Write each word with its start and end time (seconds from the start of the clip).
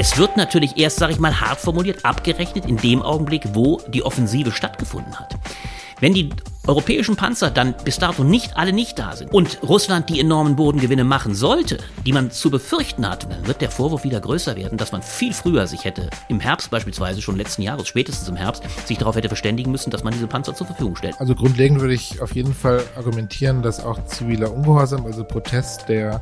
Es 0.00 0.16
wird 0.16 0.38
natürlich 0.38 0.78
erst, 0.78 0.96
sag 0.96 1.10
ich 1.10 1.18
mal, 1.18 1.42
hart 1.42 1.60
formuliert, 1.60 2.06
abgerechnet 2.06 2.64
in 2.64 2.78
dem 2.78 3.02
Augenblick, 3.02 3.42
wo 3.52 3.82
die 3.86 4.02
Offensive 4.02 4.50
stattgefunden 4.50 5.20
hat. 5.20 5.36
Wenn 6.00 6.14
die 6.14 6.30
europäischen 6.66 7.16
Panzer 7.16 7.50
dann 7.50 7.74
bis 7.84 7.98
dato 7.98 8.22
nicht 8.22 8.56
alle 8.56 8.72
nicht 8.72 8.98
da 8.98 9.16
sind 9.16 9.32
und 9.32 9.58
Russland 9.62 10.08
die 10.08 10.20
enormen 10.20 10.56
Bodengewinne 10.56 11.04
machen 11.04 11.34
sollte, 11.34 11.78
die 12.04 12.12
man 12.12 12.30
zu 12.30 12.50
befürchten 12.50 13.08
hat, 13.08 13.30
dann 13.30 13.46
wird 13.46 13.60
der 13.60 13.70
Vorwurf 13.70 14.04
wieder 14.04 14.20
größer 14.20 14.56
werden, 14.56 14.78
dass 14.78 14.92
man 14.92 15.02
viel 15.02 15.32
früher 15.32 15.66
sich 15.66 15.84
hätte, 15.84 16.10
im 16.28 16.40
Herbst 16.40 16.70
beispielsweise 16.70 17.22
schon 17.22 17.36
letzten 17.36 17.62
Jahres, 17.62 17.88
spätestens 17.88 18.28
im 18.28 18.36
Herbst, 18.36 18.62
sich 18.86 18.98
darauf 18.98 19.16
hätte 19.16 19.28
verständigen 19.28 19.70
müssen, 19.70 19.90
dass 19.90 20.04
man 20.04 20.12
diese 20.12 20.26
Panzer 20.26 20.54
zur 20.54 20.66
Verfügung 20.66 20.96
stellt. 20.96 21.18
Also 21.18 21.34
grundlegend 21.34 21.80
würde 21.80 21.94
ich 21.94 22.20
auf 22.20 22.34
jeden 22.34 22.54
Fall 22.54 22.82
argumentieren, 22.96 23.62
dass 23.62 23.82
auch 23.82 24.04
ziviler 24.04 24.52
Ungehorsam, 24.52 25.06
also 25.06 25.24
Protest, 25.24 25.88
der 25.88 26.20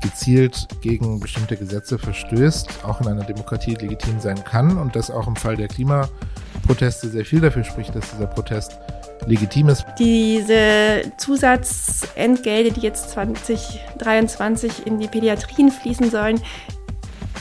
gezielt 0.00 0.66
gegen 0.80 1.20
bestimmte 1.20 1.56
Gesetze 1.56 1.98
verstößt, 1.98 2.84
auch 2.84 3.00
in 3.00 3.08
einer 3.08 3.24
Demokratie 3.24 3.74
legitim 3.74 4.18
sein 4.20 4.42
kann 4.44 4.78
und 4.78 4.96
dass 4.96 5.10
auch 5.10 5.26
im 5.26 5.36
Fall 5.36 5.56
der 5.56 5.68
Klimaproteste 5.68 7.08
sehr 7.08 7.24
viel 7.24 7.40
dafür 7.40 7.64
spricht, 7.64 7.94
dass 7.94 8.10
dieser 8.10 8.26
Protest 8.26 8.78
legitim 9.26 9.68
ist. 9.68 9.84
Diese 9.98 11.12
Zusatzentgelte, 11.16 12.72
die 12.72 12.80
jetzt 12.80 13.10
2023 13.10 14.86
in 14.86 14.98
die 14.98 15.08
Pädiatrien 15.08 15.70
fließen 15.70 16.10
sollen, 16.10 16.40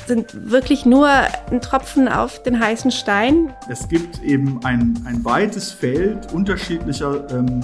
sind 0.07 0.51
wirklich 0.51 0.85
nur 0.85 1.07
ein 1.07 1.61
Tropfen 1.61 2.07
auf 2.07 2.43
den 2.43 2.59
heißen 2.59 2.91
Stein. 2.91 3.53
Es 3.69 3.88
gibt 3.88 4.21
eben 4.21 4.59
ein, 4.63 5.01
ein 5.05 5.23
weites 5.23 5.71
Feld 5.71 6.33
unterschiedlicher 6.33 7.29
ähm, 7.31 7.61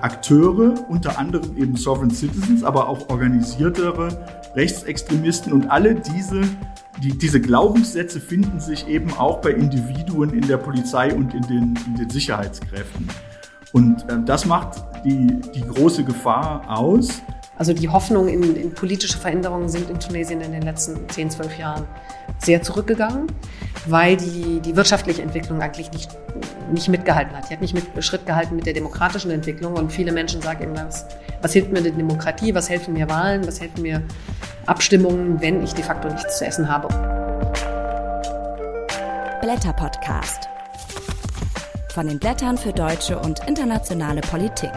Akteure, 0.00 0.74
unter 0.88 1.18
anderem 1.18 1.56
eben 1.56 1.76
Sovereign 1.76 2.10
Citizens, 2.10 2.64
aber 2.64 2.88
auch 2.88 3.08
organisiertere 3.10 4.08
Rechtsextremisten 4.54 5.52
und 5.52 5.70
alle 5.70 5.94
diese 5.94 6.42
die, 7.02 7.16
diese 7.18 7.40
Glaubenssätze 7.40 8.20
finden 8.20 8.60
sich 8.60 8.86
eben 8.86 9.12
auch 9.14 9.40
bei 9.40 9.50
Individuen 9.50 10.32
in 10.32 10.46
der 10.46 10.58
Polizei 10.58 11.12
und 11.12 11.34
in 11.34 11.42
den, 11.42 11.78
in 11.86 11.96
den 11.96 12.08
Sicherheitskräften. 12.08 13.08
Und 13.74 14.08
äh, 14.08 14.18
das 14.24 14.46
macht 14.46 14.84
die, 15.04 15.26
die 15.52 15.60
große 15.60 16.04
Gefahr 16.04 16.62
aus. 16.68 17.20
Also 17.56 17.72
die 17.72 17.88
Hoffnungen 17.88 18.28
in, 18.28 18.56
in, 18.56 18.74
politische 18.74 19.18
Veränderungen 19.18 19.68
sind 19.68 19.90
in 19.90 19.98
Tunesien 19.98 20.40
in 20.40 20.52
den 20.52 20.62
letzten 20.62 21.08
10, 21.08 21.30
12 21.30 21.58
Jahren 21.58 21.84
sehr 22.38 22.62
zurückgegangen, 22.62 23.26
weil 23.86 24.16
die, 24.16 24.60
die 24.60 24.76
wirtschaftliche 24.76 25.22
Entwicklung 25.22 25.60
eigentlich 25.60 25.90
nicht, 25.92 26.16
nicht 26.72 26.88
mitgehalten 26.88 27.36
hat. 27.36 27.50
Die 27.50 27.54
hat 27.54 27.60
nicht 27.60 27.74
mit, 27.74 28.04
Schritt 28.04 28.26
gehalten 28.26 28.56
mit 28.56 28.66
der 28.66 28.74
demokratischen 28.74 29.32
Entwicklung 29.32 29.74
und 29.74 29.92
viele 29.92 30.12
Menschen 30.12 30.40
sagen 30.40 30.62
eben, 30.62 30.76
was, 30.76 31.06
was 31.42 31.52
hilft 31.52 31.72
mir 31.72 31.82
die 31.82 31.90
Demokratie, 31.90 32.54
was 32.54 32.70
helfen 32.70 32.94
mir 32.94 33.08
Wahlen, 33.08 33.44
was 33.46 33.60
helfen 33.60 33.82
mir 33.82 34.02
Abstimmungen, 34.66 35.40
wenn 35.40 35.62
ich 35.62 35.74
de 35.74 35.84
facto 35.84 36.08
nichts 36.08 36.38
zu 36.38 36.46
essen 36.46 36.68
habe. 36.68 36.88
Blätter 39.40 39.72
Podcast 39.72 40.53
von 41.94 42.08
den 42.08 42.18
Blättern 42.18 42.58
für 42.58 42.72
deutsche 42.72 43.16
und 43.20 43.38
internationale 43.46 44.20
Politik. 44.20 44.72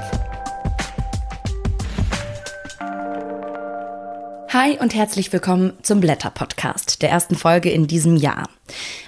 Hi 4.59 4.75
und 4.80 4.95
herzlich 4.95 5.31
willkommen 5.31 5.73
zum 5.83 6.00
Blätter 6.00 6.31
Podcast, 6.31 7.03
der 7.03 7.11
ersten 7.11 7.36
Folge 7.36 7.69
in 7.69 7.86
diesem 7.86 8.16
Jahr. 8.16 8.50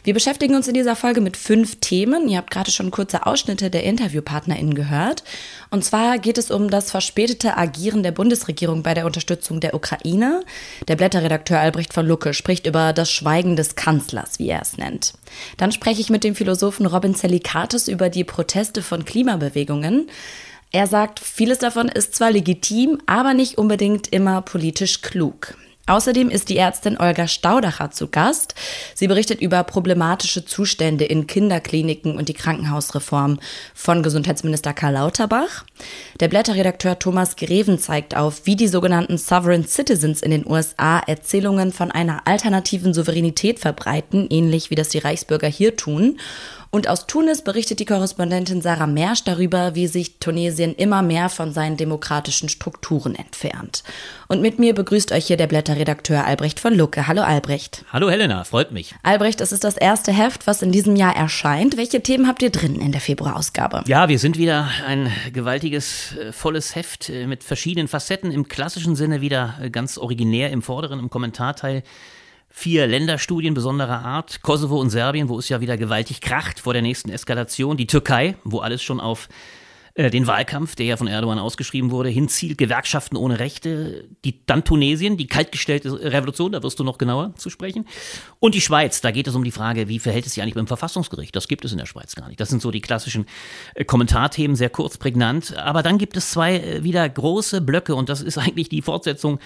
Wir 0.04 0.14
beschäftigen 0.14 0.54
uns 0.54 0.68
in 0.68 0.76
dieser 0.76 0.96
Folge 0.96 1.22
mit 1.22 1.38
fünf 1.38 1.78
Themen. 1.80 2.30
Ihr 2.30 2.38
habt 2.38 2.52
gerade 2.52 2.70
schon 2.70 2.92
kurze 2.92 3.26
Ausschnitte 3.26 3.72
der 3.72 3.84
InterviewpartnerInnen 3.84 4.76
gehört. 4.76 5.24
Und 5.72 5.84
zwar 5.84 6.20
geht 6.20 6.38
es 6.38 6.52
um 6.52 6.70
das 6.70 6.92
verspätete 6.92 7.58
Agieren 7.58 8.04
der 8.04 8.12
Bundesregierung 8.12 8.84
bei 8.84 8.94
der 8.94 9.08
Unterstützung 9.08 9.60
der 9.60 9.74
Ukraine. 9.74 10.44
Der 10.88 10.98
Blätterredakteur 10.98 11.60
Albrecht 11.60 11.96
von 11.96 12.06
Lucke 12.06 12.36
spricht 12.36 12.68
über 12.68 12.94
das 12.94 13.12
Schweigen 13.12 13.56
des 13.56 13.74
Kanzlers, 13.74 14.38
wie 14.38 14.50
er 14.50 14.62
es 14.62 14.78
nennt. 14.78 15.14
Dann 15.58 15.72
spreche 15.72 16.00
ich 16.00 16.12
mit 16.12 16.24
dem 16.24 16.36
Philosophen 16.36 16.86
Robin 16.86 17.16
Zelikatis 17.16 17.88
über 17.88 18.10
die 18.10 18.24
Proteste 18.24 18.84
von 18.84 19.04
Klimabewegungen. 19.04 20.12
Er 20.72 20.86
sagt, 20.86 21.20
vieles 21.20 21.58
davon 21.58 21.90
ist 21.90 22.14
zwar 22.16 22.32
legitim, 22.32 23.00
aber 23.08 23.34
nicht 23.34 23.58
unbedingt 23.58 24.08
immer 24.10 24.42
politisch 24.42 25.02
klug. 25.02 25.56
Außerdem 25.90 26.30
ist 26.30 26.50
die 26.50 26.58
Ärztin 26.58 27.00
Olga 27.00 27.28
Staudacher 27.28 27.90
zu 27.90 28.10
Gast. 28.10 28.54
Sie 28.94 29.08
berichtet 29.08 29.42
über 29.42 29.64
problematische 29.64 30.46
Zustände 30.46 31.04
in 31.04 31.26
Kinderkliniken 31.26 32.16
und 32.16 32.30
die 32.30 32.36
Krankenhausreform 32.36 33.40
von 33.74 34.04
Gesundheitsminister 34.04 34.74
Karl 34.74 34.94
Lauterbach. 34.94 35.66
Der 36.20 36.28
Blätterredakteur 36.28 37.00
Thomas 37.00 37.36
Greven 37.36 37.80
zeigt 37.80 38.16
auf, 38.16 38.46
wie 38.46 38.56
die 38.56 38.68
sogenannten 38.68 39.18
Sovereign 39.18 39.66
Citizens 39.66 40.22
in 40.22 40.30
den 40.30 40.46
USA 40.46 41.00
Erzählungen 41.00 41.74
von 41.74 41.90
einer 41.90 42.28
alternativen 42.28 42.94
Souveränität 42.94 43.60
verbreiten, 43.60 44.28
ähnlich 44.30 44.70
wie 44.70 44.76
das 44.76 44.90
die 44.90 45.00
Reichsbürger 45.00 45.48
hier 45.48 45.76
tun. 45.76 46.20
Und 46.72 46.88
aus 46.88 47.08
Tunis 47.08 47.44
berichtet 47.44 47.80
die 47.80 47.86
Korrespondentin 47.86 48.62
Sarah 48.62 48.86
Mersch 48.86 49.24
darüber, 49.24 49.74
wie 49.74 49.88
sich 49.88 50.20
Tunesien 50.20 50.76
immer 50.76 51.02
mehr 51.02 51.30
von 51.30 51.52
seinen 51.52 51.78
demokratischen 51.78 52.48
Strukturen 52.48 53.16
entfernt. 53.16 53.84
Und 54.28 54.44
mit 54.44 54.60
mir 54.60 54.76
begrüßt 54.76 55.12
euch 55.12 55.26
hier 55.26 55.38
der 55.38 55.48
Blätterredakteur 55.48 56.26
Albrecht 56.26 56.60
von 56.60 56.76
Lucke. 56.76 57.08
Hallo 57.08 57.24
Albrecht. 57.24 57.86
Hallo 57.92 58.12
Helena, 58.12 58.44
freut 58.44 58.72
mich. 58.72 58.94
Albrecht, 59.02 59.42
es 59.42 59.52
ist 59.52 59.64
das 59.64 59.78
erste 59.78 60.12
Heft, 60.12 60.46
was 60.46 60.62
in 60.62 60.72
diesem 60.72 60.96
Jahr 60.96 61.16
erscheint. 61.16 61.76
Welche 61.76 62.04
Themen 62.04 62.28
habt 62.28 62.44
ihr 62.44 62.52
drin 62.52 62.80
in 62.80 62.92
der 62.92 63.02
Februarausgabe? 63.02 63.84
Ja, 63.88 64.08
wir 64.08 64.20
sind 64.20 64.38
wieder 64.38 64.70
ein 64.86 65.12
gewaltiges, 65.34 66.16
äh, 66.18 66.32
volles 66.32 66.76
Heft 66.76 67.10
äh, 67.10 67.26
mit 67.26 67.44
verschiedenen 67.44 67.88
Facetten. 67.88 68.32
Im 68.32 68.48
klassischen 68.48 68.96
Sinne 68.96 69.22
wieder 69.22 69.58
äh, 69.60 69.72
ganz 69.72 69.98
originär 69.98 70.52
im 70.52 70.62
vorderen, 70.62 71.00
im 71.00 71.10
Kommentarteil 71.10 71.82
vier 72.50 72.88
Länderstudien 72.88 73.54
besonderer 73.54 74.04
Art. 74.04 74.42
Kosovo 74.42 74.80
und 74.80 74.90
Serbien, 74.90 75.30
wo 75.30 75.40
es 75.40 75.50
ja 75.50 75.62
wieder 75.62 75.78
gewaltig 75.78 76.22
kracht 76.22 76.60
vor 76.60 76.74
der 76.74 76.82
nächsten 76.82 77.10
Eskalation. 77.10 77.78
Die 77.78 77.88
Türkei, 77.88 78.36
wo 78.44 78.60
alles 78.60 78.82
schon 78.82 79.00
auf 79.00 79.30
äh, 80.00 80.10
den 80.10 80.28
Wahlkampf, 80.28 80.76
der 80.76 80.86
ja 80.86 80.98
von 80.98 81.08
Erdogan 81.08 81.40
ausgeschrieben 81.40 81.92
wurde, 81.92 82.10
hinzielt. 82.10 82.58
Gewerkschaften 82.58 83.18
ohne 83.18 83.40
Rechte. 83.40 84.08
Die, 84.24 84.46
dann 84.46 84.64
Tunesien, 84.64 85.18
die 85.18 85.28
kaltgestellte 85.28 85.92
Revolution, 85.92 86.54
da 86.54 86.64
wirst 86.64 86.80
du 86.80 86.84
noch 86.84 86.98
genauer 86.98 87.36
zu 87.36 87.50
sprechen. 87.50 87.86
Und 88.40 88.56
die 88.56 88.62
Schweiz, 88.62 89.02
da 89.02 89.12
geht 89.12 89.28
es 89.28 89.36
um 89.36 89.44
die 89.44 89.52
Frage, 89.52 89.90
wie 89.90 90.00
verhält 90.00 90.26
es 90.26 90.34
sich 90.34 90.42
eigentlich 90.42 90.56
beim 90.56 90.68
Verfassungsgericht? 90.68 91.36
Das 91.36 91.48
gibt 91.48 91.66
es 91.66 91.74
in 91.74 91.78
der 91.78 91.86
Schweiz 91.86 92.16
gar 92.16 92.28
nicht. 92.28 92.40
Das 92.40 92.50
sind 92.50 92.62
so 92.62 92.72
die 92.72 92.82
klassischen 92.82 93.26
äh, 93.76 93.84
Kommentarthemen, 93.84 94.56
sehr 94.56 94.70
kurz, 94.70 94.98
prägnant. 94.98 95.58
Aber 95.58 95.84
dann 95.84 95.98
gibt 95.98 96.16
es 96.16 96.32
zwei 96.32 96.60
äh, 96.60 96.84
wieder 96.84 97.08
große 97.08 97.60
Blöcke 97.60 97.96
und 97.96 98.10
das 98.10 98.22
ist 98.22 98.38
eigentlich 98.40 98.70
die 98.70 98.82
Fortsetzung 98.82 99.40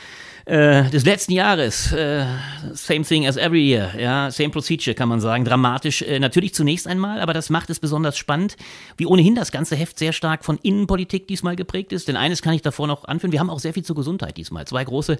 äh, 0.45 0.89
des 0.89 1.05
letzten 1.05 1.31
Jahres. 1.31 1.91
Äh, 1.93 2.25
same 2.73 3.03
thing 3.03 3.25
as 3.25 3.37
every 3.37 3.65
year, 3.65 3.91
ja, 3.97 4.29
same 4.31 4.49
procedure 4.49 4.93
kann 4.93 5.09
man 5.09 5.21
sagen. 5.21 5.45
Dramatisch 5.45 6.01
äh, 6.01 6.19
natürlich 6.19 6.53
zunächst 6.53 6.87
einmal, 6.87 7.21
aber 7.21 7.33
das 7.33 7.49
macht 7.49 7.69
es 7.69 7.79
besonders 7.79 8.17
spannend, 8.17 8.57
wie 8.97 9.05
ohnehin 9.05 9.35
das 9.35 9.51
ganze 9.51 9.75
Heft 9.75 9.97
sehr 9.97 10.13
stark 10.13 10.43
von 10.43 10.57
Innenpolitik 10.61 11.27
diesmal 11.27 11.55
geprägt 11.55 11.93
ist. 11.93 12.07
Denn 12.07 12.17
eines 12.17 12.41
kann 12.41 12.53
ich 12.53 12.61
davor 12.61 12.87
noch 12.87 13.05
anführen, 13.05 13.31
wir 13.31 13.39
haben 13.39 13.49
auch 13.49 13.59
sehr 13.59 13.73
viel 13.73 13.83
zur 13.83 13.95
Gesundheit 13.95 14.37
diesmal. 14.37 14.65
Zwei 14.65 14.83
große 14.83 15.17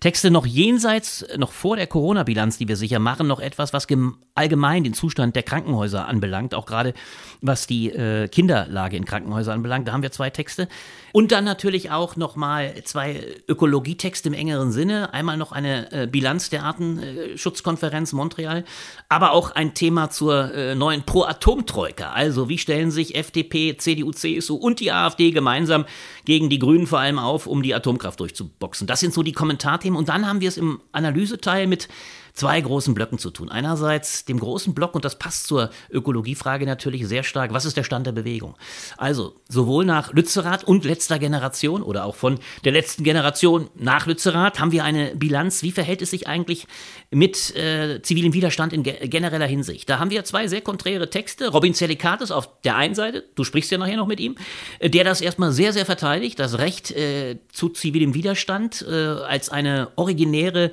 Texte 0.00 0.30
noch 0.30 0.46
jenseits, 0.46 1.24
noch 1.36 1.52
vor 1.52 1.76
der 1.76 1.86
Corona-Bilanz, 1.86 2.58
die 2.58 2.68
wir 2.68 2.76
sicher 2.76 2.98
machen, 2.98 3.26
noch 3.26 3.40
etwas, 3.40 3.72
was 3.72 3.86
allgemein 4.34 4.84
den 4.84 4.94
Zustand 4.94 5.36
der 5.36 5.42
Krankenhäuser 5.42 6.08
anbelangt, 6.08 6.54
auch 6.54 6.66
gerade 6.66 6.94
was 7.40 7.66
die 7.66 7.90
äh, 7.90 8.28
Kinderlage 8.28 8.96
in 8.96 9.04
Krankenhäusern 9.04 9.54
anbelangt. 9.54 9.86
Da 9.86 9.92
haben 9.92 10.02
wir 10.02 10.10
zwei 10.10 10.30
Texte. 10.30 10.68
Und 11.12 11.30
dann 11.30 11.44
natürlich 11.44 11.90
auch 11.90 12.16
nochmal 12.16 12.74
zwei 12.84 13.20
Ökologietexte 13.46 14.28
im 14.28 14.34
engeren 14.34 14.63
Sinne. 14.72 15.12
Einmal 15.14 15.36
noch 15.36 15.52
eine 15.52 15.92
äh, 15.92 16.06
Bilanz 16.06 16.50
der 16.50 16.64
Artenschutzkonferenz 16.64 18.12
Montreal, 18.12 18.64
aber 19.08 19.32
auch 19.32 19.50
ein 19.50 19.74
Thema 19.74 20.10
zur 20.10 20.54
äh, 20.54 20.74
neuen 20.74 21.02
Pro-Atom-Troika. 21.02 22.12
Also 22.12 22.48
wie 22.48 22.58
stellen 22.58 22.90
sich 22.90 23.14
FDP, 23.14 23.76
CDU, 23.76 24.12
CSU 24.12 24.56
und 24.56 24.80
die 24.80 24.92
AfD 24.92 25.30
gemeinsam 25.30 25.84
gegen 26.24 26.50
die 26.50 26.58
Grünen 26.58 26.86
vor 26.86 27.00
allem 27.00 27.18
auf, 27.18 27.46
um 27.46 27.62
die 27.62 27.74
Atomkraft 27.74 28.20
durchzuboxen. 28.20 28.86
Das 28.86 29.00
sind 29.00 29.14
so 29.14 29.22
die 29.22 29.32
Kommentarthemen. 29.32 29.98
Und 29.98 30.08
dann 30.08 30.26
haben 30.26 30.40
wir 30.40 30.48
es 30.48 30.56
im 30.56 30.80
Analyseteil 30.92 31.66
mit 31.66 31.88
zwei 32.34 32.60
großen 32.60 32.94
Blöcken 32.94 33.18
zu 33.18 33.30
tun. 33.30 33.48
Einerseits 33.48 34.24
dem 34.24 34.40
großen 34.40 34.74
Block, 34.74 34.94
und 34.94 35.04
das 35.04 35.18
passt 35.18 35.46
zur 35.46 35.70
Ökologiefrage 35.90 36.66
natürlich 36.66 37.06
sehr 37.06 37.22
stark, 37.22 37.52
was 37.52 37.64
ist 37.64 37.76
der 37.76 37.84
Stand 37.84 38.06
der 38.06 38.12
Bewegung? 38.12 38.56
Also 38.96 39.36
sowohl 39.48 39.84
nach 39.84 40.12
Lützerath 40.12 40.64
und 40.64 40.84
letzter 40.84 41.20
Generation 41.20 41.82
oder 41.82 42.04
auch 42.04 42.16
von 42.16 42.40
der 42.64 42.72
letzten 42.72 43.04
Generation 43.04 43.70
nach 43.76 44.06
Lützerath 44.06 44.58
haben 44.58 44.72
wir 44.72 44.82
eine 44.84 45.14
Bilanz, 45.14 45.62
wie 45.62 45.70
verhält 45.70 46.02
es 46.02 46.10
sich 46.10 46.26
eigentlich 46.26 46.66
mit 47.10 47.54
äh, 47.54 48.02
zivilem 48.02 48.32
Widerstand 48.32 48.72
in 48.72 48.82
ge 48.82 49.06
genereller 49.06 49.46
Hinsicht. 49.46 49.88
Da 49.88 50.00
haben 50.00 50.10
wir 50.10 50.24
zwei 50.24 50.48
sehr 50.48 50.60
konträre 50.60 51.10
Texte. 51.10 51.48
Robin 51.48 51.72
Zelikatis 51.72 52.32
auf 52.32 52.60
der 52.62 52.76
einen 52.76 52.96
Seite, 52.96 53.24
du 53.36 53.44
sprichst 53.44 53.70
ja 53.70 53.78
nachher 53.78 53.96
noch 53.96 54.08
mit 54.08 54.18
ihm, 54.18 54.34
äh, 54.80 54.90
der 54.90 55.04
das 55.04 55.20
erstmal 55.20 55.52
sehr, 55.52 55.72
sehr 55.72 55.86
verteidigt, 55.86 56.40
das 56.40 56.58
Recht 56.58 56.90
äh, 56.90 57.38
zu 57.52 57.68
zivilem 57.68 58.14
Widerstand 58.14 58.84
äh, 58.88 58.92
als 58.92 59.50
eine 59.50 59.92
originäre 59.94 60.72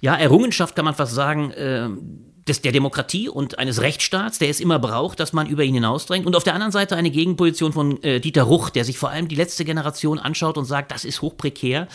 ja, 0.00 0.14
Errungenschaft 0.14 0.76
kann 0.76 0.84
man 0.84 0.94
fast 0.94 1.14
sagen, 1.14 1.50
äh, 1.52 1.88
des, 2.48 2.62
der 2.62 2.72
Demokratie 2.72 3.28
und 3.28 3.58
eines 3.58 3.82
Rechtsstaats, 3.82 4.38
der 4.38 4.48
es 4.48 4.60
immer 4.60 4.78
braucht, 4.78 5.20
dass 5.20 5.32
man 5.32 5.46
über 5.46 5.64
ihn 5.64 5.74
hinausdrängt. 5.74 6.26
Und 6.26 6.34
auf 6.34 6.44
der 6.44 6.54
anderen 6.54 6.72
Seite 6.72 6.96
eine 6.96 7.10
Gegenposition 7.10 7.72
von 7.72 8.02
äh, 8.02 8.20
Dieter 8.20 8.44
Ruch, 8.44 8.70
der 8.70 8.84
sich 8.84 8.98
vor 8.98 9.10
allem 9.10 9.28
die 9.28 9.34
letzte 9.34 9.64
Generation 9.64 10.18
anschaut 10.18 10.56
und 10.56 10.64
sagt, 10.64 10.90
das 10.90 11.04
ist 11.04 11.22
hochprekär. 11.22 11.88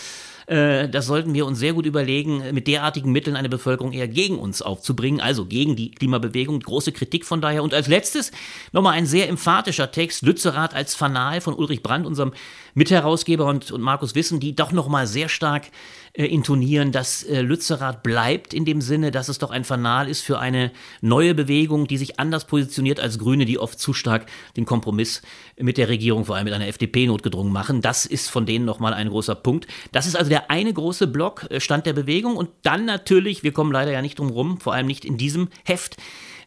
Äh, 0.46 0.90
das 0.90 1.08
sollten 1.08 1.34
wir 1.34 1.46
uns 1.46 1.60
sehr 1.60 1.74
gut 1.74 1.86
überlegen, 1.86 2.44
mit 2.54 2.68
derartigen 2.68 3.12
Mitteln 3.12 3.36
eine 3.36 3.50
Bevölkerung 3.50 3.94
eher 3.94 4.08
gegen 4.08 4.38
uns 4.38 4.62
aufzubringen, 4.62 5.22
also 5.22 5.46
gegen 5.46 5.76
die 5.76 5.92
Klimabewegung. 5.92 6.60
Große 6.60 6.92
Kritik 6.92 7.26
von 7.26 7.42
daher. 7.42 7.64
Und 7.64 7.74
als 7.74 7.88
letztes 7.88 8.32
nochmal 8.72 8.94
ein 8.94 9.06
sehr 9.06 9.30
emphatischer 9.30 9.92
Text, 9.92 10.22
Lützerath 10.24 10.74
als 10.74 10.96
Fanal 10.96 11.42
von 11.42 11.54
Ulrich 11.54 11.84
Brandt, 11.84 12.06
unserem 12.06 12.34
Mitherausgeber 12.76 13.46
und, 13.46 13.72
und 13.72 13.82
Markus 13.82 14.16
Wissen, 14.16 14.40
die 14.40 14.56
doch 14.56 14.72
nochmal 14.72 15.08
sehr 15.08 15.30
stark 15.30 15.64
äh, 16.14 16.26
intonieren, 16.26 16.92
dass 16.92 17.24
äh, 17.24 17.42
Lützerath 17.42 18.04
bleibt 18.04 18.54
in 18.54 18.66
dem 18.66 18.82
Sinne, 18.82 19.10
dass 19.10 19.30
es 19.30 19.40
doch 19.40 19.50
ein 19.50 19.64
Fanal 19.64 20.08
ist 20.08 20.22
für 20.22 20.38
eine 20.38 20.72
neue 21.02 21.34
Bewegung, 21.34 21.88
die 21.88 21.98
sich 21.98 22.20
anders 22.20 22.46
positioniert 22.46 23.00
als 23.00 23.18
Grüne, 23.18 23.46
die 23.46 23.58
oft 23.58 23.80
zu 23.80 23.94
stark 23.94 24.28
den 24.56 24.66
Kompromiss 24.66 25.24
mit 25.60 25.78
der 25.78 25.90
Regierung, 25.90 26.26
vor 26.26 26.36
allem 26.36 26.46
mit 26.46 26.54
einer 26.54 26.68
FDP 26.68 27.08
notgedrungen 27.08 27.52
machen. 27.52 27.82
Das 27.82 28.06
ist 28.06 28.30
von 28.30 28.46
denen 28.46 28.64
nochmal 28.64 28.94
ein 28.94 29.10
großer 29.10 29.34
Punkt. 29.34 29.66
Das 29.92 30.06
ist 30.06 30.16
also 30.16 30.30
der 30.30 30.52
eine 30.52 30.72
große 30.72 31.08
Block, 31.08 31.48
äh, 31.50 31.60
Stand 31.60 31.88
der 31.88 31.94
Bewegung. 31.94 32.38
Und 32.38 32.52
dann 32.62 32.86
natürlich, 32.86 33.42
wir 33.42 33.52
kommen 33.52 33.72
leider 33.72 33.92
ja 33.92 34.04
nicht 34.04 34.20
drum 34.20 34.30
rum, 34.30 34.60
vor 34.60 34.76
allem 34.76 34.86
nicht 34.86 35.06
in 35.06 35.18
diesem 35.18 35.50
Heft, 35.66 35.98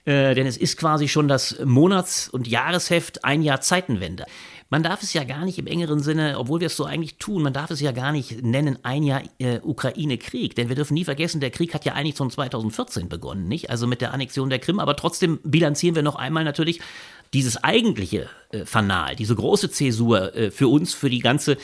äh, 0.04 0.36
denn 0.36 0.46
es 0.46 0.56
ist 0.56 0.76
quasi 0.76 1.08
schon 1.08 1.26
das 1.26 1.58
Monats- 1.64 2.28
und 2.28 2.46
Jahresheft, 2.46 3.24
ein 3.24 3.42
Jahr 3.42 3.60
Zeitenwende. 3.60 4.26
Man 4.68 4.82
darf 4.82 5.02
es 5.02 5.12
ja 5.12 5.22
gar 5.22 5.44
nicht 5.44 5.58
im 5.58 5.68
engeren 5.68 6.00
Sinne, 6.00 6.38
obwohl 6.38 6.58
wir 6.58 6.66
es 6.66 6.76
so 6.76 6.84
eigentlich 6.84 7.18
tun, 7.18 7.42
man 7.42 7.52
darf 7.52 7.70
es 7.70 7.80
ja 7.80 7.92
gar 7.92 8.10
nicht 8.10 8.42
nennen, 8.42 8.78
ein 8.82 9.04
Jahr 9.04 9.22
äh, 9.38 9.60
Ukraine-Krieg. 9.62 10.56
Denn 10.56 10.68
wir 10.68 10.74
dürfen 10.74 10.94
nie 10.94 11.04
vergessen, 11.04 11.40
der 11.40 11.50
Krieg 11.50 11.72
hat 11.72 11.84
ja 11.84 11.92
eigentlich 11.92 12.16
schon 12.16 12.30
2014 12.30 13.08
begonnen, 13.08 13.46
nicht? 13.46 13.70
Also 13.70 13.86
mit 13.86 14.00
der 14.00 14.12
Annexion 14.12 14.50
der 14.50 14.58
Krim. 14.58 14.80
Aber 14.80 14.96
trotzdem 14.96 15.38
bilanzieren 15.44 15.94
wir 15.94 16.02
noch 16.02 16.16
einmal 16.16 16.42
natürlich 16.42 16.80
dieses 17.32 17.62
eigentliche 17.62 18.28
äh, 18.50 18.64
Fanal, 18.64 19.14
diese 19.14 19.36
große 19.36 19.70
Zäsur 19.70 20.34
äh, 20.34 20.50
für 20.50 20.66
uns, 20.66 20.94
für 20.94 21.10
die 21.10 21.20
ganze 21.20 21.58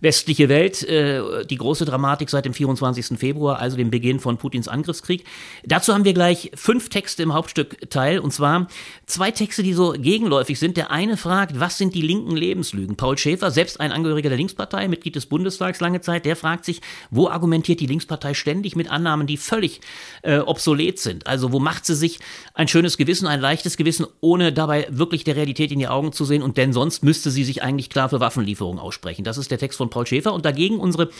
westliche 0.00 0.48
Welt, 0.48 0.82
äh, 0.82 1.44
die 1.46 1.56
große 1.56 1.84
Dramatik 1.84 2.30
seit 2.30 2.44
dem 2.44 2.54
24. 2.54 3.18
Februar, 3.18 3.58
also 3.58 3.76
dem 3.76 3.90
Beginn 3.90 4.20
von 4.20 4.38
Putins 4.38 4.68
Angriffskrieg. 4.68 5.24
Dazu 5.64 5.94
haben 5.94 6.04
wir 6.04 6.14
gleich 6.14 6.50
fünf 6.54 6.88
Texte 6.88 7.22
im 7.22 7.34
Hauptstückteil 7.34 8.18
und 8.18 8.32
zwar 8.32 8.68
zwei 9.06 9.30
Texte, 9.30 9.62
die 9.62 9.72
so 9.72 9.92
gegenläufig 9.92 10.58
sind. 10.58 10.76
Der 10.76 10.90
eine 10.90 11.16
fragt, 11.16 11.58
was 11.60 11.78
sind 11.78 11.94
die 11.94 12.02
linken 12.02 12.36
Lebenslügen? 12.36 12.96
Paul 12.96 13.18
Schäfer, 13.18 13.50
selbst 13.50 13.80
ein 13.80 13.92
Angehöriger 13.92 14.28
der 14.28 14.38
Linkspartei, 14.38 14.88
Mitglied 14.88 15.16
des 15.16 15.26
Bundestags 15.26 15.80
lange 15.80 16.00
Zeit, 16.00 16.24
der 16.24 16.36
fragt 16.36 16.64
sich, 16.64 16.80
wo 17.10 17.28
argumentiert 17.28 17.80
die 17.80 17.86
Linkspartei 17.86 18.34
ständig 18.34 18.76
mit 18.76 18.90
Annahmen, 18.90 19.26
die 19.26 19.36
völlig 19.36 19.80
äh, 20.22 20.38
obsolet 20.38 20.98
sind? 20.98 21.26
Also 21.26 21.52
wo 21.52 21.58
macht 21.58 21.86
sie 21.86 21.94
sich 21.94 22.18
ein 22.54 22.68
schönes 22.68 22.96
Gewissen, 22.96 23.26
ein 23.26 23.40
leichtes 23.40 23.76
Gewissen, 23.76 24.06
ohne 24.20 24.52
dabei 24.52 24.86
wirklich 24.90 25.24
der 25.24 25.36
Realität 25.36 25.72
in 25.72 25.78
die 25.78 25.88
Augen 25.88 26.12
zu 26.12 26.24
sehen? 26.24 26.42
Und 26.42 26.56
denn 26.56 26.72
sonst 26.72 27.04
müsste 27.04 27.30
sie 27.30 27.44
sich 27.44 27.62
eigentlich 27.62 27.90
klar 27.90 28.08
für 28.08 28.20
Waffenlieferungen 28.20 28.80
aussprechen. 28.80 29.24
Das 29.24 29.38
ist 29.38 29.50
der 29.50 29.58
Text 29.58 29.78
von 29.78 29.85
von 29.86 29.90
Paul 29.90 30.06
Schäfer 30.06 30.32
und 30.32 30.44
dagegen 30.44 30.78
unsere 30.78 31.10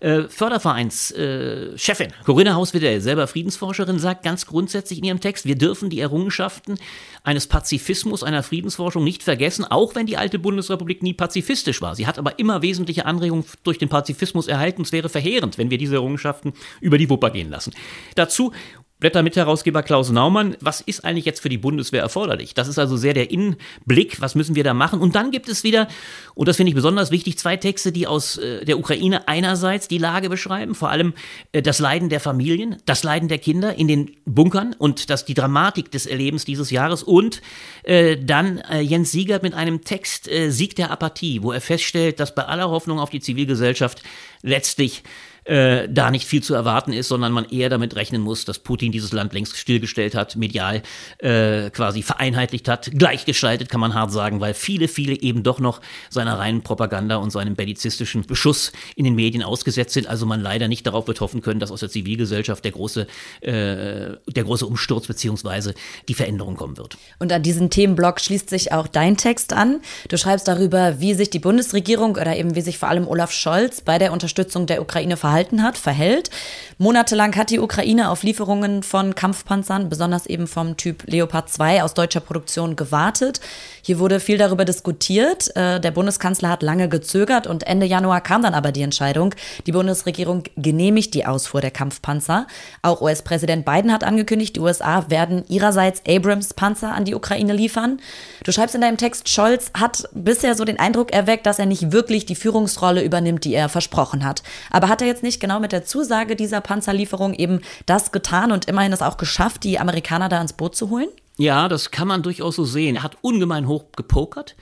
äh, 0.00 0.28
Fördervereinschefin 0.28 2.06
äh, 2.06 2.24
Corinna 2.24 2.54
Hauswedel, 2.54 3.00
selber 3.00 3.26
Friedensforscherin, 3.26 3.98
sagt 3.98 4.22
ganz 4.22 4.46
grundsätzlich 4.46 5.00
in 5.00 5.04
ihrem 5.04 5.20
Text, 5.20 5.44
wir 5.44 5.56
dürfen 5.56 5.90
die 5.90 5.98
Errungenschaften 5.98 6.76
eines 7.24 7.48
Pazifismus, 7.48 8.22
einer 8.22 8.44
Friedensforschung 8.44 9.02
nicht 9.02 9.24
vergessen, 9.24 9.64
auch 9.64 9.96
wenn 9.96 10.06
die 10.06 10.16
alte 10.16 10.38
Bundesrepublik 10.38 11.02
nie 11.02 11.14
pazifistisch 11.14 11.82
war. 11.82 11.96
Sie 11.96 12.06
hat 12.06 12.16
aber 12.16 12.38
immer 12.38 12.62
wesentliche 12.62 13.06
Anregungen 13.06 13.44
durch 13.64 13.78
den 13.78 13.88
Pazifismus 13.88 14.46
erhalten. 14.46 14.82
Es 14.82 14.92
wäre 14.92 15.08
verheerend, 15.08 15.58
wenn 15.58 15.70
wir 15.70 15.78
diese 15.78 15.96
Errungenschaften 15.96 16.52
über 16.80 16.98
die 16.98 17.10
Wupper 17.10 17.30
gehen 17.30 17.50
lassen. 17.50 17.74
Dazu 18.14 18.52
Blättermitherausgeber 19.00 19.84
Klaus 19.84 20.10
Naumann, 20.10 20.56
was 20.60 20.80
ist 20.80 21.04
eigentlich 21.04 21.24
jetzt 21.24 21.38
für 21.40 21.48
die 21.48 21.58
Bundeswehr 21.58 22.02
erforderlich? 22.02 22.54
Das 22.54 22.66
ist 22.66 22.80
also 22.80 22.96
sehr 22.96 23.14
der 23.14 23.30
Innenblick, 23.30 24.20
was 24.20 24.34
müssen 24.34 24.56
wir 24.56 24.64
da 24.64 24.74
machen? 24.74 25.00
Und 25.00 25.14
dann 25.14 25.30
gibt 25.30 25.48
es 25.48 25.62
wieder, 25.62 25.86
und 26.34 26.48
das 26.48 26.56
finde 26.56 26.70
ich 26.70 26.74
besonders 26.74 27.12
wichtig, 27.12 27.38
zwei 27.38 27.56
Texte, 27.56 27.92
die 27.92 28.08
aus 28.08 28.38
äh, 28.38 28.64
der 28.64 28.76
Ukraine 28.76 29.28
einerseits 29.28 29.86
die 29.86 29.98
Lage 29.98 30.28
beschreiben, 30.28 30.74
vor 30.74 30.90
allem 30.90 31.14
äh, 31.52 31.62
das 31.62 31.78
Leiden 31.78 32.08
der 32.08 32.18
Familien, 32.18 32.78
das 32.86 33.04
Leiden 33.04 33.28
der 33.28 33.38
Kinder 33.38 33.76
in 33.76 33.86
den 33.86 34.16
Bunkern 34.24 34.74
und 34.76 35.10
das, 35.10 35.24
die 35.24 35.34
Dramatik 35.34 35.92
des 35.92 36.06
Erlebens 36.06 36.44
dieses 36.44 36.70
Jahres 36.70 37.04
und 37.04 37.40
äh, 37.84 38.16
dann 38.16 38.62
Jens 38.80 39.12
Siegert 39.12 39.42
mit 39.42 39.54
einem 39.54 39.82
Text 39.84 40.28
Sieg 40.48 40.74
der 40.76 40.90
Apathie, 40.90 41.42
wo 41.42 41.52
er 41.52 41.60
feststellt, 41.60 42.20
dass 42.20 42.34
bei 42.34 42.44
aller 42.44 42.68
Hoffnung 42.68 42.98
auf 42.98 43.10
die 43.10 43.20
Zivilgesellschaft 43.20 44.02
letztlich 44.42 45.02
äh, 45.48 45.88
da 45.88 46.10
nicht 46.10 46.26
viel 46.26 46.42
zu 46.42 46.54
erwarten 46.54 46.92
ist, 46.92 47.08
sondern 47.08 47.32
man 47.32 47.46
eher 47.46 47.70
damit 47.70 47.96
rechnen 47.96 48.20
muss, 48.20 48.44
dass 48.44 48.58
Putin 48.58 48.92
dieses 48.92 49.12
Land 49.12 49.32
längst 49.32 49.56
stillgestellt 49.56 50.14
hat, 50.14 50.36
medial 50.36 50.82
äh, 51.18 51.70
quasi 51.70 52.02
vereinheitlicht 52.02 52.68
hat, 52.68 52.90
gleichgestaltet, 52.92 53.70
kann 53.70 53.80
man 53.80 53.94
hart 53.94 54.12
sagen, 54.12 54.40
weil 54.40 54.52
viele, 54.52 54.88
viele 54.88 55.18
eben 55.18 55.42
doch 55.42 55.58
noch 55.58 55.80
seiner 56.10 56.38
reinen 56.38 56.62
Propaganda 56.62 57.16
und 57.16 57.30
seinem 57.30 57.54
bellizistischen 57.54 58.26
Beschuss 58.26 58.72
in 58.94 59.04
den 59.04 59.14
Medien 59.14 59.42
ausgesetzt 59.42 59.94
sind. 59.94 60.06
Also 60.06 60.26
man 60.26 60.42
leider 60.42 60.68
nicht 60.68 60.86
darauf 60.86 61.08
wird 61.08 61.22
hoffen 61.22 61.40
können, 61.40 61.60
dass 61.60 61.70
aus 61.70 61.80
der 61.80 61.88
Zivilgesellschaft 61.88 62.62
der 62.62 62.72
große, 62.72 63.06
äh, 63.40 63.50
der 63.50 64.44
große 64.44 64.66
Umsturz 64.66 65.06
beziehungsweise 65.06 65.74
die 66.08 66.14
Veränderung 66.14 66.56
kommen 66.56 66.76
wird. 66.76 66.98
Und 67.18 67.32
an 67.32 67.42
diesen 67.42 67.70
Themenblock 67.70 68.20
schließt 68.20 68.50
sich 68.50 68.72
auch 68.72 68.86
dein 68.86 69.16
Text 69.16 69.54
an. 69.54 69.80
Du 70.08 70.18
schreibst 70.18 70.46
darüber, 70.46 71.00
wie 71.00 71.14
sich 71.14 71.30
die 71.30 71.38
Bundesregierung 71.38 72.16
oder 72.16 72.36
eben 72.36 72.54
wie 72.54 72.60
sich 72.60 72.76
vor 72.76 72.90
allem 72.90 73.08
Olaf 73.08 73.32
Scholz 73.32 73.80
bei 73.80 73.98
der 73.98 74.12
Unterstützung 74.12 74.66
der 74.66 74.82
Ukraine 74.82 75.16
verhalten 75.16 75.37
verhalten 75.38 75.62
hat, 75.62 75.78
verhält. 75.78 76.30
Monatelang 76.78 77.34
hat 77.36 77.50
die 77.50 77.60
Ukraine 77.60 78.10
auf 78.10 78.22
Lieferungen 78.22 78.82
von 78.82 79.14
Kampfpanzern, 79.14 79.88
besonders 79.88 80.26
eben 80.26 80.46
vom 80.46 80.76
Typ 80.76 81.04
Leopard 81.06 81.48
2 81.48 81.82
aus 81.82 81.94
deutscher 81.94 82.20
Produktion 82.20 82.74
gewartet. 82.76 83.40
Hier 83.82 83.98
wurde 83.98 84.20
viel 84.20 84.36
darüber 84.36 84.64
diskutiert. 84.64 85.54
Äh, 85.56 85.80
der 85.80 85.90
Bundeskanzler 85.92 86.50
hat 86.50 86.62
lange 86.62 86.88
gezögert 86.88 87.46
und 87.46 87.66
Ende 87.66 87.86
Januar 87.86 88.20
kam 88.20 88.42
dann 88.42 88.54
aber 88.54 88.72
die 88.72 88.82
Entscheidung. 88.82 89.34
Die 89.66 89.72
Bundesregierung 89.72 90.44
genehmigt 90.56 91.14
die 91.14 91.24
Ausfuhr 91.24 91.60
der 91.60 91.70
Kampfpanzer. 91.70 92.46
Auch 92.82 93.00
US-Präsident 93.00 93.64
Biden 93.64 93.92
hat 93.92 94.04
angekündigt, 94.04 94.56
die 94.56 94.60
USA 94.60 95.08
werden 95.08 95.44
ihrerseits 95.48 96.02
Abrams-Panzer 96.06 96.92
an 96.92 97.04
die 97.04 97.14
Ukraine 97.14 97.52
liefern. 97.52 98.00
Du 98.44 98.52
schreibst 98.52 98.74
in 98.74 98.80
deinem 98.80 98.96
Text, 98.96 99.28
Scholz 99.28 99.70
hat 99.74 100.08
bisher 100.12 100.54
so 100.54 100.64
den 100.64 100.78
Eindruck 100.78 101.12
erweckt, 101.12 101.46
dass 101.46 101.58
er 101.58 101.66
nicht 101.66 101.92
wirklich 101.92 102.26
die 102.26 102.34
Führungsrolle 102.34 103.02
übernimmt, 103.02 103.44
die 103.44 103.54
er 103.54 103.68
versprochen 103.68 104.24
hat. 104.24 104.42
Aber 104.70 104.88
hat 104.88 105.00
er 105.00 105.08
jetzt 105.08 105.22
nicht 105.28 105.40
genau 105.40 105.60
mit 105.60 105.72
der 105.72 105.84
Zusage 105.84 106.34
dieser 106.34 106.60
Panzerlieferung 106.60 107.34
eben 107.34 107.60
das 107.86 108.12
getan 108.12 108.50
und 108.50 108.64
immerhin 108.64 108.92
es 108.92 109.02
auch 109.02 109.18
geschafft, 109.18 109.62
die 109.64 109.78
Amerikaner 109.78 110.28
da 110.28 110.40
ins 110.40 110.54
Boot 110.54 110.74
zu 110.74 110.88
holen? 110.88 111.08
Ja, 111.36 111.68
das 111.68 111.90
kann 111.90 112.08
man 112.08 112.22
durchaus 112.22 112.56
so 112.56 112.64
sehen. 112.64 112.96
Er 112.96 113.02
hat 113.02 113.18
ungemein 113.20 113.68
hoch 113.68 113.84
gepokert. 113.94 114.56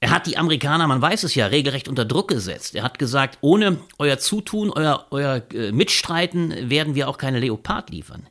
Er 0.00 0.10
hat 0.10 0.26
die 0.26 0.38
Amerikaner, 0.38 0.86
man 0.86 1.02
weiß 1.02 1.24
es 1.24 1.34
ja, 1.34 1.46
regelrecht 1.46 1.86
unter 1.86 2.06
Druck 2.06 2.28
gesetzt. 2.28 2.74
Er 2.74 2.82
hat 2.82 2.98
gesagt, 2.98 3.36
ohne 3.42 3.76
euer 3.98 4.18
Zutun, 4.18 4.70
euer, 4.70 5.06
euer 5.10 5.42
äh, 5.52 5.72
Mitstreiten 5.72 6.70
werden 6.70 6.94
wir 6.94 7.08
auch 7.08 7.18
keine 7.18 7.38
Leopard 7.38 7.90
liefern. 7.90 8.26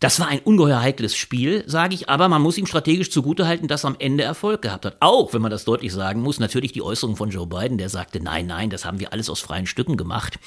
Das 0.00 0.20
war 0.20 0.28
ein 0.28 0.38
ungeheuer 0.38 0.80
heikles 0.80 1.16
Spiel, 1.16 1.64
sage 1.66 1.92
ich, 1.92 2.08
aber 2.08 2.28
man 2.28 2.40
muss 2.40 2.56
ihm 2.56 2.66
strategisch 2.66 3.10
zugutehalten, 3.10 3.66
dass 3.66 3.84
er 3.84 3.88
am 3.88 3.96
Ende 3.98 4.22
Erfolg 4.22 4.62
gehabt 4.62 4.84
hat. 4.84 4.96
Auch, 5.00 5.32
wenn 5.32 5.42
man 5.42 5.50
das 5.50 5.64
deutlich 5.64 5.92
sagen 5.92 6.20
muss, 6.20 6.38
natürlich 6.38 6.70
die 6.70 6.82
Äußerung 6.82 7.16
von 7.16 7.30
Joe 7.30 7.48
Biden, 7.48 7.78
der 7.78 7.88
sagte, 7.88 8.22
nein, 8.22 8.46
nein, 8.46 8.70
das 8.70 8.84
haben 8.84 9.00
wir 9.00 9.12
alles 9.12 9.28
aus 9.28 9.40
freien 9.40 9.66
Stücken 9.66 9.96
gemacht 9.96 10.38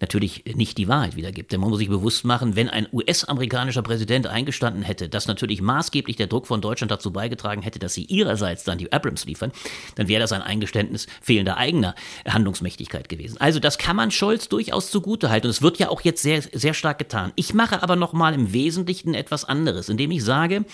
natürlich 0.00 0.44
nicht 0.54 0.78
die 0.78 0.88
Wahrheit 0.88 1.16
wiedergibt. 1.16 1.52
Denn 1.52 1.60
man 1.60 1.70
muss 1.70 1.78
sich 1.78 1.88
bewusst 1.88 2.24
machen, 2.24 2.56
wenn 2.56 2.68
ein 2.68 2.86
US-amerikanischer 2.92 3.82
Präsident 3.82 4.26
eingestanden 4.26 4.82
hätte, 4.82 5.08
dass 5.08 5.26
natürlich 5.26 5.60
maßgeblich 5.60 6.16
der 6.16 6.26
Druck 6.26 6.46
von 6.46 6.60
Deutschland 6.60 6.90
dazu 6.90 7.12
beigetragen 7.12 7.62
hätte, 7.62 7.78
dass 7.78 7.94
sie 7.94 8.04
ihrerseits 8.04 8.64
dann 8.64 8.78
die 8.78 8.92
Abrams 8.92 9.24
liefern, 9.24 9.52
dann 9.96 10.08
wäre 10.08 10.20
das 10.20 10.32
ein 10.32 10.42
Eingeständnis 10.42 11.06
fehlender 11.20 11.56
eigener 11.56 11.94
Handlungsmächtigkeit 12.26 13.08
gewesen. 13.08 13.40
Also 13.40 13.60
das 13.60 13.78
kann 13.78 13.96
man 13.96 14.10
Scholz 14.10 14.48
durchaus 14.48 14.90
zugutehalten. 14.90 15.48
Und 15.48 15.52
es 15.52 15.62
wird 15.62 15.78
ja 15.78 15.88
auch 15.88 16.02
jetzt 16.02 16.22
sehr, 16.22 16.42
sehr 16.42 16.74
stark 16.74 16.98
getan. 16.98 17.32
Ich 17.36 17.54
mache 17.54 17.82
aber 17.82 17.96
nochmal 17.96 18.34
im 18.34 18.52
Wesentlichen 18.52 19.14
etwas 19.14 19.44
anderes, 19.44 19.88
indem 19.88 20.10
ich 20.10 20.24
sage, 20.24 20.64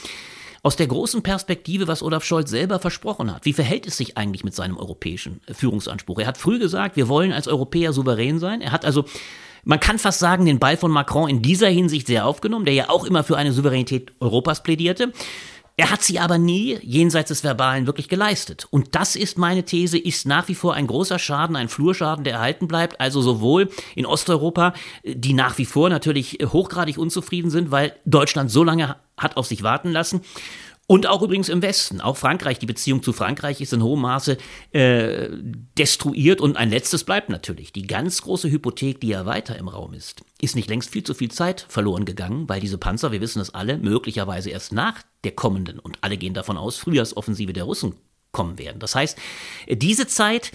aus 0.64 0.76
der 0.76 0.86
großen 0.86 1.22
Perspektive, 1.22 1.86
was 1.86 2.02
Olaf 2.02 2.24
Scholz 2.24 2.50
selber 2.50 2.80
versprochen 2.80 3.32
hat. 3.32 3.44
Wie 3.44 3.52
verhält 3.52 3.86
es 3.86 3.98
sich 3.98 4.16
eigentlich 4.16 4.44
mit 4.44 4.54
seinem 4.54 4.78
europäischen 4.78 5.40
Führungsanspruch? 5.52 6.18
Er 6.18 6.26
hat 6.26 6.38
früh 6.38 6.58
gesagt, 6.58 6.96
wir 6.96 7.08
wollen 7.08 7.32
als 7.32 7.46
Europäer 7.46 7.92
souverän 7.92 8.38
sein. 8.38 8.62
Er 8.62 8.72
hat 8.72 8.84
also 8.84 9.04
man 9.66 9.80
kann 9.80 9.98
fast 9.98 10.18
sagen, 10.18 10.44
den 10.44 10.58
Ball 10.58 10.76
von 10.76 10.90
Macron 10.90 11.28
in 11.28 11.40
dieser 11.40 11.68
Hinsicht 11.68 12.06
sehr 12.06 12.26
aufgenommen, 12.26 12.66
der 12.66 12.74
ja 12.74 12.90
auch 12.90 13.04
immer 13.04 13.24
für 13.24 13.38
eine 13.38 13.52
Souveränität 13.52 14.12
Europas 14.20 14.62
plädierte. 14.62 15.12
Er 15.76 15.90
hat 15.90 16.02
sie 16.02 16.20
aber 16.20 16.38
nie 16.38 16.78
jenseits 16.82 17.28
des 17.28 17.42
Verbalen 17.42 17.86
wirklich 17.86 18.08
geleistet. 18.08 18.68
Und 18.70 18.94
das 18.94 19.16
ist 19.16 19.38
meine 19.38 19.64
These, 19.64 19.98
ist 19.98 20.24
nach 20.24 20.46
wie 20.46 20.54
vor 20.54 20.74
ein 20.74 20.86
großer 20.86 21.18
Schaden, 21.18 21.56
ein 21.56 21.68
Flurschaden, 21.68 22.22
der 22.22 22.34
erhalten 22.34 22.68
bleibt. 22.68 23.00
Also 23.00 23.20
sowohl 23.22 23.68
in 23.96 24.06
Osteuropa, 24.06 24.74
die 25.04 25.32
nach 25.32 25.58
wie 25.58 25.64
vor 25.64 25.90
natürlich 25.90 26.38
hochgradig 26.44 26.96
unzufrieden 26.96 27.50
sind, 27.50 27.72
weil 27.72 27.96
Deutschland 28.04 28.52
so 28.52 28.62
lange 28.62 28.96
hat 29.16 29.36
auf 29.36 29.46
sich 29.46 29.64
warten 29.64 29.90
lassen. 29.90 30.20
Und 30.86 31.06
auch 31.06 31.22
übrigens 31.22 31.48
im 31.48 31.62
Westen. 31.62 32.02
Auch 32.02 32.16
Frankreich, 32.16 32.58
die 32.58 32.66
Beziehung 32.66 33.02
zu 33.02 33.14
Frankreich 33.14 33.60
ist 33.62 33.72
in 33.72 33.82
hohem 33.82 34.02
Maße 34.02 34.36
äh, 34.72 35.28
destruiert. 35.78 36.42
Und 36.42 36.58
ein 36.58 36.68
letztes 36.68 37.04
bleibt 37.04 37.30
natürlich. 37.30 37.72
Die 37.72 37.86
ganz 37.86 38.20
große 38.20 38.50
Hypothek, 38.50 39.00
die 39.00 39.08
ja 39.08 39.24
weiter 39.24 39.56
im 39.56 39.68
Raum 39.68 39.94
ist, 39.94 40.22
ist 40.42 40.56
nicht 40.56 40.68
längst 40.68 40.90
viel 40.90 41.02
zu 41.02 41.14
viel 41.14 41.30
Zeit 41.30 41.64
verloren 41.68 42.04
gegangen, 42.04 42.48
weil 42.50 42.60
diese 42.60 42.76
Panzer, 42.76 43.12
wir 43.12 43.22
wissen 43.22 43.40
es 43.40 43.54
alle, 43.54 43.78
möglicherweise 43.78 44.50
erst 44.50 44.72
nach 44.72 45.02
der 45.24 45.32
kommenden, 45.32 45.78
und 45.78 45.96
alle 46.02 46.18
gehen 46.18 46.34
davon 46.34 46.58
aus, 46.58 46.76
Frühjahrsoffensive 46.76 47.54
der 47.54 47.64
Russen 47.64 47.94
kommen 48.32 48.58
werden. 48.58 48.80
Das 48.80 48.94
heißt, 48.94 49.16
diese 49.70 50.06
Zeit 50.06 50.52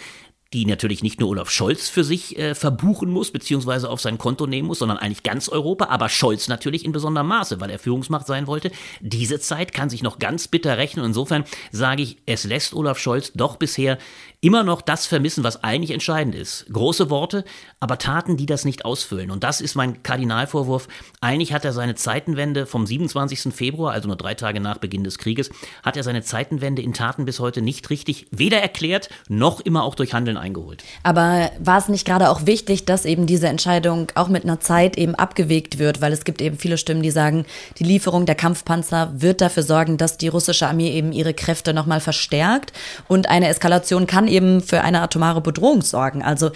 die 0.54 0.66
natürlich 0.66 1.04
nicht 1.04 1.20
nur 1.20 1.30
Olaf 1.30 1.52
Scholz 1.52 1.90
für 1.90 2.04
sich 2.04 2.38
äh, 2.40 2.56
verbuchen 2.56 3.12
muss, 3.12 3.32
beziehungsweise 3.32 3.88
auf 3.88 4.02
sein 4.02 4.18
Konto 4.18 4.48
nehmen 4.48 4.68
muss, 4.68 4.80
sondern 4.80 4.98
eigentlich 4.98 5.22
ganz 5.22 5.48
Europa, 5.48 5.86
aber 5.86 6.10
Scholz 6.10 6.48
natürlich 6.48 6.86
in 6.86 6.92
besonderem 6.92 7.28
Maße, 7.28 7.62
weil 7.62 7.70
er 7.70 7.78
Führungsmacht 7.78 8.26
sein 8.26 8.48
wollte. 8.48 8.72
Diese 9.00 9.40
Zeit 9.40 9.74
kann 9.74 9.92
sich 9.92 10.02
noch 10.02 10.18
ganz 10.18 10.48
bitter 10.48 10.78
rechnen. 10.78 11.06
Insofern 11.06 11.44
sage 11.72 12.02
ich, 12.02 12.18
es 12.26 12.46
lässt 12.46 12.74
Olaf 12.74 12.98
Scholz 12.98 13.32
doch 13.34 13.58
bisher 13.58 14.00
immer 14.42 14.64
noch 14.64 14.82
das 14.82 15.06
vermissen, 15.06 15.44
was 15.44 15.64
eigentlich 15.64 15.92
entscheidend 15.92 16.34
ist. 16.34 16.66
Große 16.72 17.10
Worte, 17.10 17.44
aber 17.80 17.98
Taten, 17.98 18.38
die 18.38 18.46
das 18.46 18.66
nicht 18.66 18.86
ausfüllen. 18.86 19.32
Und 19.32 19.44
das 19.44 19.60
ist 19.60 19.76
mein 19.76 20.02
Kardinalvorwurf. 20.02 20.88
Eigentlich 21.20 21.54
hat 21.54 21.66
er 21.66 21.74
seine 21.74 21.96
Zeitenwende 21.96 22.66
vom 22.66 22.88
27. 22.88 23.54
Februar, 23.54 23.92
also 23.94 24.08
nur 24.08 24.16
drei 24.16 24.36
Tage 24.36 24.62
nach 24.62 24.78
Beginn 24.78 25.04
des 25.04 25.18
Krieges, 25.18 25.50
hat 25.84 25.98
er 25.98 26.04
seine 26.04 26.24
Zeitenwende 26.24 26.82
in 26.82 26.94
Taten 26.94 27.26
bis 27.26 27.40
heute 27.40 27.62
nicht 27.62 27.90
richtig 27.90 28.28
weder 28.32 28.62
erklärt, 28.62 29.10
noch 29.28 29.60
immer 29.60 29.84
auch 29.84 29.96
durch 29.96 30.14
Handeln 30.14 30.38
eingeholt. 30.40 30.84
Aber 31.04 31.52
war 31.60 31.78
es 31.78 31.90
nicht 31.90 32.06
gerade 32.06 32.30
auch 32.30 32.46
wichtig, 32.46 32.86
dass 32.86 33.06
eben 33.06 33.26
diese 33.26 33.48
Entscheidung 33.48 34.12
auch 34.16 34.28
mit 34.28 34.44
einer 34.44 34.60
Zeit 34.60 34.98
eben 34.98 35.16
abgewegt 35.16 35.80
wird? 35.80 36.02
Weil 36.02 36.14
es 36.14 36.24
gibt 36.24 36.42
eben 36.42 36.58
viele 36.58 36.78
Stimmen, 36.78 37.04
die 37.04 37.12
sagen, 37.12 37.46
die 37.78 37.84
Lieferung 37.84 38.26
der 38.26 38.36
Kampfpanzer 38.36 39.12
wird 39.16 39.42
dafür 39.42 39.64
sorgen, 39.64 39.98
dass 39.98 40.18
die 40.18 40.28
russische 40.28 40.68
Armee 40.68 40.92
eben 40.92 41.12
ihre 41.12 41.34
Kräfte 41.34 41.74
nochmal 41.74 42.00
verstärkt 42.00 42.74
und 43.08 43.30
eine 43.30 43.48
Eskalation 43.48 44.08
kann 44.08 44.28
eben 44.28 44.62
für 44.62 44.82
eine 44.82 45.02
atomare 45.02 45.42
Bedrohung 45.42 45.82
sorgen. 45.82 46.24
Also 46.24 46.52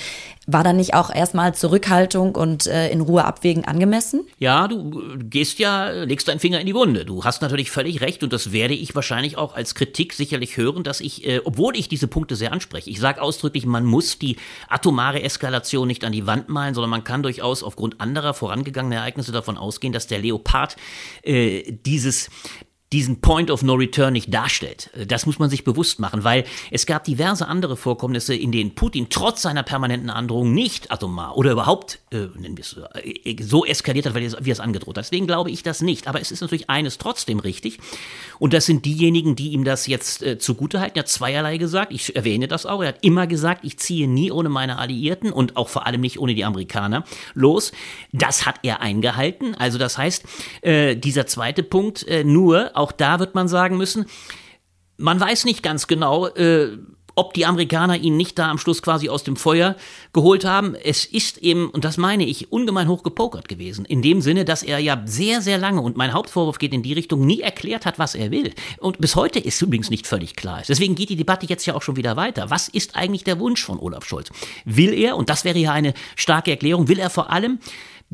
war 0.46 0.64
da 0.64 0.74
nicht 0.74 0.94
auch 0.94 1.14
erstmal 1.14 1.56
Zurückhaltung 1.56 2.36
und 2.36 2.68
äh, 2.68 2.90
in 2.90 3.02
Ruhe 3.02 3.24
abwägen 3.24 3.66
angemessen? 3.66 4.28
Ja, 4.40 4.68
du 4.68 5.18
gehst 5.18 5.60
ja, 5.60 5.90
legst 5.90 6.28
deinen 6.28 6.40
Finger 6.40 6.60
in 6.60 6.68
die 6.68 6.76
Wunde. 6.76 7.06
Du 7.06 7.24
hast 7.24 7.42
natürlich 7.42 7.72
völlig 7.72 8.02
recht 8.02 8.24
und 8.24 8.34
das 8.34 8.52
werde 8.52 8.74
ich 8.74 8.94
wahrscheinlich 8.94 9.38
auch 9.38 9.56
als 9.56 9.74
Kritik 9.74 10.14
sicherlich 10.14 10.58
hören, 10.58 10.84
dass 10.84 11.00
ich, 11.00 11.26
äh, 11.26 11.42
obwohl 11.44 11.78
ich 11.78 11.88
diese 11.88 12.08
Punkte 12.08 12.36
sehr 12.36 12.52
anspreche, 12.52 12.90
ich 12.90 13.00
sage 13.00 13.22
ausdrücklich, 13.22 13.66
man 13.66 13.86
muss 13.86 14.20
die 14.20 14.38
atomare 14.68 15.22
Eskalation 15.22 15.88
nicht 15.88 16.04
an 16.04 16.12
die 16.12 16.28
Wand 16.28 16.50
malen, 16.50 16.74
sondern 16.74 16.90
man 16.90 17.04
kann 17.04 17.24
durchaus 17.24 17.64
aufgrund 17.64 18.02
anderer 18.02 18.34
vorangegangener 18.34 18.98
Ereignisse 18.98 19.32
davon 19.32 19.58
ausgehen, 19.58 19.94
dass 19.94 20.08
der 20.08 20.20
Leopard 20.20 20.76
äh, 21.24 21.72
dieses 21.86 22.30
diesen 22.94 23.22
Point 23.22 23.50
of 23.50 23.64
No 23.64 23.74
Return 23.74 24.14
nicht 24.14 24.34
darstellt. 24.34 24.92
Das 25.08 25.26
muss 25.26 25.40
man 25.40 25.50
sich 25.50 25.64
bewusst 25.64 26.00
machen, 26.00 26.24
weil 26.24 26.46
es 26.72 26.86
gab 26.86 27.04
diverse 27.04 27.48
andere 27.48 27.76
Vorkommnisse, 27.76 28.36
in 28.36 28.52
denen 28.52 28.76
Putin 28.76 29.08
trotz 29.10 29.42
seiner 29.42 29.64
permanenten 29.64 30.12
Androhung 30.12 30.54
nicht 30.54 30.92
atomar 30.92 31.36
oder 31.36 31.52
überhaupt 31.52 32.00
äh, 32.12 32.26
äh 32.26 33.44
so 33.44 33.66
eskaliert 33.66 34.06
hat, 34.06 34.16
wie 34.16 34.26
er 34.26 34.54
es 34.54 34.60
angedroht 34.60 34.98
hat. 34.98 35.06
Deswegen 35.06 35.28
glaube 35.28 35.50
ich 35.50 35.64
das 35.64 35.82
nicht. 35.82 36.08
Aber 36.08 36.22
es 36.22 36.32
ist 36.32 36.42
natürlich 36.42 36.70
eines 36.70 37.00
trotzdem 37.00 37.40
richtig. 37.40 37.80
Und 38.40 38.54
das 38.54 38.66
sind 38.66 38.86
diejenigen, 38.86 39.36
die 39.36 39.50
ihm 39.50 39.64
das 39.64 39.88
jetzt 39.88 40.22
äh, 40.22 40.38
zugutehalten. 40.38 40.98
Er 40.98 41.04
hat 41.04 41.10
zweierlei 41.10 41.58
gesagt. 41.58 41.92
Ich 41.92 42.16
erwähne 42.16 42.48
das 42.48 42.66
auch. 42.66 42.82
Er 42.82 42.90
hat 42.90 42.98
immer 43.02 43.26
gesagt, 43.26 43.66
ich 43.66 43.80
ziehe 43.80 44.08
nie 44.08 44.32
ohne 44.32 44.50
meine 44.50 44.78
Alliierten 44.78 45.32
und 45.32 45.58
auch 45.58 45.70
vor 45.70 45.88
allem 45.88 46.02
nicht 46.02 46.20
ohne 46.20 46.36
die 46.36 46.46
Amerikaner 46.46 47.06
los. 47.34 47.72
Das 48.12 48.46
hat 48.46 48.60
er 48.62 48.82
eingehalten. 48.82 49.56
Also 49.56 49.80
das 49.80 49.98
heißt, 49.98 50.24
äh, 50.62 50.96
dieser 50.96 51.26
zweite 51.26 51.64
Punkt, 51.64 52.08
äh, 52.08 52.24
nur 52.24 52.72
auch 52.84 52.92
da 52.92 53.20
wird 53.20 53.34
man 53.34 53.48
sagen 53.48 53.78
müssen, 53.78 54.06
man 54.98 55.20
weiß 55.20 55.46
nicht 55.46 55.64
ganz 55.64 55.88
genau, 55.88 56.28
äh, 56.28 56.78
ob 57.16 57.34
die 57.34 57.46
Amerikaner 57.46 57.98
ihn 57.98 58.18
nicht 58.18 58.40
da 58.40 58.50
am 58.50 58.58
Schluss 58.58 58.82
quasi 58.82 59.10
aus 59.10 59.24
dem 59.24 59.36
Feuer 59.36 59.76
geholt 60.14 60.46
haben. 60.46 60.76
Es 60.76 61.06
ist 61.06 61.38
eben, 61.38 61.70
und 61.70 61.86
das 61.86 61.98
meine 61.98 62.26
ich, 62.26 62.52
ungemein 62.52 62.88
hoch 62.88 63.04
gepokert 63.04 63.48
gewesen. 63.48 63.86
In 63.86 64.02
dem 64.02 64.22
Sinne, 64.22 64.46
dass 64.46 64.64
er 64.64 64.80
ja 64.80 65.02
sehr, 65.06 65.42
sehr 65.42 65.58
lange, 65.58 65.82
und 65.82 65.96
mein 65.96 66.14
Hauptvorwurf 66.14 66.58
geht 66.58 66.74
in 66.74 66.82
die 66.82 66.94
Richtung, 66.94 67.26
nie 67.26 67.42
erklärt 67.42 67.86
hat, 67.86 68.00
was 68.00 68.16
er 68.16 68.32
will. 68.32 68.52
Und 68.80 69.00
bis 69.00 69.16
heute 69.16 69.40
ist 69.40 69.62
übrigens 69.62 69.90
nicht 69.90 70.08
völlig 70.08 70.36
klar. 70.36 70.64
Deswegen 70.68 70.96
geht 70.96 71.10
die 71.10 71.16
Debatte 71.16 71.46
jetzt 71.46 71.66
ja 71.66 71.76
auch 71.76 71.82
schon 71.82 71.98
wieder 71.98 72.16
weiter. 72.16 72.50
Was 72.50 72.68
ist 72.68 72.96
eigentlich 72.96 73.24
der 73.24 73.40
Wunsch 73.40 73.64
von 73.64 73.80
Olaf 73.80 74.06
Scholz? 74.06 74.32
Will 74.66 74.94
er, 74.94 75.16
und 75.16 75.30
das 75.30 75.46
wäre 75.46 75.60
ja 75.60 75.72
eine 75.72 75.94
starke 76.16 76.52
Erklärung, 76.52 76.88
will 76.88 77.00
er 77.00 77.10
vor 77.10 77.30
allem 77.30 77.60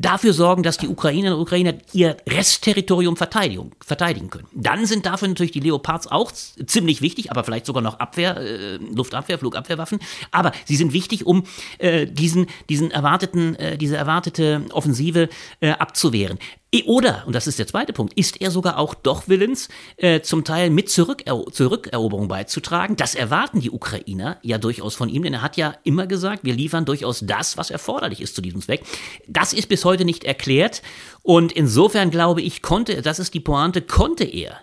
dafür 0.00 0.32
sorgen, 0.32 0.62
dass 0.62 0.78
die 0.78 0.88
Ukrainerinnen 0.88 1.34
und 1.34 1.42
Ukrainer 1.42 1.74
ihr 1.92 2.16
Restterritorium 2.28 3.16
verteidigen, 3.16 3.72
verteidigen 3.84 4.30
können. 4.30 4.46
Dann 4.52 4.86
sind 4.86 5.06
dafür 5.06 5.28
natürlich 5.28 5.52
die 5.52 5.60
Leopards 5.60 6.06
auch 6.06 6.32
ziemlich 6.32 7.02
wichtig, 7.02 7.30
aber 7.30 7.44
vielleicht 7.44 7.66
sogar 7.66 7.82
noch 7.82 8.00
Abwehr, 8.00 8.36
äh, 8.36 8.76
Luftabwehr, 8.76 9.38
Flugabwehrwaffen. 9.38 9.98
Aber 10.30 10.52
sie 10.64 10.76
sind 10.76 10.92
wichtig, 10.92 11.26
um 11.26 11.44
äh, 11.78 12.06
diesen, 12.06 12.46
diesen 12.68 12.90
erwarteten, 12.90 13.54
äh, 13.56 13.76
diese 13.76 13.96
erwartete 13.96 14.64
Offensive 14.72 15.28
äh, 15.60 15.70
abzuwehren. 15.70 16.38
Oder, 16.86 17.24
und 17.26 17.34
das 17.34 17.48
ist 17.48 17.58
der 17.58 17.66
zweite 17.66 17.92
Punkt, 17.92 18.12
ist 18.14 18.40
er 18.40 18.52
sogar 18.52 18.78
auch 18.78 18.94
doch 18.94 19.26
willens, 19.26 19.68
äh, 19.96 20.20
zum 20.20 20.44
Teil 20.44 20.70
mit 20.70 20.88
Zurücker 20.88 21.44
Zurückeroberung 21.50 22.28
beizutragen. 22.28 22.94
Das 22.94 23.16
erwarten 23.16 23.60
die 23.60 23.70
Ukrainer 23.70 24.38
ja 24.42 24.56
durchaus 24.58 24.94
von 24.94 25.08
ihm, 25.08 25.24
denn 25.24 25.34
er 25.34 25.42
hat 25.42 25.56
ja 25.56 25.74
immer 25.82 26.06
gesagt, 26.06 26.44
wir 26.44 26.54
liefern 26.54 26.84
durchaus 26.84 27.20
das, 27.26 27.56
was 27.56 27.70
erforderlich 27.70 28.20
ist 28.20 28.36
zu 28.36 28.40
diesem 28.40 28.60
Zweck. 28.60 28.84
Das 29.26 29.52
ist 29.52 29.68
bis 29.68 29.84
heute 29.84 30.04
nicht 30.04 30.22
erklärt 30.22 30.82
und 31.22 31.50
insofern 31.50 32.10
glaube 32.10 32.40
ich, 32.40 32.62
konnte, 32.62 33.02
das 33.02 33.18
ist 33.18 33.34
die 33.34 33.40
Pointe, 33.40 33.82
konnte 33.82 34.24
er 34.24 34.60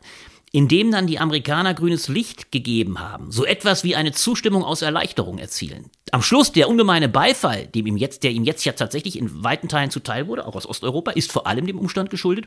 indem 0.57 0.89
dann 0.89 1.05
die 1.05 1.19
Amerikaner 1.19 1.75
grünes 1.75 2.07
Licht 2.07 2.51
gegeben 2.51 2.99
haben, 2.99 3.31
so 3.31 3.45
etwas 3.45 3.83
wie 3.83 3.95
eine 3.95 4.11
Zustimmung 4.11 4.63
aus 4.63 4.81
Erleichterung 4.81 5.37
erzielen. 5.37 5.91
Am 6.11 6.23
Schluss 6.23 6.51
der 6.51 6.67
ungemeine 6.67 7.09
Beifall, 7.09 7.67
dem 7.67 7.85
ihm 7.85 7.97
jetzt, 7.97 8.23
der 8.23 8.31
ihm 8.31 8.43
jetzt 8.43 8.65
ja 8.65 8.71
tatsächlich 8.71 9.19
in 9.19 9.43
weiten 9.43 9.67
Teilen 9.67 9.91
zuteil 9.91 10.27
wurde, 10.27 10.47
auch 10.47 10.55
aus 10.55 10.67
Osteuropa, 10.67 11.11
ist 11.11 11.31
vor 11.31 11.45
allem 11.45 11.67
dem 11.67 11.77
Umstand 11.77 12.09
geschuldet, 12.09 12.45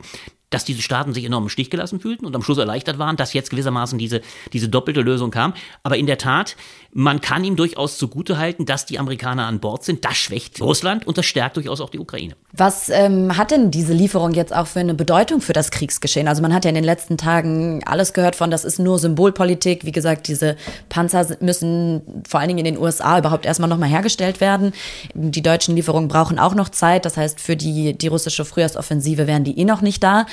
dass 0.49 0.65
diese 0.65 0.83
Staaten 0.83 1.15
sich 1.15 1.25
enorm 1.25 1.45
im 1.45 1.49
Stich 1.51 1.71
gelassen 1.71 2.01
fühlten 2.01 2.27
und 2.27 2.35
am 2.35 2.43
Schluss 2.43 2.59
erleichtert 2.59 2.99
waren, 2.99 3.17
dass 3.17 3.33
jetzt 3.33 3.51
gewissermaßen 3.51 3.99
diese, 3.99 4.23
diese 4.53 4.69
doppelte 4.69 5.03
Lösung 5.03 5.31
kam. 5.31 5.55
Aber 5.85 5.97
in 5.97 6.07
der 6.07 6.19
Tat, 6.19 6.57
man 6.93 7.21
kann 7.21 7.45
ihm 7.45 7.55
durchaus 7.55 7.99
zugutehalten, 7.99 8.67
dass 8.67 8.87
die 8.87 8.99
Amerikaner 8.99 9.47
an 9.47 9.61
Bord 9.61 9.85
sind. 9.85 10.05
Das 10.05 10.17
schwächt 10.17 10.61
Russland 10.61 11.07
und 11.07 11.19
das 11.19 11.27
stärkt 11.27 11.57
durchaus 11.57 11.81
auch 11.81 11.91
die 11.91 12.01
Ukraine. 12.01 12.35
Was 12.53 12.89
ähm, 12.89 13.37
hat 13.37 13.53
denn 13.53 13.71
diese 13.71 13.93
Lieferung 13.93 14.33
jetzt 14.33 14.55
auch 14.55 14.67
für 14.67 14.81
eine 14.81 14.95
Bedeutung 14.95 15.41
für 15.41 15.53
das 15.53 15.71
Kriegsgeschehen? 15.71 16.27
Also 16.27 16.43
man 16.43 16.53
hat 16.53 16.65
ja 16.65 16.71
in 16.71 16.75
den 16.75 16.85
letzten 16.85 17.17
Tagen 17.17 17.85
alles 18.01 18.15
gehört 18.15 18.35
von, 18.35 18.51
das 18.51 18.65
ist 18.65 18.79
nur 18.79 18.99
Symbolpolitik. 18.99 19.85
Wie 19.85 19.93
gesagt, 19.93 20.27
diese 20.27 20.57
Panzer 20.89 21.37
müssen 21.41 22.01
vor 22.27 22.41
allen 22.41 22.49
Dingen 22.49 22.65
in 22.65 22.75
den 22.75 22.79
USA 22.79 23.19
überhaupt 23.19 23.45
erstmal 23.45 23.69
nochmal 23.69 23.91
hergestellt 23.91 24.41
werden. 24.41 24.73
Die 25.15 25.43
deutschen 25.43 25.77
Lieferungen 25.77 26.09
brauchen 26.09 26.39
auch 26.39 26.55
noch 26.55 26.71
Zeit. 26.71 27.05
Das 27.05 27.19
heißt, 27.19 27.39
für 27.39 27.57
die, 27.57 27.93
die 27.93 28.09
russische 28.09 28.47
Frühjahrsoffensive 28.47 29.27
wären 29.27 29.45
die 29.45 29.59
eh 29.59 29.65
noch 29.65 29.83
nicht 29.83 30.03
da. 30.03 30.25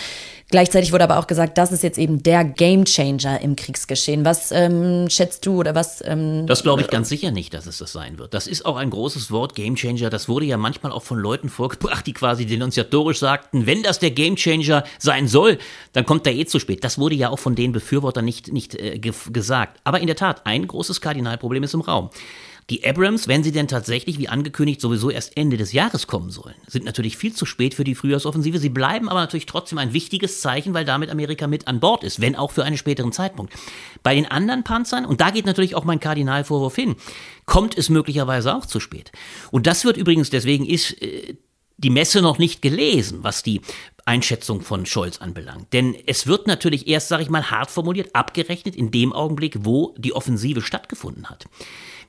Gleichzeitig 0.50 0.94
wurde 0.94 1.04
aber 1.04 1.18
auch 1.18 1.28
gesagt, 1.28 1.58
das 1.58 1.74
ist 1.74 1.84
jetzt 1.84 1.98
eben 1.98 2.24
der 2.24 2.46
Gamechanger 2.46 3.42
im 3.42 3.58
Kriegsgeschehen. 3.58 4.24
Was 4.24 4.54
ähm, 4.54 5.10
schätzt 5.10 5.46
du 5.46 5.60
oder 5.60 5.76
was? 5.76 6.02
Ähm, 6.06 6.48
das 6.48 6.64
glaube 6.64 6.82
ich 6.82 6.88
ganz 6.88 7.10
sicher 7.10 7.32
nicht, 7.32 7.54
dass 7.54 7.66
es 7.66 7.80
das 7.80 7.92
sein 7.92 8.18
wird. 8.18 8.34
Das 8.34 8.48
ist 8.48 8.66
auch 8.66 8.78
ein 8.78 8.90
großes 8.90 9.30
Wort, 9.30 9.56
Gamechanger. 9.56 10.10
Das 10.10 10.30
wurde 10.30 10.46
ja 10.46 10.56
manchmal 10.56 10.94
auch 10.94 11.04
von 11.04 11.20
Leuten 11.20 11.50
vorgebracht, 11.58 12.08
die 12.08 12.14
quasi 12.14 12.46
denunziatorisch 12.46 13.20
sagten, 13.20 13.66
wenn 13.66 13.84
das 13.84 14.00
der 14.00 14.12
Gamechanger 14.12 14.86
sein 15.00 15.28
soll, 15.28 15.58
dann 15.92 16.06
kommt 16.06 16.26
er 16.26 16.34
eh 16.34 16.46
zu 16.46 16.60
spät. 16.60 16.82
Das 16.86 16.98
wurde 16.98 17.16
ja 17.16 17.30
auch 17.30 17.40
von 17.40 17.56
den 17.56 17.74
Befürwortern 17.74 18.24
nicht, 18.24 18.54
nicht 18.54 18.74
äh, 18.76 19.00
gesagt. 19.00 19.82
Aber 19.84 20.00
in 20.00 20.08
der 20.08 20.16
Tat, 20.16 20.46
ein 20.46 20.66
großes 20.66 21.02
Kardinalproblem 21.02 21.64
ist 21.64 21.74
im 21.74 21.82
Raum. 21.82 22.10
Die 22.70 22.86
Abrams, 22.86 23.30
wenn 23.30 23.44
sie 23.44 23.54
denn 23.54 23.70
tatsächlich, 23.70 24.20
wie 24.20 24.28
angekündigt, 24.28 24.82
sowieso 24.82 25.10
erst 25.10 25.38
Ende 25.38 25.56
des 25.56 25.72
Jahres 25.72 26.06
kommen 26.06 26.32
sollen, 26.32 26.56
sind 26.68 26.84
natürlich 26.84 27.16
viel 27.16 27.34
zu 27.34 27.46
spät 27.46 27.74
für 27.74 27.86
die 27.86 27.96
Frühjahrsoffensive. 27.96 28.60
Sie 28.60 28.68
bleiben 28.68 29.08
aber 29.08 29.22
natürlich 29.22 29.46
trotzdem 29.46 29.78
ein 29.78 29.94
wichtiges 29.94 30.42
Zeichen, 30.42 30.74
weil 30.74 30.84
damit 30.84 31.10
Amerika 31.10 31.48
mit 31.48 31.68
an 31.68 31.80
Bord 31.80 32.04
ist, 32.04 32.20
wenn 32.20 32.36
auch 32.36 32.52
für 32.52 32.66
einen 32.66 32.76
späteren 32.76 33.14
Zeitpunkt. 33.14 33.54
Bei 34.04 34.16
den 34.16 34.26
anderen 34.26 34.66
Panzern, 34.66 35.06
und 35.06 35.22
da 35.22 35.30
geht 35.30 35.46
natürlich 35.46 35.76
auch 35.76 35.86
mein 35.86 36.02
Kardinalvorwurf 36.02 36.76
hin, 36.76 36.98
kommt 37.46 37.78
es 37.78 37.88
möglicherweise 37.90 38.54
auch 38.54 38.66
zu 38.66 38.82
spät. 38.82 39.14
Und 39.50 39.66
das 39.66 39.86
wird 39.86 39.96
übrigens, 39.96 40.30
deswegen 40.30 40.66
ist 40.66 41.02
äh, 41.02 41.38
die 41.78 41.90
Messe 41.90 42.22
noch 42.22 42.38
nicht 42.38 42.62
gelesen, 42.62 43.20
was 43.22 43.44
die 43.44 43.62
Einschätzung 44.04 44.60
von 44.60 44.86
Scholz 44.86 45.20
anbelangt. 45.20 45.72
Denn 45.72 45.96
es 46.06 46.28
wird 46.28 46.48
natürlich 46.48 46.88
erst, 46.88 47.08
sage 47.08 47.24
ich 47.24 47.30
mal, 47.30 47.50
hart 47.50 47.72
formuliert, 47.72 48.14
abgerechnet 48.14 48.76
in 48.76 48.92
dem 48.92 49.14
Augenblick, 49.14 49.60
wo 49.60 49.96
die 49.98 50.14
Offensive 50.14 50.62
stattgefunden 50.62 51.30
hat. 51.30 51.46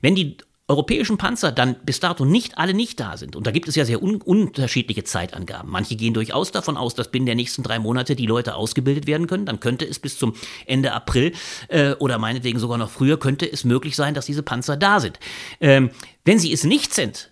Wenn 0.00 0.14
die 0.14 0.38
europäischen 0.68 1.16
Panzer 1.16 1.50
dann 1.50 1.76
bis 1.84 1.98
dato 1.98 2.26
nicht 2.26 2.58
alle 2.58 2.74
nicht 2.74 3.00
da 3.00 3.16
sind, 3.16 3.34
und 3.34 3.46
da 3.46 3.50
gibt 3.50 3.68
es 3.68 3.74
ja 3.74 3.86
sehr 3.86 4.02
un 4.02 4.20
unterschiedliche 4.20 5.02
Zeitangaben. 5.02 5.70
Manche 5.70 5.96
gehen 5.96 6.12
durchaus 6.14 6.52
davon 6.52 6.76
aus, 6.76 6.94
dass 6.94 7.10
binnen 7.10 7.26
der 7.26 7.34
nächsten 7.34 7.62
drei 7.62 7.78
Monate 7.78 8.14
die 8.14 8.26
Leute 8.26 8.54
ausgebildet 8.54 9.06
werden 9.06 9.26
können. 9.26 9.46
Dann 9.46 9.60
könnte 9.60 9.86
es 9.86 9.98
bis 9.98 10.18
zum 10.18 10.34
Ende 10.66 10.92
April 10.92 11.32
äh, 11.68 11.92
oder 11.94 12.18
meinetwegen 12.18 12.58
sogar 12.58 12.76
noch 12.76 12.90
früher, 12.90 13.18
könnte 13.18 13.50
es 13.50 13.64
möglich 13.64 13.96
sein, 13.96 14.14
dass 14.14 14.26
diese 14.26 14.42
Panzer 14.42 14.76
da 14.76 15.00
sind. 15.00 15.18
Ähm, 15.60 15.90
wenn 16.24 16.38
sie 16.38 16.52
es 16.52 16.64
nicht 16.64 16.92
sind, 16.92 17.30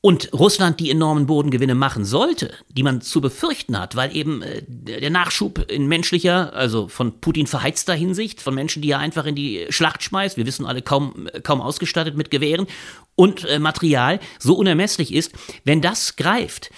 und 0.00 0.32
Russland 0.32 0.78
die 0.78 0.90
enormen 0.90 1.26
Bodengewinne 1.26 1.74
machen 1.74 2.04
sollte, 2.04 2.52
die 2.68 2.84
man 2.84 3.00
zu 3.00 3.20
befürchten 3.20 3.78
hat, 3.78 3.96
weil 3.96 4.14
eben 4.14 4.42
äh, 4.42 4.62
der 4.66 5.10
Nachschub 5.10 5.70
in 5.70 5.88
menschlicher, 5.88 6.52
also 6.54 6.86
von 6.86 7.20
Putin 7.20 7.48
verheizter 7.48 7.94
Hinsicht, 7.94 8.40
von 8.40 8.54
Menschen, 8.54 8.80
die 8.80 8.92
er 8.92 9.00
einfach 9.00 9.26
in 9.26 9.34
die 9.34 9.66
Schlacht 9.70 10.02
schmeißt, 10.02 10.36
wir 10.36 10.46
wissen 10.46 10.66
alle 10.66 10.82
kaum, 10.82 11.28
äh, 11.32 11.40
kaum 11.40 11.60
ausgestattet 11.60 12.16
mit 12.16 12.30
Gewehren 12.30 12.68
und 13.16 13.44
äh, 13.44 13.58
Material, 13.58 14.20
so 14.38 14.54
unermesslich 14.54 15.12
ist, 15.12 15.32
wenn 15.64 15.80
das 15.80 16.14
greift 16.14 16.70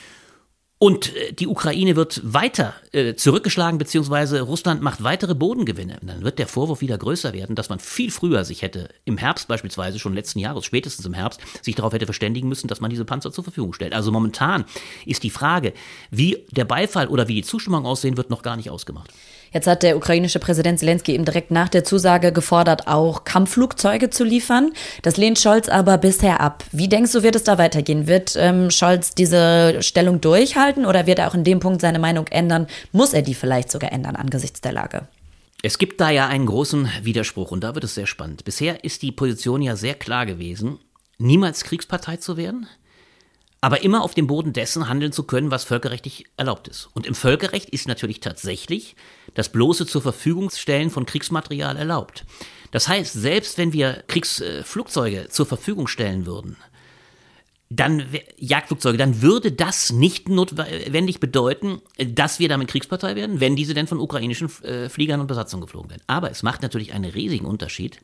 und 0.82 1.14
äh, 1.14 1.34
die 1.34 1.46
Ukraine 1.46 1.94
wird 1.94 2.22
weiter 2.24 2.72
äh, 2.92 3.14
zurückgeschlagen, 3.14 3.76
beziehungsweise 3.76 4.40
Russland 4.40 4.80
macht 4.80 5.02
weitere 5.02 5.34
Bodengewinne. 5.34 5.98
Dann 6.00 6.22
wird 6.22 6.38
der 6.38 6.46
Vorwurf 6.46 6.80
wieder 6.80 6.96
größer 6.96 7.34
werden, 7.34 7.54
dass 7.54 7.68
man 7.68 7.78
viel 7.78 8.10
früher 8.10 8.46
sich 8.46 8.62
hätte, 8.62 8.88
im 9.04 9.18
Herbst 9.18 9.46
beispielsweise, 9.46 9.98
schon 9.98 10.14
letzten 10.14 10.38
Jahres, 10.38 10.64
spätestens 10.64 11.04
im 11.04 11.12
Herbst, 11.12 11.42
sich 11.60 11.74
darauf 11.74 11.92
hätte 11.92 12.06
verständigen 12.06 12.48
müssen, 12.48 12.66
dass 12.66 12.80
man 12.80 12.88
diese 12.88 13.04
Panzer 13.04 13.30
zur 13.30 13.44
Verfügung 13.44 13.74
stellt. 13.74 13.92
Also 13.92 14.10
momentan 14.10 14.64
ist 15.04 15.22
die 15.22 15.28
Frage, 15.28 15.74
wie 16.10 16.46
der 16.50 16.64
Beifall 16.64 17.08
oder 17.08 17.28
wie 17.28 17.34
die 17.34 17.44
Zustimmung 17.44 17.84
aussehen 17.84 18.16
wird, 18.16 18.30
noch 18.30 18.40
gar 18.40 18.56
nicht 18.56 18.70
ausgemacht. 18.70 19.12
Jetzt 19.52 19.66
hat 19.66 19.82
der 19.82 19.96
ukrainische 19.96 20.38
Präsident 20.38 20.78
Zelensky 20.78 21.12
eben 21.12 21.24
direkt 21.24 21.50
nach 21.50 21.68
der 21.68 21.82
Zusage 21.82 22.32
gefordert, 22.32 22.86
auch 22.86 23.24
Kampfflugzeuge 23.24 24.10
zu 24.10 24.22
liefern. 24.22 24.72
Das 25.02 25.16
lehnt 25.16 25.38
Scholz 25.38 25.68
aber 25.68 25.98
bisher 25.98 26.40
ab. 26.40 26.64
Wie 26.70 26.88
denkst 26.88 27.12
du, 27.12 27.22
wird 27.22 27.34
es 27.34 27.44
da 27.44 27.58
weitergehen? 27.58 28.06
Wird 28.06 28.36
ähm, 28.36 28.70
Scholz 28.70 29.14
diese 29.14 29.82
Stellung 29.82 30.20
durchhalten 30.20 30.86
oder 30.86 31.06
wird 31.06 31.18
er 31.18 31.28
auch 31.28 31.34
in 31.34 31.44
dem 31.44 31.58
Punkt 31.58 31.80
seine 31.80 31.98
Meinung 31.98 32.28
ändern? 32.28 32.68
Muss 32.92 33.12
er 33.12 33.22
die 33.22 33.34
vielleicht 33.34 33.70
sogar 33.70 33.92
ändern 33.92 34.14
angesichts 34.14 34.60
der 34.60 34.72
Lage? 34.72 35.08
Es 35.62 35.78
gibt 35.78 36.00
da 36.00 36.10
ja 36.10 36.26
einen 36.26 36.46
großen 36.46 36.88
Widerspruch 37.02 37.50
und 37.50 37.62
da 37.62 37.74
wird 37.74 37.84
es 37.84 37.94
sehr 37.94 38.06
spannend. 38.06 38.44
Bisher 38.44 38.84
ist 38.84 39.02
die 39.02 39.12
Position 39.12 39.60
ja 39.60 39.76
sehr 39.76 39.94
klar 39.94 40.24
gewesen, 40.24 40.78
niemals 41.18 41.64
Kriegspartei 41.64 42.16
zu 42.16 42.36
werden, 42.38 42.66
aber 43.60 43.82
immer 43.82 44.02
auf 44.02 44.14
dem 44.14 44.26
Boden 44.26 44.54
dessen 44.54 44.88
handeln 44.88 45.12
zu 45.12 45.24
können, 45.24 45.50
was 45.50 45.64
völkerrechtlich 45.64 46.24
erlaubt 46.38 46.68
ist. 46.68 46.88
Und 46.94 47.06
im 47.06 47.14
Völkerrecht 47.14 47.68
ist 47.68 47.88
natürlich 47.88 48.20
tatsächlich 48.20 48.96
das 49.34 49.50
bloße 49.50 49.86
zur 49.86 50.02
Verfügung 50.02 50.50
stellen 50.50 50.90
von 50.90 51.06
Kriegsmaterial 51.06 51.76
erlaubt. 51.76 52.24
Das 52.70 52.88
heißt, 52.88 53.12
selbst 53.12 53.58
wenn 53.58 53.72
wir 53.72 54.04
Kriegsflugzeuge 54.06 55.28
zur 55.28 55.46
Verfügung 55.46 55.88
stellen 55.88 56.26
würden, 56.26 56.56
dann 57.72 58.04
Jagdflugzeuge, 58.36 58.98
dann 58.98 59.22
würde 59.22 59.52
das 59.52 59.92
nicht 59.92 60.28
notwendig 60.28 61.20
bedeuten, 61.20 61.80
dass 61.98 62.40
wir 62.40 62.48
damit 62.48 62.68
Kriegspartei 62.68 63.14
werden, 63.14 63.38
wenn 63.38 63.54
diese 63.54 63.74
denn 63.74 63.86
von 63.86 64.00
ukrainischen 64.00 64.50
äh, 64.64 64.88
Fliegern 64.88 65.20
und 65.20 65.28
Besatzungen 65.28 65.62
geflogen 65.62 65.90
werden. 65.90 66.02
Aber 66.08 66.32
es 66.32 66.42
macht 66.42 66.62
natürlich 66.62 66.92
einen 66.92 67.10
riesigen 67.10 67.46
Unterschied, 67.46 68.00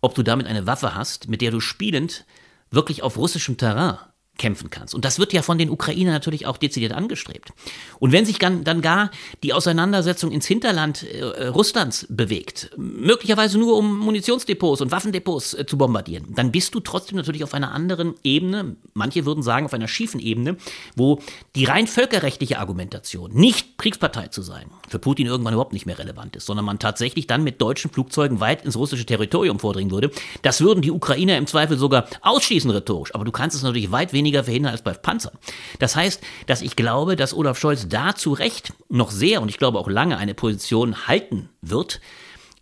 ob 0.00 0.16
du 0.16 0.24
damit 0.24 0.46
eine 0.46 0.66
Waffe 0.66 0.96
hast, 0.96 1.28
mit 1.28 1.40
der 1.40 1.52
du 1.52 1.60
spielend 1.60 2.26
wirklich 2.70 3.04
auf 3.04 3.16
russischem 3.16 3.56
Terrain 3.56 3.98
kämpfen 4.38 4.70
kannst. 4.70 4.94
Und 4.94 5.04
das 5.04 5.18
wird 5.18 5.32
ja 5.32 5.42
von 5.42 5.58
den 5.58 5.70
Ukrainern 5.70 6.12
natürlich 6.12 6.46
auch 6.46 6.56
dezidiert 6.56 6.92
angestrebt. 6.92 7.52
Und 7.98 8.12
wenn 8.12 8.24
sich 8.26 8.38
dann, 8.38 8.64
gar 8.82 9.10
die 9.42 9.52
Auseinandersetzung 9.52 10.30
ins 10.30 10.46
Hinterland 10.46 11.02
äh, 11.04 11.46
Russlands 11.46 12.06
bewegt, 12.10 12.70
möglicherweise 12.76 13.58
nur 13.58 13.76
um 13.76 13.98
Munitionsdepots 13.98 14.82
und 14.82 14.90
Waffendepots 14.90 15.54
äh, 15.54 15.66
zu 15.66 15.78
bombardieren, 15.78 16.34
dann 16.34 16.52
bist 16.52 16.74
du 16.74 16.80
trotzdem 16.80 17.16
natürlich 17.16 17.42
auf 17.42 17.54
einer 17.54 17.72
anderen 17.72 18.14
Ebene, 18.22 18.76
manche 18.94 19.24
würden 19.24 19.42
sagen 19.42 19.66
auf 19.66 19.74
einer 19.74 19.88
schiefen 19.88 20.20
Ebene, 20.20 20.56
wo 20.94 21.20
die 21.54 21.64
rein 21.64 21.86
völkerrechtliche 21.86 22.58
Argumentation, 22.58 23.32
nicht 23.32 23.78
Kriegspartei 23.78 24.28
zu 24.28 24.42
sein, 24.42 24.66
für 24.88 24.98
Putin 24.98 25.26
irgendwann 25.26 25.54
überhaupt 25.54 25.72
nicht 25.72 25.86
mehr 25.86 25.98
relevant 25.98 26.36
ist, 26.36 26.46
sondern 26.46 26.64
man 26.64 26.78
tatsächlich 26.78 27.26
dann 27.26 27.42
mit 27.42 27.60
deutschen 27.60 27.90
Flugzeugen 27.90 28.40
weit 28.40 28.64
ins 28.64 28.76
russische 28.76 29.06
Territorium 29.06 29.58
vordringen 29.58 29.90
würde. 29.90 30.10
Das 30.42 30.60
würden 30.60 30.82
die 30.82 30.90
Ukrainer 30.90 31.38
im 31.38 31.46
Zweifel 31.46 31.78
sogar 31.78 32.06
ausschließen 32.20 32.70
rhetorisch, 32.70 33.14
aber 33.14 33.24
du 33.24 33.32
kannst 33.32 33.56
es 33.56 33.62
natürlich 33.62 33.90
weit 33.90 34.12
weniger 34.12 34.25
weniger 34.26 34.44
verhindern 34.44 34.72
als 34.72 34.82
bei 34.82 34.92
Panzern. 34.92 35.38
Das 35.78 35.94
heißt, 35.94 36.20
dass 36.46 36.62
ich 36.62 36.74
glaube, 36.74 37.14
dass 37.16 37.32
Olaf 37.32 37.58
Scholz 37.58 37.88
da 37.88 38.14
zu 38.14 38.32
Recht 38.32 38.72
noch 38.88 39.10
sehr 39.10 39.40
und 39.40 39.48
ich 39.48 39.58
glaube 39.58 39.78
auch 39.78 39.88
lange 39.88 40.18
eine 40.18 40.34
Position 40.34 41.06
halten 41.06 41.48
wird, 41.62 42.00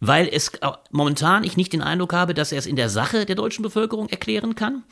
weil 0.00 0.28
es 0.30 0.52
momentan 0.90 1.44
ich 1.44 1.56
nicht 1.56 1.73
den 1.73 1.83
Eindruck 1.83 2.12
habe, 2.12 2.35
dass 2.35 2.52
er 2.52 2.59
es 2.59 2.66
in 2.66 2.76
der 2.76 2.90
Sache 2.90 3.25
der 3.25 3.37
deutschen 3.37 3.62
Bevölkerung 3.62 4.09
erklären 4.11 4.54
kann. 4.54 4.85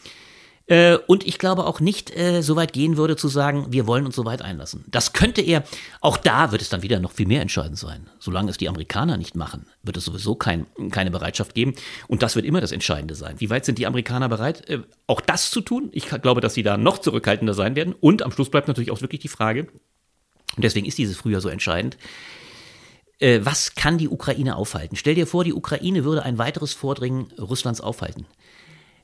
Äh, 0.66 0.96
und 1.06 1.26
ich 1.26 1.38
glaube 1.38 1.66
auch 1.66 1.80
nicht 1.80 2.16
äh, 2.16 2.40
so 2.42 2.54
weit 2.56 2.72
gehen 2.72 2.96
würde 2.96 3.16
zu 3.16 3.28
sagen, 3.28 3.66
wir 3.70 3.86
wollen 3.86 4.06
uns 4.06 4.14
so 4.14 4.24
weit 4.24 4.42
einlassen. 4.42 4.84
Das 4.88 5.12
könnte 5.12 5.40
er, 5.40 5.64
auch 6.00 6.16
da 6.16 6.52
wird 6.52 6.62
es 6.62 6.68
dann 6.68 6.82
wieder 6.82 7.00
noch 7.00 7.12
viel 7.12 7.26
mehr 7.26 7.42
entscheidend 7.42 7.78
sein. 7.78 8.08
Solange 8.18 8.50
es 8.50 8.58
die 8.58 8.68
Amerikaner 8.68 9.16
nicht 9.16 9.34
machen, 9.34 9.66
wird 9.82 9.96
es 9.96 10.04
sowieso 10.04 10.34
kein, 10.34 10.66
keine 10.90 11.10
Bereitschaft 11.10 11.54
geben. 11.54 11.74
Und 12.06 12.22
das 12.22 12.36
wird 12.36 12.46
immer 12.46 12.60
das 12.60 12.72
Entscheidende 12.72 13.14
sein. 13.14 13.36
Wie 13.38 13.50
weit 13.50 13.64
sind 13.64 13.78
die 13.78 13.86
Amerikaner 13.86 14.28
bereit, 14.28 14.68
äh, 14.68 14.80
auch 15.06 15.20
das 15.20 15.50
zu 15.50 15.60
tun? 15.60 15.88
Ich 15.92 16.06
glaube, 16.06 16.40
dass 16.40 16.54
sie 16.54 16.62
da 16.62 16.76
noch 16.76 16.98
zurückhaltender 16.98 17.54
sein 17.54 17.74
werden. 17.74 17.94
Und 17.98 18.22
am 18.22 18.30
Schluss 18.30 18.50
bleibt 18.50 18.68
natürlich 18.68 18.90
auch 18.90 19.00
wirklich 19.00 19.20
die 19.20 19.28
Frage, 19.28 19.68
und 20.54 20.64
deswegen 20.64 20.86
ist 20.86 20.98
dieses 20.98 21.16
Frühjahr 21.16 21.40
so 21.40 21.48
entscheidend, 21.48 21.96
äh, 23.18 23.40
was 23.42 23.74
kann 23.74 23.98
die 23.98 24.08
Ukraine 24.08 24.56
aufhalten? 24.56 24.96
Stell 24.96 25.14
dir 25.14 25.26
vor, 25.26 25.44
die 25.44 25.54
Ukraine 25.54 26.04
würde 26.04 26.24
ein 26.24 26.36
weiteres 26.38 26.74
Vordringen 26.74 27.32
Russlands 27.38 27.80
aufhalten 27.80 28.26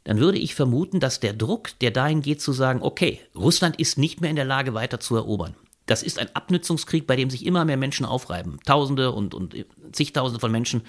dann 0.08 0.20
würde 0.20 0.38
ich 0.38 0.54
vermuten, 0.54 1.00
dass 1.00 1.20
der 1.20 1.34
Druck, 1.34 1.78
der 1.82 1.90
dahin 1.90 2.22
geht 2.22 2.40
zu 2.40 2.52
sagen, 2.52 2.80
okay, 2.80 3.20
Russland 3.36 3.78
ist 3.78 3.98
nicht 3.98 4.22
mehr 4.22 4.30
in 4.30 4.36
der 4.36 4.46
Lage 4.46 4.72
weiter 4.72 5.00
zu 5.00 5.16
erobern. 5.16 5.54
Das 5.84 6.02
ist 6.02 6.18
ein 6.18 6.34
Abnützungskrieg, 6.34 7.06
bei 7.06 7.14
dem 7.14 7.28
sich 7.28 7.44
immer 7.44 7.66
mehr 7.66 7.76
Menschen 7.76 8.06
aufreiben. 8.06 8.58
Tausende 8.64 9.12
und, 9.12 9.34
und 9.34 9.54
zigtausende 9.92 10.40
von 10.40 10.50
Menschen 10.50 10.80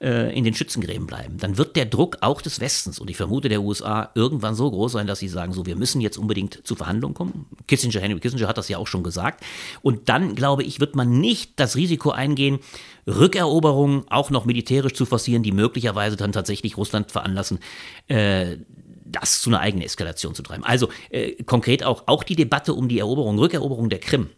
äh, 0.00 0.36
in 0.36 0.44
den 0.44 0.54
Schützengräben 0.54 1.06
bleiben. 1.06 1.38
Dann 1.38 1.58
wird 1.58 1.76
der 1.76 1.86
Druck 1.86 2.18
auch 2.20 2.42
des 2.42 2.60
Westens 2.60 2.98
und 2.98 3.10
ich 3.10 3.16
vermute 3.16 3.48
der 3.48 3.62
USA 3.62 4.10
irgendwann 4.14 4.54
so 4.54 4.70
groß 4.70 4.92
sein, 4.92 5.06
dass 5.06 5.18
sie 5.18 5.28
sagen, 5.28 5.52
so, 5.52 5.66
wir 5.66 5.76
müssen 5.76 6.00
jetzt 6.00 6.18
unbedingt 6.18 6.66
zu 6.66 6.74
Verhandlungen 6.74 7.14
kommen. 7.14 7.46
Kissinger, 7.66 8.00
Henry 8.00 8.20
Kissinger 8.20 8.48
hat 8.48 8.58
das 8.58 8.68
ja 8.68 8.78
auch 8.78 8.86
schon 8.86 9.02
gesagt. 9.02 9.44
Und 9.82 10.08
dann, 10.08 10.34
glaube 10.34 10.62
ich, 10.62 10.80
wird 10.80 10.96
man 10.96 11.20
nicht 11.20 11.58
das 11.58 11.76
Risiko 11.76 12.10
eingehen, 12.10 12.58
Rückeroberungen 13.06 14.04
auch 14.08 14.30
noch 14.30 14.44
militärisch 14.44 14.94
zu 14.94 15.06
forcieren, 15.06 15.42
die 15.42 15.52
möglicherweise 15.52 16.16
dann 16.16 16.32
tatsächlich 16.32 16.76
Russland 16.76 17.12
veranlassen, 17.12 17.60
äh, 18.08 18.56
das 19.04 19.40
zu 19.40 19.50
einer 19.50 19.60
eigenen 19.60 19.84
Eskalation 19.84 20.34
zu 20.34 20.42
treiben. 20.42 20.64
Also 20.64 20.88
äh, 21.10 21.42
konkret 21.44 21.84
auch, 21.84 22.04
auch 22.06 22.24
die 22.24 22.36
Debatte 22.36 22.74
um 22.74 22.88
die 22.88 22.98
Eroberung, 22.98 23.38
Rückeroberung 23.38 23.88
der 23.88 24.00
Krim 24.00 24.30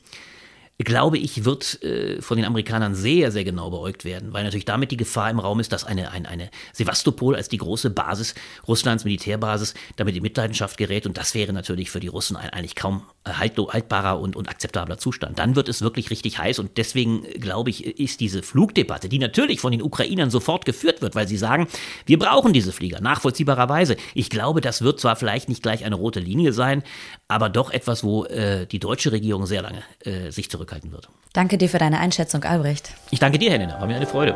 glaube 0.84 1.18
ich, 1.18 1.44
wird 1.44 1.82
äh, 1.82 2.22
von 2.22 2.36
den 2.36 2.46
Amerikanern 2.46 2.94
sehr, 2.94 3.32
sehr 3.32 3.44
genau 3.44 3.70
beäugt 3.70 4.04
werden, 4.04 4.32
weil 4.32 4.44
natürlich 4.44 4.64
damit 4.64 4.92
die 4.92 4.96
Gefahr 4.96 5.28
im 5.28 5.40
Raum 5.40 5.58
ist, 5.58 5.72
dass 5.72 5.84
eine, 5.84 6.12
eine, 6.12 6.28
eine 6.28 6.50
Sevastopol 6.72 7.34
als 7.34 7.48
die 7.48 7.56
große 7.56 7.90
Basis 7.90 8.34
Russlands, 8.66 9.04
Militärbasis, 9.04 9.74
damit 9.96 10.16
in 10.16 10.22
Mitleidenschaft 10.22 10.78
gerät. 10.78 11.06
Und 11.06 11.18
das 11.18 11.34
wäre 11.34 11.52
natürlich 11.52 11.90
für 11.90 12.00
die 12.00 12.06
Russen 12.06 12.36
ein 12.36 12.50
eigentlich 12.50 12.76
kaum 12.76 13.02
halt, 13.36 13.58
haltbarer 13.58 14.20
und, 14.20 14.36
und 14.36 14.48
akzeptabler 14.48 14.98
Zustand. 14.98 15.38
Dann 15.38 15.56
wird 15.56 15.68
es 15.68 15.82
wirklich 15.82 16.10
richtig 16.10 16.38
heiß. 16.38 16.58
Und 16.60 16.78
deswegen, 16.78 17.22
glaube 17.40 17.70
ich, 17.70 17.84
ist 17.98 18.20
diese 18.20 18.42
Flugdebatte, 18.42 19.08
die 19.08 19.18
natürlich 19.18 19.60
von 19.60 19.72
den 19.72 19.82
Ukrainern 19.82 20.30
sofort 20.30 20.64
geführt 20.64 21.02
wird, 21.02 21.14
weil 21.16 21.26
sie 21.26 21.36
sagen, 21.36 21.66
wir 22.06 22.18
brauchen 22.18 22.52
diese 22.52 22.72
Flieger, 22.72 23.00
nachvollziehbarerweise. 23.00 23.96
Ich 24.14 24.30
glaube, 24.30 24.60
das 24.60 24.82
wird 24.82 25.00
zwar 25.00 25.16
vielleicht 25.16 25.48
nicht 25.48 25.62
gleich 25.62 25.84
eine 25.84 25.96
rote 25.96 26.20
Linie 26.20 26.52
sein, 26.52 26.84
aber 27.26 27.48
doch 27.48 27.70
etwas, 27.70 28.04
wo 28.04 28.24
äh, 28.26 28.66
die 28.66 28.78
deutsche 28.78 29.10
Regierung 29.10 29.46
sehr 29.46 29.62
lange 29.62 29.82
äh, 30.04 30.30
sich 30.30 30.50
zurück 30.50 30.68
zurückhalten 30.68 30.92
wird. 30.92 31.08
Danke 31.32 31.58
dir 31.58 31.68
für 31.68 31.78
deine 31.78 31.98
Einschätzung, 31.98 32.44
Albrecht. 32.44 32.92
Ich 33.10 33.18
danke 33.18 33.38
dir, 33.38 33.50
Helena. 33.50 33.80
War 33.80 33.86
mir 33.86 33.96
eine 33.96 34.06
Freude. 34.06 34.34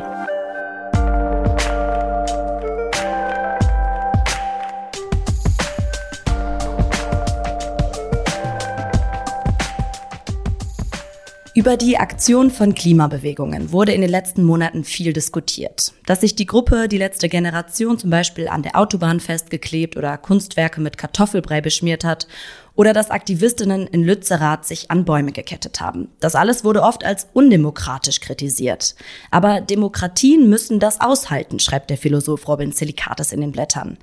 Über 11.55 11.77
die 11.77 11.99
Aktion 11.99 12.49
von 12.49 12.73
Klimabewegungen 12.73 13.71
wurde 13.71 13.91
in 13.91 14.01
den 14.01 14.09
letzten 14.09 14.43
Monaten 14.43 14.83
viel 14.83 15.13
diskutiert. 15.13 15.93
Dass 16.07 16.21
sich 16.21 16.33
die 16.33 16.47
Gruppe 16.47 16.87
Die 16.87 16.97
letzte 16.97 17.29
Generation 17.29 17.99
zum 17.99 18.09
Beispiel 18.09 18.47
an 18.47 18.63
der 18.63 18.75
Autobahn 18.75 19.19
festgeklebt 19.19 19.95
oder 19.95 20.17
Kunstwerke 20.17 20.81
mit 20.81 20.97
Kartoffelbrei 20.97 21.61
beschmiert 21.61 22.05
hat 22.05 22.27
oder 22.75 22.93
dass 22.93 23.11
Aktivistinnen 23.11 23.87
in 23.87 24.03
Lützerath 24.03 24.65
sich 24.65 24.89
an 24.89 25.05
Bäume 25.05 25.31
gekettet 25.31 25.79
haben. 25.79 26.09
Das 26.19 26.35
alles 26.35 26.63
wurde 26.63 26.81
oft 26.81 27.03
als 27.03 27.27
undemokratisch 27.33 28.19
kritisiert. 28.19 28.95
Aber 29.29 29.61
Demokratien 29.61 30.49
müssen 30.49 30.79
das 30.79 30.99
aushalten, 30.99 31.59
schreibt 31.59 31.89
der 31.89 31.97
Philosoph 31.97 32.47
Robin 32.47 32.71
Silikates 32.71 33.31
in 33.31 33.41
den 33.41 33.51
Blättern. 33.51 33.97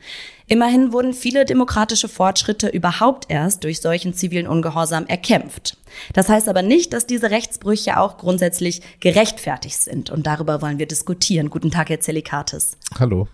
Immerhin 0.47 0.93
wurden 0.93 1.15
viele 1.15 1.45
demokratische 1.45 2.09
Fortschritte 2.09 2.69
überhaupt 2.69 3.27
erst 3.29 3.65
durch 3.65 3.81
solchen 3.81 4.15
zivilen 4.15 4.47
Ungehorsam 4.47 5.07
erkämpft. 5.07 5.77
Das 6.13 6.29
heißt 6.29 6.49
aber 6.49 6.63
nicht, 6.63 6.93
dass 6.93 7.07
diese 7.07 7.31
Rechtsbrüche 7.31 7.99
auch 7.99 8.19
grundsätzlich 8.19 8.83
gerechtfertigt 9.01 9.79
sind. 9.79 10.11
Und 10.11 10.27
darüber 10.27 10.63
wollen 10.63 10.79
wir 10.79 10.87
diskutieren. 10.87 11.51
Guten 11.51 11.71
Tag, 11.71 11.89
Herr 11.91 12.01
Zelikates. 12.01 12.77
Hallo. 12.99 13.29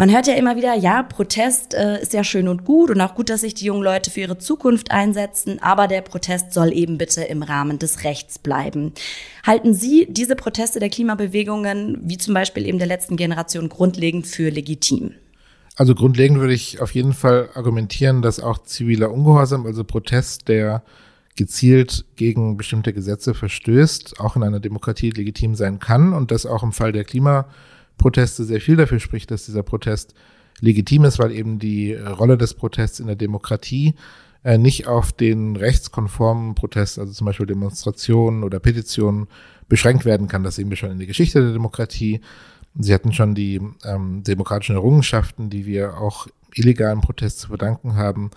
Man 0.00 0.10
hört 0.10 0.26
ja 0.26 0.32
immer 0.32 0.56
wieder, 0.56 0.74
ja, 0.74 1.02
Protest 1.02 1.74
äh, 1.74 2.00
ist 2.00 2.14
ja 2.14 2.24
schön 2.24 2.48
und 2.48 2.64
gut 2.64 2.88
und 2.88 3.02
auch 3.02 3.14
gut, 3.14 3.28
dass 3.28 3.42
sich 3.42 3.52
die 3.52 3.66
jungen 3.66 3.82
Leute 3.82 4.10
für 4.10 4.20
ihre 4.20 4.38
Zukunft 4.38 4.90
einsetzen, 4.90 5.58
aber 5.60 5.88
der 5.88 6.00
Protest 6.00 6.54
soll 6.54 6.72
eben 6.72 6.96
bitte 6.96 7.20
im 7.24 7.42
Rahmen 7.42 7.78
des 7.78 8.02
Rechts 8.02 8.38
bleiben. 8.38 8.94
Halten 9.46 9.74
Sie 9.74 10.06
diese 10.08 10.36
Proteste 10.36 10.80
der 10.80 10.88
Klimabewegungen, 10.88 11.98
wie 12.02 12.16
zum 12.16 12.32
Beispiel 12.32 12.64
eben 12.64 12.78
der 12.78 12.86
letzten 12.86 13.18
Generation, 13.18 13.68
grundlegend 13.68 14.26
für 14.26 14.48
legitim? 14.48 15.12
Also 15.76 15.94
grundlegend 15.94 16.40
würde 16.40 16.54
ich 16.54 16.80
auf 16.80 16.94
jeden 16.94 17.12
Fall 17.12 17.50
argumentieren, 17.52 18.22
dass 18.22 18.40
auch 18.40 18.62
ziviler 18.62 19.12
Ungehorsam, 19.12 19.66
also 19.66 19.84
Protest, 19.84 20.48
der 20.48 20.82
gezielt 21.36 22.06
gegen 22.16 22.56
bestimmte 22.56 22.94
Gesetze 22.94 23.34
verstößt, 23.34 24.18
auch 24.18 24.34
in 24.34 24.44
einer 24.44 24.60
Demokratie 24.60 25.10
legitim 25.10 25.54
sein 25.54 25.78
kann 25.78 26.14
und 26.14 26.30
dass 26.30 26.46
auch 26.46 26.62
im 26.62 26.72
Fall 26.72 26.92
der 26.92 27.04
Klimaproteste 28.00 28.44
sehr 28.44 28.60
viel 28.60 28.76
dafür 28.76 28.98
spricht, 28.98 29.30
dass 29.30 29.44
dieser 29.44 29.62
Protest 29.62 30.14
legitim 30.60 31.04
ist, 31.04 31.18
weil 31.18 31.32
eben 31.32 31.58
die 31.58 31.94
Rolle 31.94 32.38
des 32.38 32.54
Protests 32.54 32.98
in 32.98 33.06
der 33.06 33.16
Demokratie 33.16 33.94
äh, 34.42 34.56
nicht 34.56 34.86
auf 34.86 35.12
den 35.12 35.56
rechtskonformen 35.56 36.54
Protest, 36.54 36.98
also 36.98 37.12
zum 37.12 37.26
Beispiel 37.26 37.46
Demonstrationen 37.46 38.42
oder 38.42 38.58
Petitionen, 38.58 39.26
beschränkt 39.68 40.04
werden 40.04 40.28
kann. 40.28 40.42
Das 40.42 40.56
sehen 40.56 40.70
wir 40.70 40.76
schon 40.76 40.90
in 40.90 40.98
der 40.98 41.06
Geschichte 41.06 41.42
der 41.42 41.52
Demokratie. 41.52 42.20
Sie 42.78 42.94
hatten 42.94 43.12
schon 43.12 43.34
die 43.34 43.60
ähm, 43.84 44.22
demokratischen 44.22 44.76
Errungenschaften, 44.76 45.50
die 45.50 45.66
wir 45.66 45.98
auch 45.98 46.26
illegalen 46.54 47.02
Protest 47.02 47.40
zu 47.40 47.48
verdanken 47.48 47.96
haben, 47.96 48.30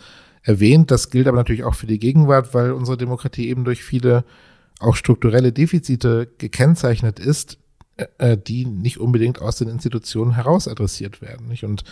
erwähnt. 0.43 0.91
Das 0.91 1.09
gilt 1.09 1.27
aber 1.27 1.37
natürlich 1.37 1.63
auch 1.63 1.75
für 1.75 1.87
die 1.87 1.99
Gegenwart, 1.99 2.53
weil 2.53 2.71
unsere 2.71 2.97
Demokratie 2.97 3.47
eben 3.47 3.63
durch 3.63 3.83
viele 3.83 4.25
auch 4.79 4.95
strukturelle 4.95 5.53
Defizite 5.53 6.27
gekennzeichnet 6.37 7.19
ist, 7.19 7.57
äh, 7.97 8.05
äh, 8.17 8.37
die 8.37 8.65
nicht 8.65 8.99
unbedingt 8.99 9.41
aus 9.41 9.57
den 9.57 9.67
Institutionen 9.67 10.33
heraus 10.33 10.67
adressiert 10.67 11.21
werden. 11.21 11.47
Nicht? 11.47 11.63
Und 11.63 11.83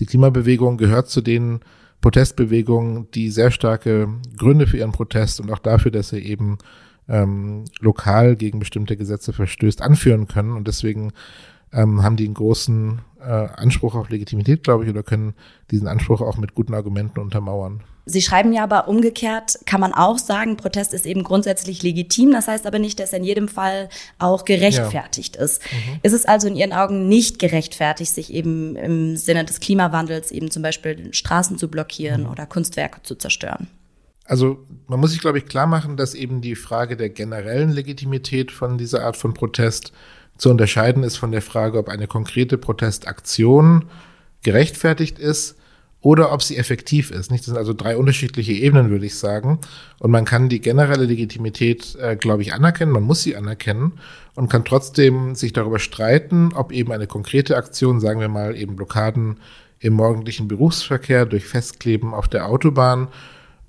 die 0.00 0.06
Klimabewegung 0.06 0.78
gehört 0.78 1.08
zu 1.08 1.20
den 1.20 1.60
Protestbewegungen, 2.00 3.10
die 3.12 3.30
sehr 3.30 3.50
starke 3.50 4.08
Gründe 4.38 4.66
für 4.66 4.78
ihren 4.78 4.92
Protest 4.92 5.40
und 5.40 5.52
auch 5.52 5.58
dafür, 5.58 5.90
dass 5.90 6.08
sie 6.08 6.20
eben 6.20 6.58
ähm, 7.08 7.64
lokal 7.80 8.36
gegen 8.36 8.58
bestimmte 8.60 8.96
Gesetze 8.96 9.32
verstößt, 9.32 9.82
anführen 9.82 10.26
können. 10.26 10.56
Und 10.56 10.68
deswegen 10.68 11.12
ähm, 11.72 12.02
haben 12.02 12.16
die 12.16 12.24
einen 12.24 12.34
großen 12.34 13.00
äh, 13.20 13.24
Anspruch 13.24 13.94
auf 13.94 14.08
Legitimität, 14.08 14.64
glaube 14.64 14.84
ich, 14.84 14.90
oder 14.90 15.02
können 15.02 15.34
diesen 15.70 15.86
Anspruch 15.86 16.20
auch 16.20 16.38
mit 16.38 16.54
guten 16.54 16.74
Argumenten 16.74 17.20
untermauern. 17.20 17.82
Sie 18.04 18.20
schreiben 18.20 18.52
ja 18.52 18.64
aber 18.64 18.88
umgekehrt, 18.88 19.60
kann 19.64 19.80
man 19.80 19.92
auch 19.92 20.18
sagen, 20.18 20.56
Protest 20.56 20.92
ist 20.92 21.06
eben 21.06 21.22
grundsätzlich 21.22 21.82
legitim. 21.82 22.32
Das 22.32 22.48
heißt 22.48 22.66
aber 22.66 22.80
nicht, 22.80 22.98
dass 22.98 23.12
er 23.12 23.20
in 23.20 23.24
jedem 23.24 23.48
Fall 23.48 23.88
auch 24.18 24.44
gerechtfertigt 24.44 25.36
ja. 25.36 25.42
ist. 25.42 25.62
Mhm. 25.62 26.00
Ist 26.02 26.12
es 26.12 26.24
also 26.24 26.48
in 26.48 26.56
Ihren 26.56 26.72
Augen 26.72 27.08
nicht 27.08 27.38
gerechtfertigt, 27.38 28.12
sich 28.12 28.32
eben 28.32 28.74
im 28.74 29.16
Sinne 29.16 29.44
des 29.44 29.60
Klimawandels 29.60 30.32
eben 30.32 30.50
zum 30.50 30.62
Beispiel 30.62 31.14
Straßen 31.14 31.58
zu 31.58 31.68
blockieren 31.68 32.24
mhm. 32.24 32.30
oder 32.30 32.46
Kunstwerke 32.46 33.02
zu 33.02 33.14
zerstören? 33.14 33.68
Also 34.24 34.58
man 34.88 34.98
muss 34.98 35.12
sich, 35.12 35.20
glaube 35.20 35.38
ich, 35.38 35.46
klar 35.46 35.66
machen, 35.66 35.96
dass 35.96 36.14
eben 36.14 36.40
die 36.40 36.56
Frage 36.56 36.96
der 36.96 37.08
generellen 37.10 37.70
Legitimität 37.70 38.50
von 38.50 38.78
dieser 38.78 39.04
Art 39.04 39.16
von 39.16 39.34
Protest 39.34 39.92
zu 40.38 40.50
unterscheiden 40.50 41.04
ist 41.04 41.16
von 41.16 41.30
der 41.30 41.42
Frage, 41.42 41.78
ob 41.78 41.88
eine 41.88 42.06
konkrete 42.06 42.58
Protestaktion 42.58 43.84
gerechtfertigt 44.42 45.18
ist 45.18 45.56
oder 46.02 46.32
ob 46.32 46.42
sie 46.42 46.56
effektiv 46.56 47.10
ist. 47.10 47.30
Nicht? 47.30 47.42
Das 47.42 47.46
sind 47.46 47.56
also 47.56 47.72
drei 47.72 47.96
unterschiedliche 47.96 48.52
Ebenen, 48.52 48.90
würde 48.90 49.06
ich 49.06 49.14
sagen. 49.14 49.60
Und 49.98 50.10
man 50.10 50.24
kann 50.24 50.48
die 50.48 50.60
generelle 50.60 51.06
Legitimität, 51.06 51.96
äh, 52.00 52.16
glaube 52.16 52.42
ich, 52.42 52.52
anerkennen. 52.52 52.92
Man 52.92 53.04
muss 53.04 53.22
sie 53.22 53.36
anerkennen 53.36 53.92
und 54.34 54.50
kann 54.50 54.64
trotzdem 54.64 55.36
sich 55.36 55.52
darüber 55.52 55.78
streiten, 55.78 56.52
ob 56.54 56.72
eben 56.72 56.92
eine 56.92 57.06
konkrete 57.06 57.56
Aktion, 57.56 58.00
sagen 58.00 58.20
wir 58.20 58.28
mal 58.28 58.56
eben 58.56 58.76
Blockaden 58.76 59.38
im 59.78 59.94
morgendlichen 59.94 60.48
Berufsverkehr 60.48 61.24
durch 61.24 61.44
Festkleben 61.44 62.14
auf 62.14 62.28
der 62.28 62.46
Autobahn 62.48 63.08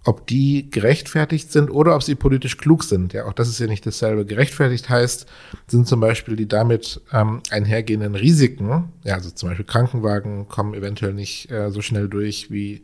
ob 0.06 0.28
die 0.28 0.70
gerechtfertigt 0.70 1.52
sind 1.52 1.70
oder 1.70 1.96
ob 1.96 2.04
sie 2.04 2.16
politisch 2.16 2.58
klug 2.58 2.84
sind. 2.84 3.14
Ja, 3.14 3.26
auch 3.26 3.34
das 3.34 3.48
ist 3.48 3.60
ja 3.60 3.68
nicht 3.68 3.86
dasselbe. 3.86 4.26
Gerechtfertigt 4.26 4.90
heißt, 4.90 5.26
sind 5.68 5.88
zum 5.88 6.00
Beispiel 6.00 6.36
die 6.36 6.48
damit 6.48 7.02
ähm, 7.12 7.42
einhergehenden 7.50 8.16
Risiken, 8.16 8.92
ja, 9.04 9.16
also 9.16 9.30
zum 9.30 9.50
Beispiel 9.50 9.66
Krankenwagen 9.66 10.48
kommen 10.48 10.74
eventuell 10.74 11.14
nicht 11.14 11.50
äh, 11.52 11.72
so 11.72 11.82
schnell 11.82 12.10
durch, 12.10 12.52
wie 12.52 12.84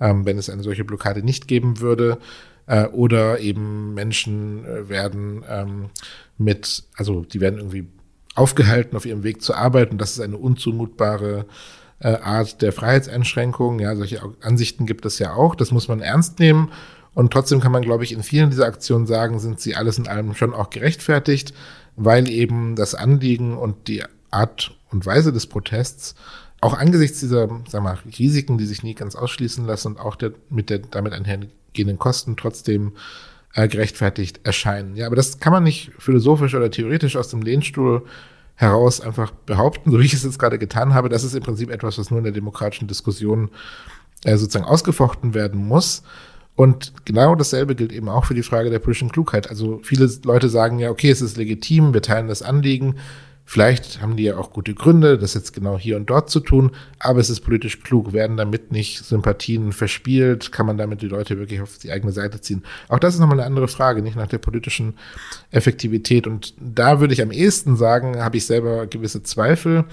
ähm, 0.00 0.24
wenn 0.24 0.38
es 0.38 0.50
eine 0.50 0.62
solche 0.62 0.84
Blockade 0.84 1.22
nicht 1.22 1.48
geben 1.48 1.80
würde. 1.80 2.18
Äh, 2.66 2.86
oder 2.86 3.40
eben 3.40 3.94
Menschen 3.94 4.64
äh, 4.64 4.88
werden 4.88 5.44
ähm, 5.48 5.90
mit, 6.38 6.84
also 6.96 7.24
die 7.24 7.40
werden 7.40 7.58
irgendwie 7.58 7.86
aufgehalten 8.34 8.96
auf 8.96 9.06
ihrem 9.06 9.22
Weg 9.22 9.42
zur 9.42 9.56
Arbeit 9.56 9.90
und 9.90 9.98
das 9.98 10.12
ist 10.12 10.20
eine 10.20 10.38
unzumutbare 10.38 11.46
äh, 12.04 12.18
Art 12.18 12.60
der 12.60 12.72
Freiheitseinschränkung. 12.72 13.80
Ja, 13.80 13.96
solche 13.96 14.20
Ansichten 14.42 14.84
gibt 14.84 15.06
es 15.06 15.18
ja 15.18 15.32
auch. 15.32 15.54
Das 15.54 15.72
muss 15.72 15.88
man 15.88 16.00
ernst 16.00 16.38
nehmen. 16.38 16.70
Und 17.14 17.32
trotzdem 17.32 17.60
kann 17.60 17.72
man, 17.72 17.82
glaube 17.82 18.04
ich, 18.04 18.12
in 18.12 18.22
vielen 18.22 18.50
dieser 18.50 18.66
Aktionen 18.66 19.06
sagen, 19.06 19.38
sind 19.38 19.58
sie 19.58 19.74
alles 19.74 19.98
in 19.98 20.06
allem 20.06 20.34
schon 20.34 20.52
auch 20.52 20.68
gerechtfertigt, 20.68 21.54
weil 21.96 22.28
eben 22.28 22.76
das 22.76 22.94
Anliegen 22.94 23.56
und 23.56 23.88
die 23.88 24.02
Art 24.30 24.76
und 24.90 25.06
Weise 25.06 25.32
des 25.32 25.46
Protests 25.46 26.14
auch 26.60 26.74
angesichts 26.74 27.20
dieser, 27.20 27.48
sagen 27.48 27.64
wir 27.72 27.80
mal, 27.80 27.98
Risiken, 28.18 28.58
die 28.58 28.66
sich 28.66 28.82
nie 28.82 28.94
ganz 28.94 29.16
ausschließen 29.16 29.64
lassen 29.64 29.88
und 29.88 30.00
auch 30.00 30.16
der, 30.16 30.32
mit 30.50 30.70
der 30.70 30.80
damit 30.80 31.12
einhergehenden 31.12 31.98
Kosten 31.98 32.36
trotzdem 32.36 32.92
äh, 33.54 33.68
gerechtfertigt 33.68 34.40
erscheinen. 34.44 34.96
Ja, 34.96 35.06
aber 35.06 35.16
das 35.16 35.40
kann 35.40 35.52
man 35.52 35.62
nicht 35.62 35.92
philosophisch 35.98 36.54
oder 36.54 36.70
theoretisch 36.70 37.16
aus 37.16 37.28
dem 37.28 37.42
Lehnstuhl 37.42 38.04
heraus 38.56 39.00
einfach 39.00 39.30
behaupten, 39.30 39.90
so 39.90 39.98
wie 39.98 40.04
ich 40.04 40.14
es 40.14 40.22
jetzt 40.22 40.38
gerade 40.38 40.58
getan 40.58 40.94
habe. 40.94 41.08
Das 41.08 41.24
ist 41.24 41.34
im 41.34 41.42
Prinzip 41.42 41.70
etwas, 41.70 41.98
was 41.98 42.10
nur 42.10 42.18
in 42.18 42.24
der 42.24 42.32
demokratischen 42.32 42.88
Diskussion 42.88 43.50
äh, 44.24 44.36
sozusagen 44.36 44.64
ausgefochten 44.64 45.34
werden 45.34 45.66
muss. 45.66 46.02
Und 46.56 46.92
genau 47.04 47.34
dasselbe 47.34 47.74
gilt 47.74 47.92
eben 47.92 48.08
auch 48.08 48.26
für 48.26 48.34
die 48.34 48.44
Frage 48.44 48.70
der 48.70 48.78
politischen 48.78 49.10
Klugheit. 49.10 49.50
Also 49.50 49.80
viele 49.82 50.08
Leute 50.24 50.48
sagen 50.48 50.78
ja, 50.78 50.90
okay, 50.90 51.10
es 51.10 51.20
ist 51.20 51.36
legitim, 51.36 51.92
wir 51.94 52.02
teilen 52.02 52.28
das 52.28 52.42
Anliegen, 52.42 52.96
Vielleicht 53.46 54.00
haben 54.00 54.16
die 54.16 54.24
ja 54.24 54.38
auch 54.38 54.52
gute 54.52 54.74
Gründe, 54.74 55.18
das 55.18 55.34
jetzt 55.34 55.52
genau 55.52 55.78
hier 55.78 55.96
und 55.96 56.08
dort 56.08 56.30
zu 56.30 56.40
tun, 56.40 56.70
aber 56.98 57.20
es 57.20 57.28
ist 57.28 57.40
politisch 57.40 57.82
klug. 57.82 58.14
Werden 58.14 58.38
damit 58.38 58.72
nicht 58.72 59.04
Sympathien 59.04 59.72
verspielt? 59.72 60.50
Kann 60.50 60.64
man 60.64 60.78
damit 60.78 61.02
die 61.02 61.08
Leute 61.08 61.38
wirklich 61.38 61.60
auf 61.60 61.76
die 61.76 61.92
eigene 61.92 62.10
Seite 62.10 62.40
ziehen? 62.40 62.62
Auch 62.88 62.98
das 62.98 63.14
ist 63.14 63.20
nochmal 63.20 63.38
eine 63.38 63.46
andere 63.46 63.68
Frage, 63.68 64.00
nicht 64.00 64.16
nach 64.16 64.28
der 64.28 64.38
politischen 64.38 64.94
Effektivität. 65.50 66.26
Und 66.26 66.54
da 66.58 67.00
würde 67.00 67.12
ich 67.12 67.20
am 67.20 67.30
ehesten 67.30 67.76
sagen, 67.76 68.16
habe 68.22 68.38
ich 68.38 68.46
selber 68.46 68.86
gewisse 68.86 69.22
Zweifel. 69.22 69.84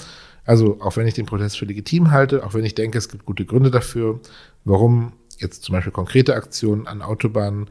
Also 0.46 0.80
auch 0.80 0.96
wenn 0.96 1.06
ich 1.06 1.14
den 1.14 1.26
Protest 1.26 1.60
für 1.60 1.66
legitim 1.66 2.12
halte, 2.12 2.46
auch 2.46 2.54
wenn 2.54 2.66
ich 2.66 2.74
denke, 2.74 2.98
es 2.98 3.10
gibt 3.10 3.26
gute 3.26 3.46
Gründe 3.46 3.70
dafür, 3.70 4.22
warum 4.64 5.12
jetzt 5.38 5.64
zum 5.64 5.74
Beispiel 5.74 5.92
konkrete 5.92 6.36
Aktionen 6.36 6.88
an 6.88 7.02
Autobahnen 7.02 7.70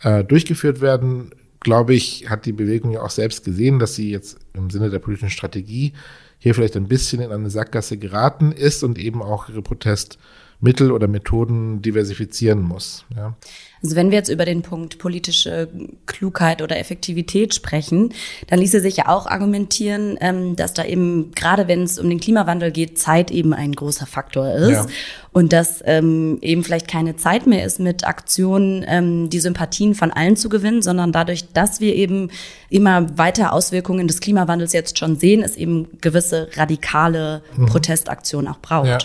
äh, 0.00 0.24
durchgeführt 0.24 0.80
werden, 0.80 1.32
glaube 1.60 1.94
ich, 1.94 2.28
hat 2.28 2.46
die 2.46 2.52
Bewegung 2.52 2.92
ja 2.92 3.02
auch 3.02 3.10
selbst 3.10 3.44
gesehen, 3.44 3.78
dass 3.78 3.94
sie 3.94 4.10
jetzt 4.10 4.38
im 4.54 4.70
Sinne 4.70 4.90
der 4.90 4.98
politischen 4.98 5.30
Strategie 5.30 5.92
hier 6.38 6.54
vielleicht 6.54 6.76
ein 6.76 6.88
bisschen 6.88 7.20
in 7.20 7.32
eine 7.32 7.50
Sackgasse 7.50 7.98
geraten 7.98 8.52
ist 8.52 8.84
und 8.84 8.98
eben 8.98 9.22
auch 9.22 9.48
ihre 9.48 9.62
Protestmittel 9.62 10.92
oder 10.92 11.08
Methoden 11.08 11.82
diversifizieren 11.82 12.62
muss. 12.62 13.04
Ja. 13.14 13.36
Also 13.82 13.96
wenn 13.96 14.10
wir 14.10 14.18
jetzt 14.18 14.28
über 14.28 14.44
den 14.44 14.62
Punkt 14.62 14.98
politische 14.98 15.68
Klugheit 16.06 16.62
oder 16.62 16.78
Effektivität 16.78 17.54
sprechen, 17.54 18.12
dann 18.48 18.58
ließe 18.58 18.80
sich 18.80 18.96
ja 18.96 19.08
auch 19.08 19.26
argumentieren, 19.26 20.18
ähm, 20.20 20.56
dass 20.56 20.74
da 20.74 20.84
eben, 20.84 21.32
gerade 21.32 21.68
wenn 21.68 21.82
es 21.82 21.98
um 21.98 22.08
den 22.08 22.20
Klimawandel 22.20 22.72
geht, 22.72 22.98
Zeit 22.98 23.30
eben 23.30 23.54
ein 23.54 23.72
großer 23.72 24.06
Faktor 24.06 24.52
ist. 24.54 24.70
Ja. 24.70 24.86
Und 25.32 25.52
dass 25.52 25.82
ähm, 25.84 26.38
eben 26.40 26.64
vielleicht 26.64 26.88
keine 26.88 27.16
Zeit 27.16 27.46
mehr 27.46 27.64
ist, 27.64 27.78
mit 27.78 28.04
Aktionen 28.04 28.84
ähm, 28.88 29.30
die 29.30 29.38
Sympathien 29.38 29.94
von 29.94 30.10
allen 30.10 30.36
zu 30.36 30.48
gewinnen, 30.48 30.82
sondern 30.82 31.12
dadurch, 31.12 31.52
dass 31.52 31.80
wir 31.80 31.94
eben 31.94 32.30
immer 32.70 33.16
weiter 33.16 33.52
Auswirkungen 33.52 34.08
des 34.08 34.20
Klimawandels 34.20 34.72
jetzt 34.72 34.98
schon 34.98 35.16
sehen, 35.16 35.42
es 35.42 35.56
eben 35.56 36.00
gewisse 36.00 36.48
radikale 36.56 37.42
mhm. 37.56 37.66
Protestaktionen 37.66 38.48
auch 38.50 38.58
braucht. 38.58 38.88
Ja. 38.88 38.98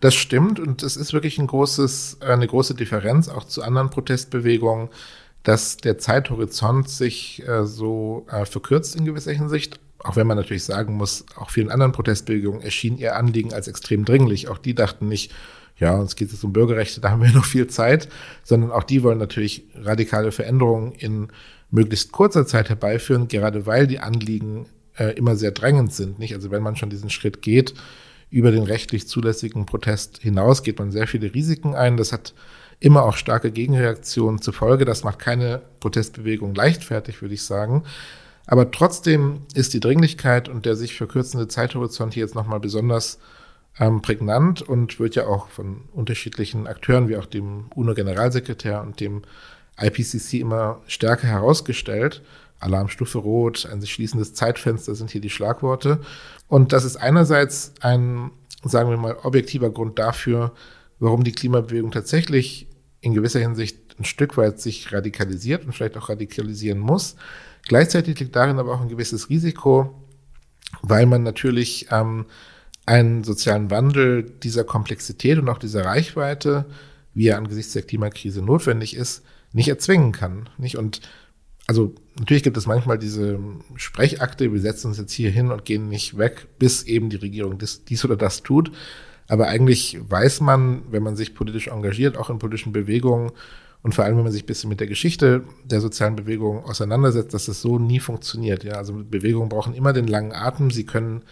Das 0.00 0.14
stimmt 0.14 0.60
und 0.60 0.82
es 0.82 0.96
ist 0.96 1.12
wirklich 1.12 1.38
ein 1.38 1.46
großes, 1.46 2.18
eine 2.20 2.46
große 2.46 2.74
Differenz 2.74 3.28
auch 3.28 3.44
zu 3.44 3.62
anderen 3.62 3.90
Protestbewegungen, 3.90 4.88
dass 5.42 5.76
der 5.76 5.96
Zeithorizont 5.98 6.88
sich 6.88 7.46
äh, 7.46 7.64
so 7.64 8.26
äh, 8.30 8.44
verkürzt 8.44 8.96
in 8.96 9.04
gewisser 9.04 9.32
Hinsicht. 9.32 9.80
Auch 9.98 10.16
wenn 10.16 10.26
man 10.26 10.36
natürlich 10.36 10.64
sagen 10.64 10.94
muss, 10.94 11.24
auch 11.36 11.50
vielen 11.50 11.70
anderen 11.70 11.92
Protestbewegungen 11.92 12.60
erschien 12.60 12.98
ihr 12.98 13.16
Anliegen 13.16 13.54
als 13.54 13.68
extrem 13.68 14.04
dringlich. 14.04 14.48
Auch 14.48 14.58
die 14.58 14.74
dachten 14.74 15.08
nicht, 15.08 15.32
ja, 15.78 15.94
uns 15.94 16.16
geht 16.16 16.32
es 16.32 16.42
um 16.44 16.52
Bürgerrechte, 16.52 17.00
da 17.00 17.10
haben 17.10 17.22
wir 17.22 17.30
noch 17.34 17.44
viel 17.44 17.66
Zeit, 17.68 18.08
sondern 18.42 18.72
auch 18.72 18.84
die 18.84 19.02
wollen 19.02 19.18
natürlich 19.18 19.64
radikale 19.74 20.32
Veränderungen 20.32 20.92
in 20.92 21.28
möglichst 21.70 22.12
kurzer 22.12 22.46
Zeit 22.46 22.68
herbeiführen, 22.68 23.28
gerade 23.28 23.66
weil 23.66 23.86
die 23.86 23.98
Anliegen 23.98 24.66
äh, 24.98 25.12
immer 25.16 25.36
sehr 25.36 25.52
drängend 25.52 25.92
sind. 25.92 26.18
Nicht? 26.18 26.34
Also 26.34 26.50
wenn 26.50 26.62
man 26.62 26.76
schon 26.76 26.90
diesen 26.90 27.10
Schritt 27.10 27.42
geht, 27.42 27.74
über 28.30 28.50
den 28.50 28.64
rechtlich 28.64 29.08
zulässigen 29.08 29.66
Protest 29.66 30.18
hinaus 30.18 30.62
geht 30.62 30.78
man 30.78 30.90
sehr 30.90 31.06
viele 31.06 31.32
Risiken 31.32 31.74
ein. 31.74 31.96
Das 31.96 32.12
hat 32.12 32.34
immer 32.80 33.04
auch 33.04 33.16
starke 33.16 33.50
Gegenreaktionen 33.50 34.40
zur 34.42 34.54
Folge. 34.54 34.84
Das 34.84 35.04
macht 35.04 35.18
keine 35.18 35.62
Protestbewegung 35.80 36.54
leichtfertig, 36.54 37.22
würde 37.22 37.34
ich 37.34 37.42
sagen. 37.42 37.84
Aber 38.46 38.70
trotzdem 38.70 39.42
ist 39.54 39.74
die 39.74 39.80
Dringlichkeit 39.80 40.48
und 40.48 40.66
der 40.66 40.76
sich 40.76 40.96
verkürzende 40.96 41.48
Zeithorizont 41.48 42.14
hier 42.14 42.22
jetzt 42.22 42.34
nochmal 42.34 42.60
besonders 42.60 43.18
ähm, 43.78 44.02
prägnant 44.02 44.62
und 44.62 45.00
wird 45.00 45.16
ja 45.16 45.26
auch 45.26 45.48
von 45.48 45.82
unterschiedlichen 45.92 46.66
Akteuren 46.66 47.08
wie 47.08 47.16
auch 47.16 47.26
dem 47.26 47.66
UNO-Generalsekretär 47.74 48.80
und 48.82 49.00
dem 49.00 49.22
IPCC 49.78 50.34
immer 50.34 50.80
stärker 50.86 51.26
herausgestellt. 51.26 52.22
Alarmstufe 52.58 53.18
Rot, 53.18 53.68
ein 53.70 53.80
sich 53.80 53.92
schließendes 53.92 54.32
Zeitfenster 54.32 54.94
sind 54.94 55.10
hier 55.10 55.20
die 55.20 55.28
Schlagworte. 55.28 56.00
Und 56.48 56.72
das 56.72 56.84
ist 56.84 56.96
einerseits 56.96 57.74
ein 57.80 58.30
sagen 58.68 58.90
wir 58.90 58.96
mal, 58.96 59.16
objektiver 59.22 59.70
Grund 59.70 59.98
dafür, 59.98 60.52
warum 60.98 61.24
die 61.24 61.32
Klimabewegung 61.32 61.90
tatsächlich 61.90 62.68
in 63.00 63.14
gewisser 63.14 63.40
Hinsicht 63.40 63.98
ein 63.98 64.04
Stück 64.04 64.36
weit 64.36 64.60
sich 64.60 64.92
radikalisiert 64.92 65.64
und 65.64 65.72
vielleicht 65.72 65.96
auch 65.96 66.08
radikalisieren 66.08 66.78
muss. 66.78 67.16
Gleichzeitig 67.66 68.18
liegt 68.18 68.36
darin 68.36 68.58
aber 68.58 68.74
auch 68.74 68.80
ein 68.80 68.88
gewisses 68.88 69.30
Risiko, 69.30 70.02
weil 70.82 71.06
man 71.06 71.22
natürlich 71.22 71.88
ähm, 71.90 72.26
einen 72.84 73.24
sozialen 73.24 73.70
Wandel 73.70 74.22
dieser 74.22 74.64
Komplexität 74.64 75.38
und 75.38 75.48
auch 75.48 75.58
dieser 75.58 75.84
Reichweite, 75.84 76.66
wie 77.14 77.28
er 77.28 77.38
angesichts 77.38 77.72
der 77.72 77.82
Klimakrise 77.82 78.42
notwendig 78.42 78.96
ist, 78.96 79.22
nicht 79.52 79.68
erzwingen 79.68 80.12
kann. 80.12 80.48
Nicht? 80.58 80.76
Und 80.76 81.00
also 81.66 81.94
natürlich 82.18 82.42
gibt 82.42 82.56
es 82.56 82.66
manchmal 82.66 82.98
diese 82.98 83.38
Sprechakte, 83.74 84.52
wir 84.52 84.60
setzen 84.60 84.88
uns 84.88 84.98
jetzt 84.98 85.12
hier 85.12 85.30
hin 85.30 85.50
und 85.50 85.64
gehen 85.64 85.88
nicht 85.88 86.16
weg, 86.16 86.46
bis 86.58 86.84
eben 86.84 87.10
die 87.10 87.16
Regierung 87.16 87.58
dies, 87.58 87.84
dies 87.84 88.04
oder 88.04 88.16
das 88.16 88.42
tut. 88.42 88.70
Aber 89.28 89.48
eigentlich 89.48 89.98
weiß 90.08 90.40
man, 90.40 90.82
wenn 90.90 91.02
man 91.02 91.16
sich 91.16 91.34
politisch 91.34 91.66
engagiert, 91.68 92.16
auch 92.16 92.30
in 92.30 92.38
politischen 92.38 92.72
Bewegungen 92.72 93.32
und 93.82 93.94
vor 93.94 94.04
allem, 94.04 94.16
wenn 94.16 94.24
man 94.24 94.32
sich 94.32 94.44
ein 94.44 94.46
bisschen 94.46 94.70
mit 94.70 94.80
der 94.80 94.86
Geschichte 94.86 95.44
der 95.64 95.80
sozialen 95.80 96.16
Bewegungen 96.16 96.64
auseinandersetzt, 96.64 97.34
dass 97.34 97.48
es 97.48 97.60
so 97.60 97.78
nie 97.78 98.00
funktioniert. 98.00 98.64
Ja, 98.64 98.74
also 98.74 98.92
Bewegungen 98.94 99.48
brauchen 99.48 99.74
immer 99.74 99.92
den 99.92 100.06
langen 100.06 100.32
Atem. 100.32 100.70
Sie 100.70 100.86
können 100.86 101.22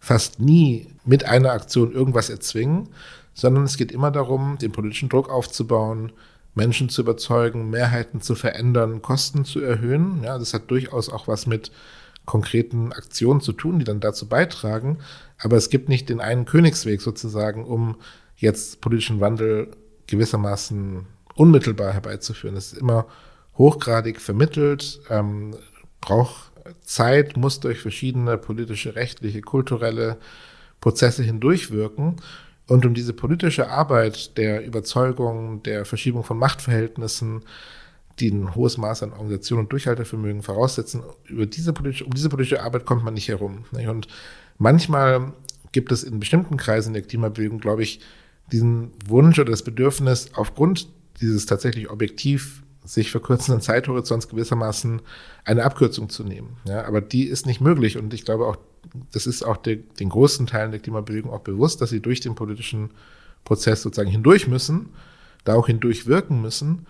fast 0.00 0.40
nie 0.40 0.88
mit 1.04 1.24
einer 1.24 1.52
Aktion 1.52 1.92
irgendwas 1.92 2.30
erzwingen, 2.30 2.88
sondern 3.34 3.64
es 3.64 3.76
geht 3.76 3.92
immer 3.92 4.10
darum, 4.10 4.58
den 4.58 4.72
politischen 4.72 5.08
Druck 5.08 5.30
aufzubauen, 5.30 6.12
Menschen 6.56 6.88
zu 6.88 7.02
überzeugen, 7.02 7.70
Mehrheiten 7.70 8.20
zu 8.20 8.34
verändern, 8.34 9.02
Kosten 9.02 9.44
zu 9.44 9.60
erhöhen. 9.60 10.22
Ja, 10.24 10.38
das 10.38 10.54
hat 10.54 10.70
durchaus 10.70 11.08
auch 11.08 11.28
was 11.28 11.46
mit 11.46 11.70
konkreten 12.24 12.92
Aktionen 12.92 13.40
zu 13.40 13.52
tun, 13.52 13.78
die 13.78 13.84
dann 13.84 14.00
dazu 14.00 14.26
beitragen. 14.26 14.98
Aber 15.38 15.56
es 15.56 15.70
gibt 15.70 15.88
nicht 15.88 16.08
den 16.08 16.20
einen 16.20 16.46
Königsweg 16.46 17.00
sozusagen, 17.00 17.64
um 17.64 17.96
jetzt 18.36 18.80
politischen 18.80 19.20
Wandel 19.20 19.70
gewissermaßen 20.06 21.06
unmittelbar 21.34 21.92
herbeizuführen. 21.92 22.56
Es 22.56 22.72
ist 22.72 22.80
immer 22.80 23.06
hochgradig 23.58 24.20
vermittelt, 24.20 25.00
ähm, 25.10 25.54
braucht 26.00 26.52
Zeit, 26.82 27.36
muss 27.36 27.60
durch 27.60 27.80
verschiedene 27.80 28.38
politische, 28.38 28.94
rechtliche, 28.96 29.42
kulturelle 29.42 30.16
Prozesse 30.80 31.22
hindurchwirken. 31.22 32.16
Und 32.68 32.84
um 32.84 32.94
diese 32.94 33.12
politische 33.12 33.70
Arbeit 33.70 34.36
der 34.36 34.64
Überzeugung, 34.66 35.62
der 35.62 35.84
Verschiebung 35.84 36.24
von 36.24 36.38
Machtverhältnissen, 36.38 37.42
die 38.18 38.30
ein 38.30 38.54
hohes 38.54 38.76
Maß 38.76 39.02
an 39.02 39.12
Organisation 39.12 39.60
und 39.60 39.72
Durchhaltevermögen 39.72 40.42
voraussetzen, 40.42 41.02
über 41.26 41.46
diese 41.46 41.72
politische, 41.72 42.04
um 42.04 42.14
diese 42.14 42.28
politische 42.28 42.62
Arbeit 42.62 42.86
kommt 42.86 43.04
man 43.04 43.14
nicht 43.14 43.28
herum. 43.28 43.64
Und 43.72 44.08
manchmal 44.58 45.32
gibt 45.72 45.92
es 45.92 46.02
in 46.02 46.18
bestimmten 46.18 46.56
Kreisen 46.56 46.94
der 46.94 47.02
Klimabewegung, 47.02 47.60
glaube 47.60 47.82
ich, 47.82 48.00
diesen 48.50 48.92
Wunsch 49.06 49.38
oder 49.38 49.50
das 49.50 49.62
Bedürfnis, 49.62 50.30
aufgrund 50.34 50.88
dieses 51.20 51.46
tatsächlich 51.46 51.90
objektiv 51.90 52.62
sich 52.86 53.10
verkürzenden 53.10 53.60
Zeithorizonts 53.60 54.28
gewissermaßen 54.28 55.02
eine 55.44 55.64
Abkürzung 55.64 56.08
zu 56.08 56.24
nehmen. 56.24 56.56
Ja, 56.64 56.84
aber 56.86 57.00
die 57.00 57.24
ist 57.24 57.46
nicht 57.46 57.60
möglich. 57.60 57.98
Und 57.98 58.14
ich 58.14 58.24
glaube 58.24 58.46
auch, 58.46 58.56
das 59.12 59.26
ist 59.26 59.42
auch 59.42 59.56
der, 59.56 59.76
den 59.76 60.08
großen 60.08 60.46
Teilen 60.46 60.70
der 60.70 60.80
Klimabewegung 60.80 61.30
auch 61.30 61.40
bewusst, 61.40 61.80
dass 61.80 61.90
sie 61.90 62.00
durch 62.00 62.20
den 62.20 62.34
politischen 62.34 62.90
Prozess 63.44 63.82
sozusagen 63.82 64.10
hindurch 64.10 64.48
müssen, 64.48 64.90
da 65.44 65.54
auch 65.54 65.66
hindurch 65.66 66.06
wirken 66.06 66.40
müssen. 66.40 66.86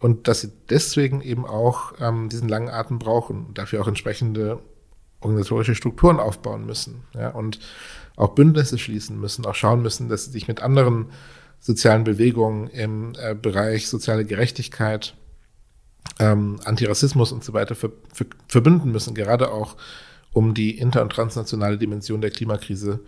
Und 0.00 0.28
dass 0.28 0.42
sie 0.42 0.52
deswegen 0.70 1.22
eben 1.22 1.44
auch 1.44 1.94
ähm, 2.00 2.28
diesen 2.28 2.48
langen 2.48 2.68
Atem 2.68 3.00
brauchen 3.00 3.46
und 3.46 3.58
dafür 3.58 3.80
auch 3.80 3.88
entsprechende 3.88 4.60
organisatorische 5.20 5.74
Strukturen 5.74 6.20
aufbauen 6.20 6.66
müssen. 6.66 7.02
Ja, 7.14 7.30
und 7.30 7.58
auch 8.14 8.34
Bündnisse 8.34 8.78
schließen 8.78 9.18
müssen, 9.18 9.44
auch 9.46 9.54
schauen 9.54 9.82
müssen, 9.82 10.08
dass 10.08 10.26
sie 10.26 10.30
sich 10.30 10.46
mit 10.46 10.60
anderen 10.60 11.06
sozialen 11.60 12.04
Bewegungen 12.04 12.68
im 12.68 13.12
äh, 13.18 13.34
Bereich 13.34 13.88
soziale 13.88 14.24
Gerechtigkeit, 14.24 15.16
ähm, 16.18 16.58
Antirassismus 16.64 17.32
und 17.32 17.44
so 17.44 17.52
weiter 17.52 17.74
ver 17.74 17.90
ver 18.12 18.26
verbünden 18.48 18.92
müssen, 18.92 19.14
gerade 19.14 19.52
auch 19.52 19.76
um 20.32 20.54
die 20.54 20.78
inter- 20.78 21.02
und 21.02 21.10
transnationale 21.10 21.78
Dimension 21.78 22.20
der 22.20 22.30
Klimakrise 22.30 23.00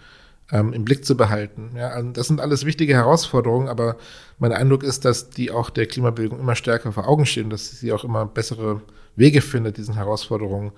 ähm, 0.52 0.72
im 0.72 0.84
Blick 0.84 1.04
zu 1.04 1.16
behalten. 1.16 1.72
Ja, 1.76 2.00
das 2.02 2.28
sind 2.28 2.40
alles 2.40 2.64
wichtige 2.64 2.94
Herausforderungen, 2.94 3.68
aber 3.68 3.96
mein 4.38 4.52
Eindruck 4.52 4.82
ist, 4.82 5.04
dass 5.04 5.30
die 5.30 5.50
auch 5.50 5.70
der 5.70 5.86
Klimabewegung 5.86 6.40
immer 6.40 6.56
stärker 6.56 6.92
vor 6.92 7.08
Augen 7.08 7.26
stehen, 7.26 7.50
dass 7.50 7.70
sie 7.78 7.92
auch 7.92 8.04
immer 8.04 8.26
bessere 8.26 8.80
Wege 9.16 9.42
findet, 9.42 9.76
diesen 9.76 9.94
Herausforderungen 9.94 10.72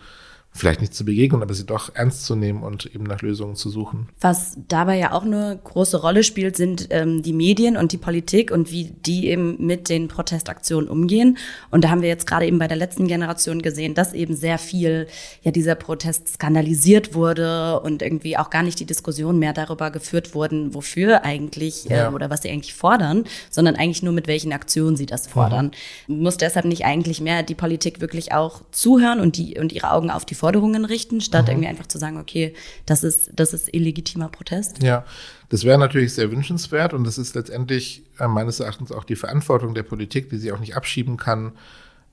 vielleicht 0.55 0.83
nicht 0.83 0.95
zu 0.95 1.05
begegnen, 1.05 1.43
aber 1.43 1.55
sie 1.55 1.65
doch 1.65 1.95
ernst 1.95 2.27
zu 2.27 2.37
nehmen 2.37 2.63
und 2.63 2.87
eben 2.95 3.05
nach 3.05 3.23
Lösungen 3.23 3.57
zu 3.57 3.71
suchen. 3.71 4.09
Was 4.21 4.59
dabei 4.69 4.99
ja 4.99 5.13
auch 5.13 5.25
eine 5.25 5.59
große 5.65 6.01
Rolle 6.01 6.23
spielt, 6.23 6.57
sind 6.57 6.89
ähm, 6.91 7.23
die 7.23 7.33
Medien 7.33 7.77
und 7.77 7.93
die 7.93 7.99
Politik 7.99 8.51
und 8.51 8.71
wie 8.71 8.85
die 8.85 9.29
eben 9.29 9.57
mit 9.67 9.89
den 9.89 10.09
Protestaktionen 10.09 10.91
umgehen. 10.91 11.39
Und 11.71 11.85
da 11.85 11.91
haben 11.91 12.03
wir 12.03 12.09
jetzt 12.09 12.27
gerade 12.27 12.47
eben 12.47 12.59
bei 12.59 12.69
der 12.69 12.77
letzten 12.77 13.09
Generation 13.09 13.63
gesehen, 13.63 13.95
dass 13.95 14.13
eben 14.13 14.37
sehr 14.37 14.59
viel 14.59 15.07
ja 15.43 15.51
dieser 15.51 15.75
Protest 15.75 16.29
skandalisiert 16.35 17.15
wurde 17.15 17.81
und 17.81 18.03
irgendwie 18.03 18.37
auch 18.37 18.51
gar 18.51 18.63
nicht 18.63 18.79
die 18.79 18.87
Diskussion 18.87 19.39
mehr 19.39 19.55
darüber 19.55 19.91
geführt 19.91 20.35
wurden, 20.35 20.75
wofür 20.75 21.25
eigentlich 21.25 21.91
äh, 21.91 21.97
ja. 21.97 22.13
oder 22.13 22.29
was 22.29 22.43
sie 22.43 22.51
eigentlich 22.51 22.75
fordern, 22.75 23.25
sondern 23.51 23.77
eigentlich 23.77 24.03
nur 24.03 24.13
mit 24.13 24.27
welchen 24.27 24.53
Aktionen 24.53 24.97
sie 24.97 25.07
das 25.07 25.27
fordern. 25.27 25.71
Mhm. 26.09 26.23
Muss 26.23 26.37
deshalb 26.37 26.67
nicht 26.67 26.85
eigentlich 26.85 27.23
mehr 27.23 27.43
die 27.43 27.55
Politik 27.55 28.03
wirklich 28.03 28.33
auch 28.33 28.61
zuhören 28.71 29.19
und 29.19 29.39
die 29.39 29.59
und 29.59 29.73
ihre 29.73 29.91
Augen 29.93 30.11
auf 30.11 30.27
die 30.27 30.35
Forderungen 30.43 30.85
richten, 30.85 31.21
statt 31.21 31.45
mhm. 31.47 31.53
irgendwie 31.53 31.69
einfach 31.69 31.87
zu 31.87 31.99
sagen, 31.99 32.17
okay, 32.19 32.53
das 32.85 33.05
ist, 33.05 33.31
das 33.33 33.55
ist 33.55 33.73
illegitimer 33.73 34.29
Protest? 34.29 34.83
Ja, 34.83 35.05
das 35.51 35.63
wäre 35.63 35.79
natürlich 35.79 36.15
sehr 36.15 36.33
wünschenswert 36.33 36.95
und 36.95 37.05
das 37.05 37.17
ist 37.17 37.37
letztendlich 37.37 38.03
äh, 38.19 38.27
meines 38.27 38.59
Erachtens 38.59 38.91
auch 38.91 39.05
die 39.05 39.15
Verantwortung 39.15 39.73
der 39.73 39.85
Politik, 39.85 40.31
die 40.31 40.39
sie 40.39 40.51
auch 40.51 40.59
nicht 40.59 40.75
abschieben 40.75 41.17
kann, 41.17 41.53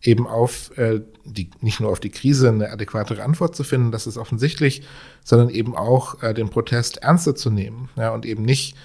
eben 0.03 0.27
auf 0.27 0.77
äh, 0.77 1.01
die, 1.25 1.49
nicht 1.61 1.79
nur 1.79 1.89
auf 1.89 1.99
die 1.99 2.11
Krise 2.11 2.49
eine 2.49 2.71
adäquatere 2.71 3.23
Antwort 3.23 3.55
zu 3.55 3.63
finden, 3.63 3.91
das 3.91 4.05
ist 4.05 4.17
offensichtlich, 4.17 4.83
sondern 5.23 5.49
eben 5.49 5.75
auch 5.75 6.21
äh, 6.21 6.35
den 6.35 6.49
Protest 6.49 6.97
ernster 6.97 7.33
zu 7.33 7.49
nehmen 7.49 7.89
ja, 7.95 8.11
und 8.11 8.27
eben 8.27 8.43
nicht, 8.43 8.75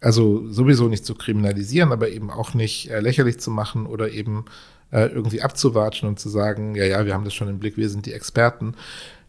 also 0.00 0.44
sowieso 0.50 0.88
nicht 0.88 1.06
zu 1.06 1.14
kriminalisieren, 1.14 1.92
aber 1.92 2.08
eben 2.08 2.32
auch 2.32 2.52
nicht 2.52 2.90
äh, 2.90 2.98
lächerlich 2.98 3.38
zu 3.38 3.52
machen 3.52 3.86
oder 3.86 4.10
eben 4.10 4.46
äh, 4.90 5.06
irgendwie 5.06 5.42
abzuwatschen 5.42 6.08
und 6.08 6.18
zu 6.18 6.28
sagen, 6.28 6.74
ja, 6.74 6.84
ja, 6.84 7.04
wir 7.04 7.14
haben 7.14 7.24
das 7.24 7.34
schon 7.34 7.48
im 7.48 7.58
Blick, 7.58 7.76
wir 7.76 7.88
sind 7.88 8.06
die 8.06 8.12
Experten. 8.12 8.74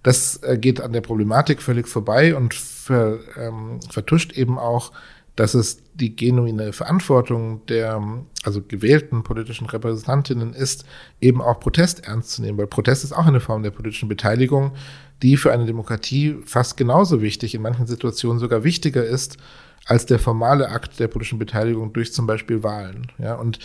Das 0.03 0.41
äh, 0.43 0.57
geht 0.57 0.81
an 0.81 0.93
der 0.93 1.01
Problematik 1.01 1.61
völlig 1.61 1.87
vorbei 1.87 2.35
und 2.35 2.53
ver, 2.53 3.19
ähm, 3.37 3.79
vertuscht 3.89 4.33
eben 4.33 4.57
auch, 4.57 4.91
dass 5.35 5.53
es 5.53 5.81
die 5.93 6.15
genuine 6.15 6.73
Verantwortung 6.73 7.65
der 7.67 8.01
also 8.43 8.61
gewählten 8.61 9.23
politischen 9.23 9.67
Repräsentantinnen 9.67 10.53
ist, 10.53 10.85
eben 11.21 11.41
auch 11.41 11.61
Protest 11.61 12.05
ernst 12.05 12.31
zu 12.31 12.41
nehmen, 12.41 12.57
weil 12.57 12.67
Protest 12.67 13.05
ist 13.05 13.13
auch 13.13 13.25
eine 13.25 13.39
Form 13.39 13.63
der 13.63 13.71
politischen 13.71 14.09
Beteiligung, 14.09 14.73
die 15.21 15.37
für 15.37 15.53
eine 15.53 15.65
Demokratie 15.65 16.37
fast 16.45 16.75
genauso 16.75 17.21
wichtig, 17.21 17.55
in 17.55 17.61
manchen 17.61 17.87
Situationen 17.87 18.39
sogar 18.39 18.63
wichtiger 18.65 19.05
ist 19.05 19.37
als 19.85 20.05
der 20.05 20.19
formale 20.19 20.69
Akt 20.69 20.99
der 20.99 21.07
politischen 21.07 21.39
Beteiligung 21.39 21.93
durch 21.93 22.13
zum 22.13 22.27
Beispiel 22.27 22.61
Wahlen. 22.63 23.07
Ja, 23.17 23.35
und 23.35 23.59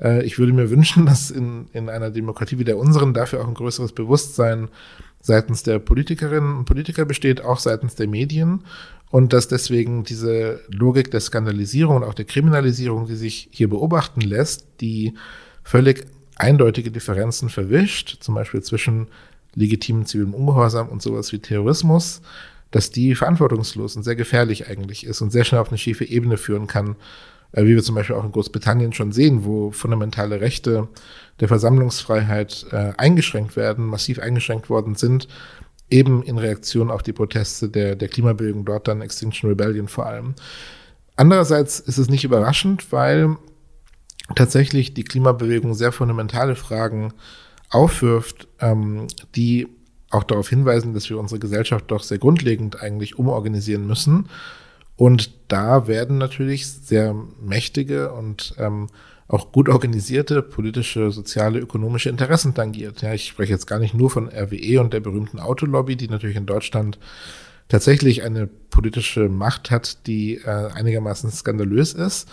äh, 0.00 0.24
ich 0.24 0.38
würde 0.38 0.52
mir 0.52 0.70
wünschen, 0.70 1.06
dass 1.06 1.30
in, 1.30 1.66
in 1.72 1.88
einer 1.88 2.10
Demokratie 2.10 2.58
wie 2.58 2.64
der 2.64 2.78
unseren 2.78 3.14
dafür 3.14 3.42
auch 3.42 3.48
ein 3.48 3.54
größeres 3.54 3.92
Bewusstsein 3.92 4.68
seitens 5.20 5.62
der 5.62 5.78
Politikerinnen 5.78 6.58
und 6.58 6.64
Politiker 6.66 7.04
besteht, 7.04 7.40
auch 7.42 7.58
seitens 7.58 7.96
der 7.96 8.08
Medien. 8.08 8.62
Und 9.10 9.32
dass 9.32 9.48
deswegen 9.48 10.04
diese 10.04 10.60
Logik 10.68 11.10
der 11.10 11.20
Skandalisierung 11.20 11.96
und 11.96 12.04
auch 12.04 12.14
der 12.14 12.24
Kriminalisierung, 12.24 13.06
die 13.06 13.14
sich 13.14 13.48
hier 13.52 13.68
beobachten 13.68 14.20
lässt, 14.20 14.66
die 14.80 15.14
völlig 15.62 16.06
eindeutige 16.36 16.90
Differenzen 16.90 17.48
verwischt, 17.48 18.18
zum 18.20 18.34
Beispiel 18.34 18.62
zwischen 18.62 19.08
legitimem 19.54 20.06
zivilem 20.06 20.34
Ungehorsam 20.34 20.88
und 20.88 21.02
sowas 21.02 21.32
wie 21.32 21.38
Terrorismus, 21.38 22.20
dass 22.70 22.90
die 22.90 23.14
verantwortungslos 23.14 23.96
und 23.96 24.02
sehr 24.02 24.16
gefährlich 24.16 24.68
eigentlich 24.68 25.06
ist 25.06 25.22
und 25.22 25.30
sehr 25.30 25.44
schnell 25.44 25.60
auf 25.60 25.68
eine 25.68 25.78
schiefe 25.78 26.04
Ebene 26.04 26.36
führen 26.36 26.66
kann, 26.66 26.96
wie 27.52 27.74
wir 27.74 27.82
zum 27.82 27.94
Beispiel 27.94 28.16
auch 28.16 28.24
in 28.24 28.32
Großbritannien 28.32 28.92
schon 28.92 29.12
sehen, 29.12 29.44
wo 29.44 29.70
fundamentale 29.70 30.40
Rechte 30.40 30.88
der 31.40 31.48
Versammlungsfreiheit 31.48 32.66
äh, 32.72 32.92
eingeschränkt 32.96 33.56
werden, 33.56 33.86
massiv 33.86 34.18
eingeschränkt 34.18 34.70
worden 34.70 34.94
sind, 34.94 35.28
eben 35.90 36.22
in 36.22 36.38
Reaktion 36.38 36.90
auf 36.90 37.02
die 37.02 37.12
Proteste 37.12 37.68
der, 37.68 37.96
der 37.96 38.08
Klimabewegung 38.08 38.64
dort 38.64 38.88
dann 38.88 39.02
Extinction 39.02 39.48
Rebellion 39.48 39.88
vor 39.88 40.06
allem. 40.06 40.34
Andererseits 41.16 41.80
ist 41.80 41.98
es 41.98 42.08
nicht 42.08 42.24
überraschend, 42.24 42.92
weil 42.92 43.36
tatsächlich 44.34 44.94
die 44.94 45.04
Klimabewegung 45.04 45.74
sehr 45.74 45.92
fundamentale 45.92 46.56
Fragen 46.56 47.12
aufwirft, 47.70 48.48
ähm, 48.60 49.06
die 49.34 49.68
auch 50.10 50.24
darauf 50.24 50.48
hinweisen, 50.48 50.94
dass 50.94 51.08
wir 51.10 51.18
unsere 51.18 51.40
Gesellschaft 51.40 51.90
doch 51.90 52.02
sehr 52.02 52.18
grundlegend 52.18 52.80
eigentlich 52.80 53.18
umorganisieren 53.18 53.86
müssen. 53.86 54.28
Und 54.96 55.30
da 55.48 55.86
werden 55.86 56.18
natürlich 56.18 56.66
sehr 56.66 57.14
mächtige 57.40 58.12
und 58.12 58.54
ähm, 58.58 58.88
auch 59.28 59.52
gut 59.52 59.68
organisierte 59.68 60.42
politische, 60.42 61.10
soziale, 61.10 61.58
ökonomische 61.58 62.08
Interessen 62.08 62.54
tangiert. 62.54 63.02
Ja, 63.02 63.12
ich 63.12 63.26
spreche 63.26 63.52
jetzt 63.52 63.66
gar 63.66 63.78
nicht 63.78 63.94
nur 63.94 64.10
von 64.10 64.28
RWE 64.28 64.80
und 64.80 64.92
der 64.92 65.00
berühmten 65.00 65.40
Autolobby, 65.40 65.96
die 65.96 66.08
natürlich 66.08 66.36
in 66.36 66.46
Deutschland 66.46 66.98
tatsächlich 67.68 68.22
eine 68.22 68.46
politische 68.46 69.28
Macht 69.28 69.70
hat, 69.70 70.06
die 70.06 70.36
äh, 70.36 70.70
einigermaßen 70.72 71.30
skandalös 71.30 71.92
ist, 71.92 72.28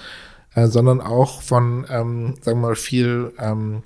äh, 0.54 0.68
sondern 0.68 1.02
auch 1.02 1.42
von, 1.42 1.86
ähm, 1.90 2.36
sagen 2.42 2.62
wir 2.62 2.68
mal, 2.68 2.76
viel 2.76 3.34
ähm, 3.40 3.84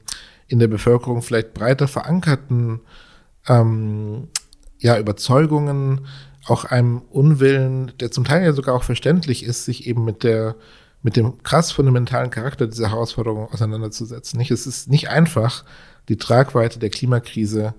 in 0.48 0.60
der 0.60 0.68
Bevölkerung 0.68 1.22
vielleicht 1.22 1.54
breiter 1.54 1.88
verankerten 1.88 2.82
ähm, 3.48 4.28
ja, 4.80 5.00
Überzeugungen, 5.00 6.08
auch 6.48 6.66
einem 6.66 7.02
Unwillen, 7.10 7.92
der 8.00 8.12
zum 8.12 8.24
Teil 8.24 8.44
ja 8.44 8.54
sogar 8.54 8.76
auch 8.76 8.84
verständlich 8.84 9.44
ist, 9.44 9.66
sich 9.66 9.88
eben 9.88 10.06
mit 10.06 10.24
der 10.24 10.56
mit 11.04 11.16
dem 11.16 11.42
krass 11.44 11.72
fundamentalen 11.72 12.32
Charakter 12.32 12.68
dieser 12.68 12.90
Herausforderung 12.90 13.48
auseinanderzusetzen. 13.52 14.38
Nicht? 14.38 14.52
Es 14.52 14.66
ist 14.66 14.90
nicht 14.90 15.10
einfach, 15.10 15.64
die 16.10 16.18
Tragweite 16.18 16.80
der 16.80 16.90
Klimakrise 16.90 17.76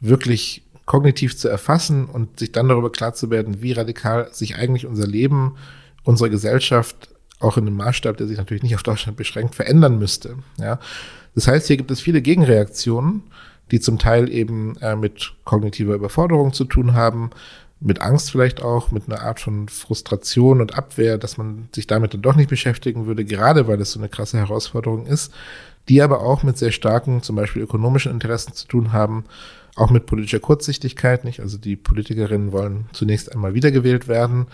wirklich 0.00 0.62
kognitiv 0.84 1.36
zu 1.36 1.48
erfassen 1.48 2.06
und 2.06 2.38
sich 2.38 2.52
dann 2.52 2.68
darüber 2.68 2.90
klar 2.90 3.14
zu 3.14 3.30
werden, 3.30 3.62
wie 3.62 3.72
radikal 3.72 4.28
sich 4.32 4.56
eigentlich 4.56 4.86
unser 4.86 5.06
Leben, 5.06 5.56
unsere 6.04 6.30
Gesellschaft 6.30 7.14
auch 7.38 7.56
in 7.56 7.66
einem 7.66 7.76
Maßstab, 7.76 8.16
der 8.16 8.26
sich 8.26 8.36
natürlich 8.36 8.62
nicht 8.62 8.74
auf 8.74 8.82
Deutschland 8.82 9.16
beschränkt, 9.16 9.54
verändern 9.54 9.98
müsste. 9.98 10.36
Ja. 10.58 10.78
Das 11.34 11.48
heißt, 11.48 11.68
hier 11.68 11.76
gibt 11.76 11.90
es 11.90 12.00
viele 12.00 12.22
Gegenreaktionen, 12.22 13.22
die 13.70 13.80
zum 13.80 13.98
Teil 13.98 14.30
eben 14.30 14.76
äh, 14.78 14.96
mit 14.96 15.32
kognitiver 15.44 15.94
Überforderung 15.94 16.52
zu 16.52 16.64
tun 16.64 16.94
haben, 16.94 17.30
mit 17.80 18.02
Angst 18.02 18.30
vielleicht 18.30 18.62
auch, 18.62 18.90
mit 18.90 19.08
einer 19.08 19.22
Art 19.22 19.40
von 19.40 19.68
Frustration 19.68 20.60
und 20.60 20.76
Abwehr, 20.76 21.16
dass 21.16 21.38
man 21.38 21.68
sich 21.74 21.86
damit 21.86 22.12
dann 22.12 22.22
doch 22.22 22.36
nicht 22.36 22.50
beschäftigen 22.50 23.06
würde, 23.06 23.24
gerade 23.24 23.66
weil 23.66 23.80
es 23.80 23.92
so 23.92 23.98
eine 23.98 24.10
krasse 24.10 24.38
Herausforderung 24.38 25.06
ist, 25.06 25.32
die 25.88 26.02
aber 26.02 26.20
auch 26.20 26.42
mit 26.42 26.58
sehr 26.58 26.72
starken, 26.72 27.22
zum 27.22 27.36
Beispiel 27.36 27.62
ökonomischen 27.62 28.12
Interessen 28.12 28.52
zu 28.52 28.68
tun 28.68 28.92
haben, 28.92 29.24
auch 29.76 29.90
mit 29.90 30.04
politischer 30.04 30.40
Kurzsichtigkeit, 30.40 31.24
nicht? 31.24 31.40
Also 31.40 31.56
die 31.56 31.76
Politikerinnen 31.76 32.52
wollen 32.52 32.86
zunächst 32.92 33.32
einmal 33.32 33.54
wiedergewählt 33.54 34.08
werden 34.08 34.46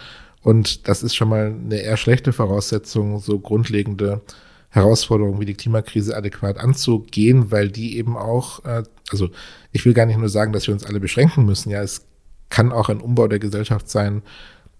und 0.42 0.86
das 0.86 1.02
ist 1.02 1.16
schon 1.16 1.28
mal 1.28 1.46
eine 1.46 1.78
eher 1.80 1.96
schlechte 1.96 2.32
Voraussetzung, 2.32 3.18
so 3.18 3.40
grundlegende 3.40 4.20
Herausforderungen 4.68 5.40
wie 5.40 5.46
die 5.46 5.54
Klimakrise 5.54 6.16
adäquat 6.16 6.58
anzugehen, 6.58 7.50
weil 7.50 7.70
die 7.70 7.96
eben 7.96 8.16
auch, 8.16 8.64
äh, 8.64 8.84
also 9.10 9.30
ich 9.72 9.84
will 9.84 9.94
gar 9.94 10.06
nicht 10.06 10.18
nur 10.18 10.28
sagen, 10.28 10.52
dass 10.52 10.68
wir 10.68 10.74
uns 10.74 10.84
alle 10.84 11.00
beschränken 11.00 11.44
müssen, 11.44 11.70
ja, 11.70 11.82
es 11.82 12.06
kann 12.50 12.72
auch 12.72 12.88
ein 12.88 13.00
Umbau 13.00 13.28
der 13.28 13.38
Gesellschaft 13.38 13.88
sein, 13.88 14.22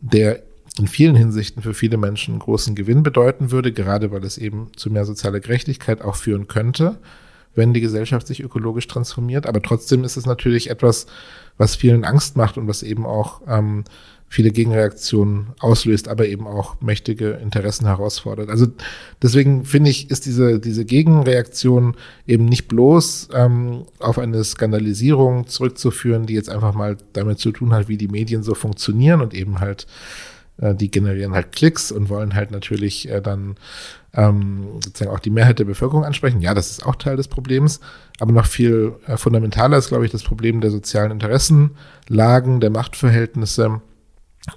der 0.01 0.43
in 0.79 0.89
vielen 0.89 1.17
Hinsichten 1.17 1.63
für 1.63 1.75
viele 1.75 1.97
Menschen 1.97 2.35
einen 2.35 2.41
großen 2.41 2.75
Gewinn 2.75 3.03
bedeuten 3.03 3.51
würde, 3.51 3.73
gerade 3.73 4.11
weil 4.11 4.25
es 4.25 4.37
eben 4.39 4.71
zu 4.77 4.91
mehr 4.91 5.05
sozialer 5.05 5.41
Gerechtigkeit 5.41 6.03
auch 6.03 6.17
führen 6.17 6.49
könnte, 6.49 6.99
wenn 7.55 7.73
die 7.73 7.81
Gesellschaft 7.81 8.27
sich 8.27 8.43
ökologisch 8.43 8.87
transformiert. 8.87 9.47
Aber 9.47 9.63
trotzdem 9.63 10.05
ist 10.05 10.17
es 10.17 10.27
natürlich 10.27 10.69
etwas, 10.69 11.07
was 11.57 11.77
vielen 11.77 12.05
Angst 12.05 12.37
macht 12.37 12.59
und 12.59 12.69
was 12.69 12.83
eben 12.83 13.07
auch 13.07 13.41
ähm, 13.49 13.85
viele 14.29 14.51
Gegenreaktionen 14.51 15.49
auslöst, 15.61 16.09
aber 16.09 16.27
eben 16.27 16.47
auch 16.47 16.81
mächtige 16.81 17.31
Interessen 17.31 17.87
herausfordert. 17.87 18.51
Also 18.51 18.67
deswegen 19.23 19.65
finde 19.65 19.91
ich, 19.91 20.11
ist 20.11 20.27
diese, 20.27 20.59
diese 20.59 20.85
Gegenreaktion 20.85 21.97
eben 22.27 22.45
nicht 22.45 22.67
bloß 22.69 23.29
ähm, 23.33 23.85
auf 24.01 24.19
eine 24.19 24.43
Skandalisierung 24.43 25.47
zurückzuführen, 25.47 26.27
die 26.27 26.35
jetzt 26.35 26.51
einfach 26.51 26.75
mal 26.75 26.97
damit 27.13 27.39
zu 27.39 27.53
tun 27.53 27.73
hat, 27.73 27.89
wie 27.89 27.97
die 27.97 28.09
Medien 28.09 28.43
so 28.43 28.55
funktionieren 28.55 29.21
und 29.21 29.33
eben 29.33 29.61
halt, 29.61 29.87
äh, 30.59 30.75
die 30.75 30.91
generieren 30.91 31.33
halt 31.33 31.53
Klicks 31.53 31.93
und 31.93 32.09
wollen 32.09 32.35
halt 32.35 32.51
natürlich 32.51 33.09
äh, 33.09 33.23
dann 33.23 33.55
ähm, 34.13 34.81
sozusagen 34.83 35.15
auch 35.15 35.21
die 35.21 35.31
Mehrheit 35.31 35.61
der 35.61 35.67
Bevölkerung 35.67 36.05
ansprechen. 36.05 36.41
Ja, 36.41 36.53
das 36.53 36.71
ist 36.71 36.85
auch 36.85 36.97
Teil 36.97 37.17
des 37.17 37.29
Problems. 37.29 37.81
Aber 38.19 38.33
noch 38.33 38.47
viel 38.47 38.95
äh, 39.07 39.17
fundamentaler 39.17 39.79
ist, 39.79 39.89
glaube 39.89 40.05
ich, 40.05 40.11
das 40.11 40.25
Problem 40.25 40.61
der 40.61 40.71
sozialen 40.71 41.13
Interessenlagen, 41.13 42.61
der 42.61 42.71
Machtverhältnisse 42.71 43.81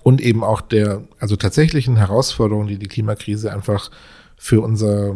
und 0.04 0.22
eben 0.22 0.44
auch 0.44 0.62
der, 0.62 1.04
also 1.20 1.36
tatsächlichen 1.36 1.98
Herausforderungen, 1.98 2.68
die 2.68 2.78
die 2.78 2.88
Klimakrise 2.88 3.52
einfach 3.52 3.92
für 4.38 4.62
unser, 4.62 5.16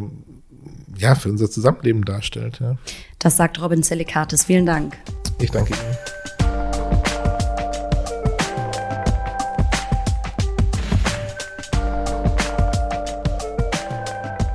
ja, 0.98 1.16
für 1.16 1.30
unser 1.30 1.50
Zusammenleben 1.50 2.06
darstellt. 2.06 2.60
Ja. 2.60 2.78
Das 3.20 3.38
sagt 3.38 3.62
Robin 3.62 3.84
Selikatis. 3.84 4.46
Vielen 4.46 4.66
Dank. 4.66 4.98
Ich 5.40 5.52
danke 5.52 5.74
Ihnen. 5.74 6.23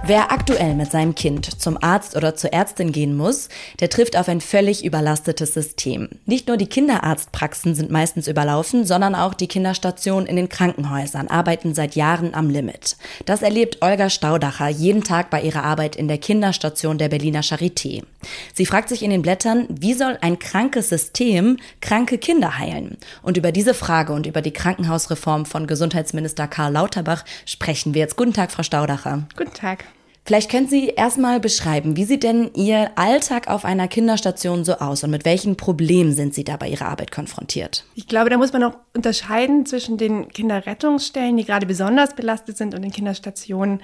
Wer 0.08 0.32
aktuell 0.32 0.74
mit 0.74 0.90
seinem 0.90 1.14
Kind 1.14 1.60
zum 1.60 1.76
Arzt 1.82 2.16
oder 2.16 2.34
zur 2.34 2.50
Ärztin 2.50 2.92
gehen 2.92 3.14
muss, 3.14 3.50
der 3.80 3.90
trifft 3.90 4.16
auf 4.16 4.26
ein 4.30 4.40
völlig 4.40 4.82
überlastetes 4.82 5.52
System. 5.52 6.08
Nicht 6.24 6.48
nur 6.48 6.56
die 6.56 6.66
Kinderarztpraxen 6.66 7.74
sind 7.74 7.90
meistens 7.90 8.26
überlaufen, 8.26 8.86
sondern 8.86 9.14
auch 9.14 9.34
die 9.34 9.48
Kinderstationen 9.48 10.26
in 10.26 10.36
den 10.36 10.48
Krankenhäusern 10.48 11.28
arbeiten 11.28 11.74
seit 11.74 11.94
Jahren 11.94 12.32
am 12.32 12.48
Limit. 12.48 12.96
Das 13.26 13.42
erlebt 13.42 13.82
Olga 13.82 14.08
Staudacher 14.08 14.68
jeden 14.68 15.04
Tag 15.04 15.28
bei 15.28 15.42
ihrer 15.42 15.64
Arbeit 15.64 15.94
in 15.94 16.08
der 16.08 16.16
Kinderstation 16.16 16.96
der 16.96 17.10
Berliner 17.10 17.42
Charité. 17.42 18.02
Sie 18.54 18.64
fragt 18.64 18.88
sich 18.88 19.02
in 19.02 19.10
den 19.10 19.20
Blättern, 19.20 19.66
wie 19.68 19.92
soll 19.92 20.16
ein 20.22 20.38
krankes 20.38 20.88
System 20.88 21.58
kranke 21.82 22.16
Kinder 22.16 22.56
heilen? 22.56 22.96
Und 23.20 23.36
über 23.36 23.52
diese 23.52 23.74
Frage 23.74 24.14
und 24.14 24.26
über 24.26 24.40
die 24.40 24.54
Krankenhausreform 24.54 25.44
von 25.44 25.66
Gesundheitsminister 25.66 26.48
Karl 26.48 26.72
Lauterbach 26.72 27.26
sprechen 27.44 27.92
wir 27.92 28.00
jetzt. 28.00 28.16
Guten 28.16 28.32
Tag, 28.32 28.52
Frau 28.52 28.62
Staudacher. 28.62 29.28
Guten 29.36 29.52
Tag. 29.52 29.84
Vielleicht 30.28 30.50
können 30.50 30.68
Sie 30.68 30.88
erstmal 30.88 31.40
beschreiben, 31.40 31.96
wie 31.96 32.04
sieht 32.04 32.22
denn 32.22 32.50
Ihr 32.52 32.90
Alltag 32.96 33.48
auf 33.48 33.64
einer 33.64 33.88
Kinderstation 33.88 34.62
so 34.62 34.74
aus 34.74 35.02
und 35.02 35.10
mit 35.10 35.24
welchen 35.24 35.56
Problemen 35.56 36.12
sind 36.12 36.34
Sie 36.34 36.44
da 36.44 36.58
bei 36.58 36.68
Ihrer 36.68 36.84
Arbeit 36.84 37.10
konfrontiert? 37.10 37.86
Ich 37.94 38.08
glaube, 38.08 38.28
da 38.28 38.36
muss 38.36 38.52
man 38.52 38.62
auch 38.62 38.76
unterscheiden 38.94 39.64
zwischen 39.64 39.96
den 39.96 40.28
Kinderrettungsstellen, 40.28 41.38
die 41.38 41.46
gerade 41.46 41.64
besonders 41.64 42.14
belastet 42.14 42.58
sind, 42.58 42.74
und 42.74 42.82
den 42.82 42.90
Kinderstationen. 42.90 43.80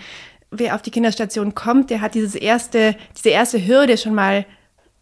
Wer 0.50 0.74
auf 0.74 0.82
die 0.82 0.90
Kinderstation 0.90 1.54
kommt, 1.54 1.88
der 1.88 2.02
hat 2.02 2.14
dieses 2.14 2.34
erste, 2.34 2.94
diese 3.16 3.30
erste 3.30 3.66
Hürde 3.66 3.96
schon 3.96 4.14
mal 4.14 4.44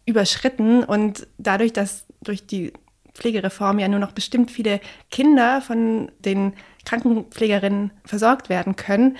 überschritten 0.05 0.85
und 0.85 1.27
dadurch, 1.39 1.73
dass 1.73 2.05
durch 2.21 2.47
die 2.47 2.71
Pflegereform 3.15 3.79
ja 3.79 3.89
nur 3.89 3.99
noch 3.99 4.13
bestimmt 4.13 4.49
viele 4.49 4.79
Kinder 5.11 5.59
von 5.59 6.09
den 6.19 6.53
Krankenpflegerinnen 6.85 7.91
versorgt 8.05 8.47
werden 8.47 8.77
können, 8.77 9.17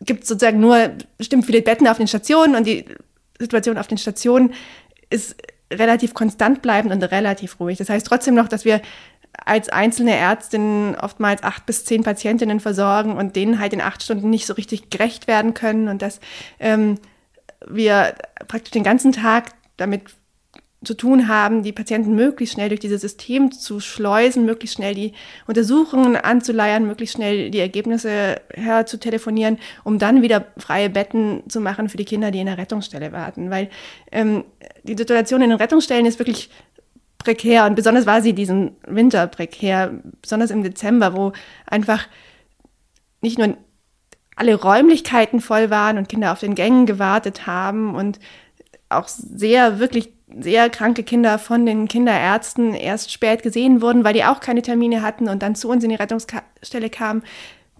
gibt 0.00 0.26
sozusagen 0.26 0.60
nur 0.60 0.90
bestimmt 1.18 1.46
viele 1.46 1.62
Betten 1.62 1.86
auf 1.86 1.98
den 1.98 2.08
Stationen 2.08 2.56
und 2.56 2.66
die 2.66 2.84
Situation 3.38 3.78
auf 3.78 3.86
den 3.86 3.98
Stationen 3.98 4.54
ist 5.10 5.36
relativ 5.72 6.14
konstant 6.14 6.62
bleibend 6.62 6.92
und 6.92 7.02
relativ 7.02 7.60
ruhig. 7.60 7.78
Das 7.78 7.88
heißt 7.88 8.06
trotzdem 8.06 8.34
noch, 8.34 8.48
dass 8.48 8.64
wir 8.64 8.80
als 9.44 9.68
einzelne 9.68 10.16
Ärztin 10.16 10.96
oftmals 11.00 11.42
acht 11.42 11.66
bis 11.66 11.84
zehn 11.84 12.02
Patientinnen 12.02 12.60
versorgen 12.60 13.16
und 13.16 13.36
denen 13.36 13.60
halt 13.60 13.72
in 13.72 13.80
acht 13.80 14.02
Stunden 14.02 14.30
nicht 14.30 14.46
so 14.46 14.54
richtig 14.54 14.90
gerecht 14.90 15.28
werden 15.28 15.54
können 15.54 15.88
und 15.88 16.02
dass 16.02 16.20
ähm, 16.58 16.98
wir 17.66 18.14
praktisch 18.48 18.72
den 18.72 18.82
ganzen 18.82 19.12
Tag 19.12 19.52
damit 19.76 20.02
zu 20.82 20.94
tun 20.94 21.28
haben, 21.28 21.62
die 21.62 21.72
Patienten 21.72 22.14
möglichst 22.14 22.54
schnell 22.54 22.70
durch 22.70 22.80
dieses 22.80 23.02
System 23.02 23.52
zu 23.52 23.80
schleusen, 23.80 24.46
möglichst 24.46 24.76
schnell 24.76 24.94
die 24.94 25.12
Untersuchungen 25.46 26.16
anzuleiern, 26.16 26.86
möglichst 26.86 27.16
schnell 27.16 27.50
die 27.50 27.58
Ergebnisse 27.58 28.40
her 28.54 28.86
zu 28.86 28.98
telefonieren, 28.98 29.58
um 29.84 29.98
dann 29.98 30.22
wieder 30.22 30.46
freie 30.56 30.88
Betten 30.88 31.42
zu 31.48 31.60
machen 31.60 31.90
für 31.90 31.98
die 31.98 32.06
Kinder, 32.06 32.30
die 32.30 32.40
in 32.40 32.46
der 32.46 32.56
Rettungsstelle 32.56 33.12
warten. 33.12 33.50
Weil 33.50 33.68
ähm, 34.10 34.44
die 34.82 34.96
Situation 34.96 35.42
in 35.42 35.50
den 35.50 35.58
Rettungsstellen 35.58 36.06
ist 36.06 36.18
wirklich 36.18 36.48
prekär 37.18 37.66
und 37.66 37.74
besonders 37.74 38.06
war 38.06 38.22
sie 38.22 38.32
diesen 38.32 38.76
Winter 38.86 39.26
prekär, 39.26 39.92
besonders 40.22 40.50
im 40.50 40.62
Dezember, 40.62 41.14
wo 41.14 41.32
einfach 41.66 42.08
nicht 43.20 43.36
nur 43.36 43.54
alle 44.34 44.54
Räumlichkeiten 44.54 45.42
voll 45.42 45.68
waren 45.68 45.98
und 45.98 46.08
Kinder 46.08 46.32
auf 46.32 46.40
den 46.40 46.54
Gängen 46.54 46.86
gewartet 46.86 47.46
haben 47.46 47.94
und 47.94 48.18
auch 48.88 49.06
sehr 49.08 49.78
wirklich 49.78 50.14
sehr 50.38 50.70
kranke 50.70 51.02
Kinder 51.02 51.38
von 51.38 51.66
den 51.66 51.88
Kinderärzten 51.88 52.74
erst 52.74 53.12
spät 53.12 53.42
gesehen 53.42 53.82
wurden, 53.82 54.04
weil 54.04 54.14
die 54.14 54.24
auch 54.24 54.40
keine 54.40 54.62
Termine 54.62 55.02
hatten 55.02 55.28
und 55.28 55.42
dann 55.42 55.54
zu 55.54 55.68
uns 55.68 55.82
in 55.84 55.90
die 55.90 55.96
Rettungsstelle 55.96 56.90
kamen, 56.90 57.22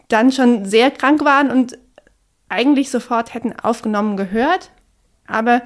dann 0.08 0.32
schon 0.32 0.64
sehr 0.64 0.90
krank 0.90 1.24
waren 1.24 1.50
und 1.50 1.78
eigentlich 2.48 2.90
sofort 2.90 3.34
hätten 3.34 3.52
aufgenommen 3.52 4.16
gehört. 4.16 4.70
Aber 5.26 5.62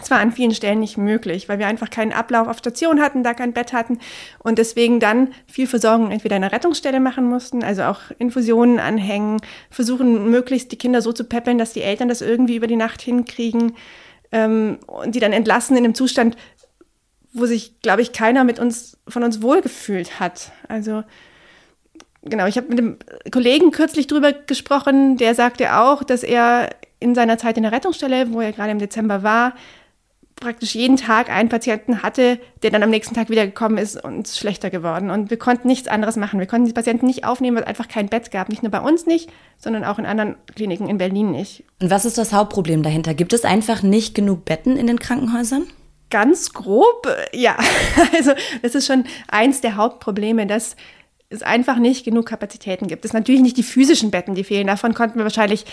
es 0.00 0.10
war 0.10 0.18
an 0.18 0.32
vielen 0.32 0.54
Stellen 0.54 0.80
nicht 0.80 0.96
möglich, 0.96 1.48
weil 1.48 1.58
wir 1.58 1.66
einfach 1.66 1.90
keinen 1.90 2.12
Ablauf 2.12 2.48
auf 2.48 2.58
Station 2.58 3.00
hatten, 3.00 3.22
da 3.22 3.34
kein 3.34 3.52
Bett 3.52 3.74
hatten 3.74 3.98
und 4.38 4.58
deswegen 4.58 5.00
dann 5.00 5.34
viel 5.46 5.66
Versorgung 5.66 6.10
entweder 6.10 6.36
in 6.36 6.42
der 6.42 6.52
Rettungsstelle 6.52 6.98
machen 6.98 7.28
mussten, 7.28 7.62
also 7.62 7.82
auch 7.82 8.00
Infusionen 8.18 8.78
anhängen, 8.80 9.40
versuchen 9.70 10.30
möglichst 10.30 10.72
die 10.72 10.78
Kinder 10.78 11.02
so 11.02 11.12
zu 11.12 11.24
peppeln, 11.24 11.58
dass 11.58 11.74
die 11.74 11.82
Eltern 11.82 12.08
das 12.08 12.22
irgendwie 12.22 12.56
über 12.56 12.66
die 12.66 12.76
Nacht 12.76 13.02
hinkriegen 13.02 13.74
ähm, 14.32 14.78
und 14.86 15.14
die 15.14 15.20
dann 15.20 15.32
entlassen 15.32 15.76
in 15.76 15.84
einem 15.84 15.94
Zustand, 15.94 16.36
wo 17.32 17.46
sich, 17.46 17.80
glaube 17.80 18.02
ich, 18.02 18.12
keiner 18.12 18.44
mit 18.44 18.58
uns, 18.58 18.98
von 19.08 19.22
uns 19.22 19.42
wohlgefühlt 19.42 20.20
hat. 20.20 20.52
Also 20.68 21.04
genau, 22.22 22.46
ich 22.46 22.56
habe 22.56 22.68
mit 22.68 22.78
einem 22.78 22.98
Kollegen 23.30 23.70
kürzlich 23.70 24.06
drüber 24.06 24.32
gesprochen, 24.32 25.16
der 25.16 25.34
sagte 25.34 25.76
auch, 25.76 26.02
dass 26.02 26.22
er 26.22 26.70
in 27.00 27.14
seiner 27.14 27.38
Zeit 27.38 27.56
in 27.56 27.62
der 27.62 27.72
Rettungsstelle, 27.72 28.32
wo 28.32 28.40
er 28.40 28.52
gerade 28.52 28.70
im 28.70 28.78
Dezember 28.78 29.22
war, 29.22 29.54
praktisch 30.42 30.74
jeden 30.74 30.96
Tag 30.96 31.30
einen 31.30 31.48
Patienten 31.48 32.02
hatte, 32.02 32.38
der 32.62 32.70
dann 32.70 32.82
am 32.82 32.90
nächsten 32.90 33.14
Tag 33.14 33.30
wieder 33.30 33.46
gekommen 33.46 33.78
ist 33.78 34.02
und 34.02 34.26
ist 34.26 34.38
schlechter 34.38 34.70
geworden. 34.70 35.10
Und 35.10 35.30
wir 35.30 35.38
konnten 35.38 35.68
nichts 35.68 35.88
anderes 35.88 36.16
machen. 36.16 36.40
Wir 36.40 36.46
konnten 36.46 36.66
die 36.66 36.72
Patienten 36.72 37.06
nicht 37.06 37.24
aufnehmen, 37.24 37.56
weil 37.56 37.62
es 37.62 37.68
einfach 37.68 37.88
kein 37.88 38.08
Bett 38.08 38.30
gab. 38.30 38.48
Nicht 38.48 38.62
nur 38.62 38.70
bei 38.70 38.80
uns 38.80 39.06
nicht, 39.06 39.30
sondern 39.56 39.84
auch 39.84 39.98
in 39.98 40.06
anderen 40.06 40.36
Kliniken 40.54 40.88
in 40.88 40.98
Berlin 40.98 41.30
nicht. 41.30 41.64
Und 41.80 41.90
was 41.90 42.04
ist 42.04 42.18
das 42.18 42.32
Hauptproblem 42.32 42.82
dahinter? 42.82 43.14
Gibt 43.14 43.32
es 43.32 43.44
einfach 43.44 43.82
nicht 43.82 44.14
genug 44.14 44.44
Betten 44.44 44.76
in 44.76 44.86
den 44.86 44.98
Krankenhäusern? 44.98 45.64
Ganz 46.10 46.52
grob, 46.52 47.06
äh, 47.06 47.38
ja. 47.38 47.56
Also 48.14 48.32
das 48.62 48.74
ist 48.74 48.86
schon 48.86 49.04
eins 49.28 49.60
der 49.60 49.76
Hauptprobleme, 49.76 50.46
dass 50.46 50.76
es 51.30 51.42
einfach 51.42 51.78
nicht 51.78 52.04
genug 52.04 52.26
Kapazitäten 52.26 52.88
gibt. 52.88 53.04
Es 53.04 53.12
sind 53.12 53.20
natürlich 53.20 53.40
nicht 53.40 53.56
die 53.56 53.62
physischen 53.62 54.10
Betten, 54.10 54.34
die 54.34 54.44
fehlen. 54.44 54.66
Davon 54.66 54.92
konnten 54.92 55.18
wir 55.18 55.24
wahrscheinlich 55.24 55.64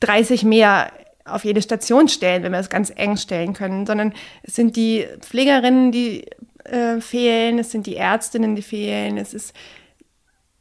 30 0.00 0.44
mehr 0.44 0.90
auf 1.24 1.44
jede 1.44 1.62
Station 1.62 2.08
stellen, 2.08 2.42
wenn 2.42 2.52
wir 2.52 2.58
es 2.58 2.70
ganz 2.70 2.92
eng 2.94 3.16
stellen 3.16 3.54
können, 3.54 3.86
sondern 3.86 4.12
es 4.42 4.54
sind 4.54 4.76
die 4.76 5.06
Pflegerinnen, 5.20 5.90
die 5.90 6.26
äh, 6.64 7.00
fehlen, 7.00 7.58
es 7.58 7.70
sind 7.70 7.86
die 7.86 7.96
Ärztinnen, 7.96 8.56
die 8.56 8.62
fehlen, 8.62 9.16
es 9.16 9.34
ist 9.34 9.54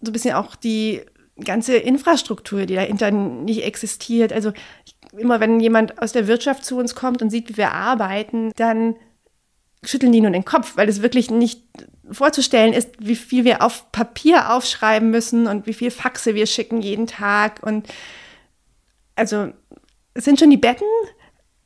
so 0.01 0.09
ein 0.09 0.13
bisschen 0.13 0.35
auch 0.35 0.55
die 0.55 1.01
ganze 1.43 1.77
Infrastruktur, 1.77 2.65
die 2.65 2.75
dahinter 2.75 3.11
nicht 3.11 3.63
existiert. 3.63 4.31
Also 4.31 4.53
immer 5.17 5.39
wenn 5.39 5.59
jemand 5.59 6.01
aus 6.01 6.11
der 6.11 6.27
Wirtschaft 6.27 6.65
zu 6.65 6.77
uns 6.77 6.95
kommt 6.95 7.21
und 7.21 7.29
sieht, 7.29 7.49
wie 7.49 7.57
wir 7.57 7.71
arbeiten, 7.71 8.51
dann 8.55 8.95
schütteln 9.83 10.11
die 10.11 10.21
nur 10.21 10.31
den 10.31 10.45
Kopf, 10.45 10.77
weil 10.77 10.87
es 10.87 11.01
wirklich 11.01 11.29
nicht 11.29 11.61
vorzustellen 12.09 12.73
ist, 12.73 12.91
wie 12.99 13.15
viel 13.15 13.43
wir 13.43 13.61
auf 13.61 13.91
Papier 13.91 14.53
aufschreiben 14.53 15.09
müssen 15.09 15.47
und 15.47 15.67
wie 15.67 15.73
viel 15.73 15.91
Faxe 15.91 16.35
wir 16.35 16.47
schicken 16.47 16.81
jeden 16.81 17.07
Tag 17.07 17.61
und 17.63 17.87
also 19.15 19.51
sind 20.15 20.39
schon 20.39 20.49
die 20.49 20.57
Betten, 20.57 20.87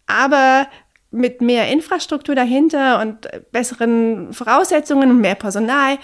aber 0.06 0.68
mit 1.12 1.42
mehr 1.42 1.68
Infrastruktur 1.70 2.36
dahinter 2.36 3.02
und 3.02 3.28
besseren 3.52 4.34
Voraussetzungen 4.34 5.10
und 5.10 5.22
mehr 5.22 5.36
Personal 5.36 5.98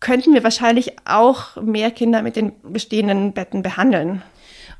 könnten 0.00 0.32
wir 0.32 0.44
wahrscheinlich 0.44 0.96
auch 1.06 1.56
mehr 1.60 1.90
Kinder 1.90 2.22
mit 2.22 2.36
den 2.36 2.52
bestehenden 2.62 3.32
Betten 3.32 3.62
behandeln. 3.62 4.22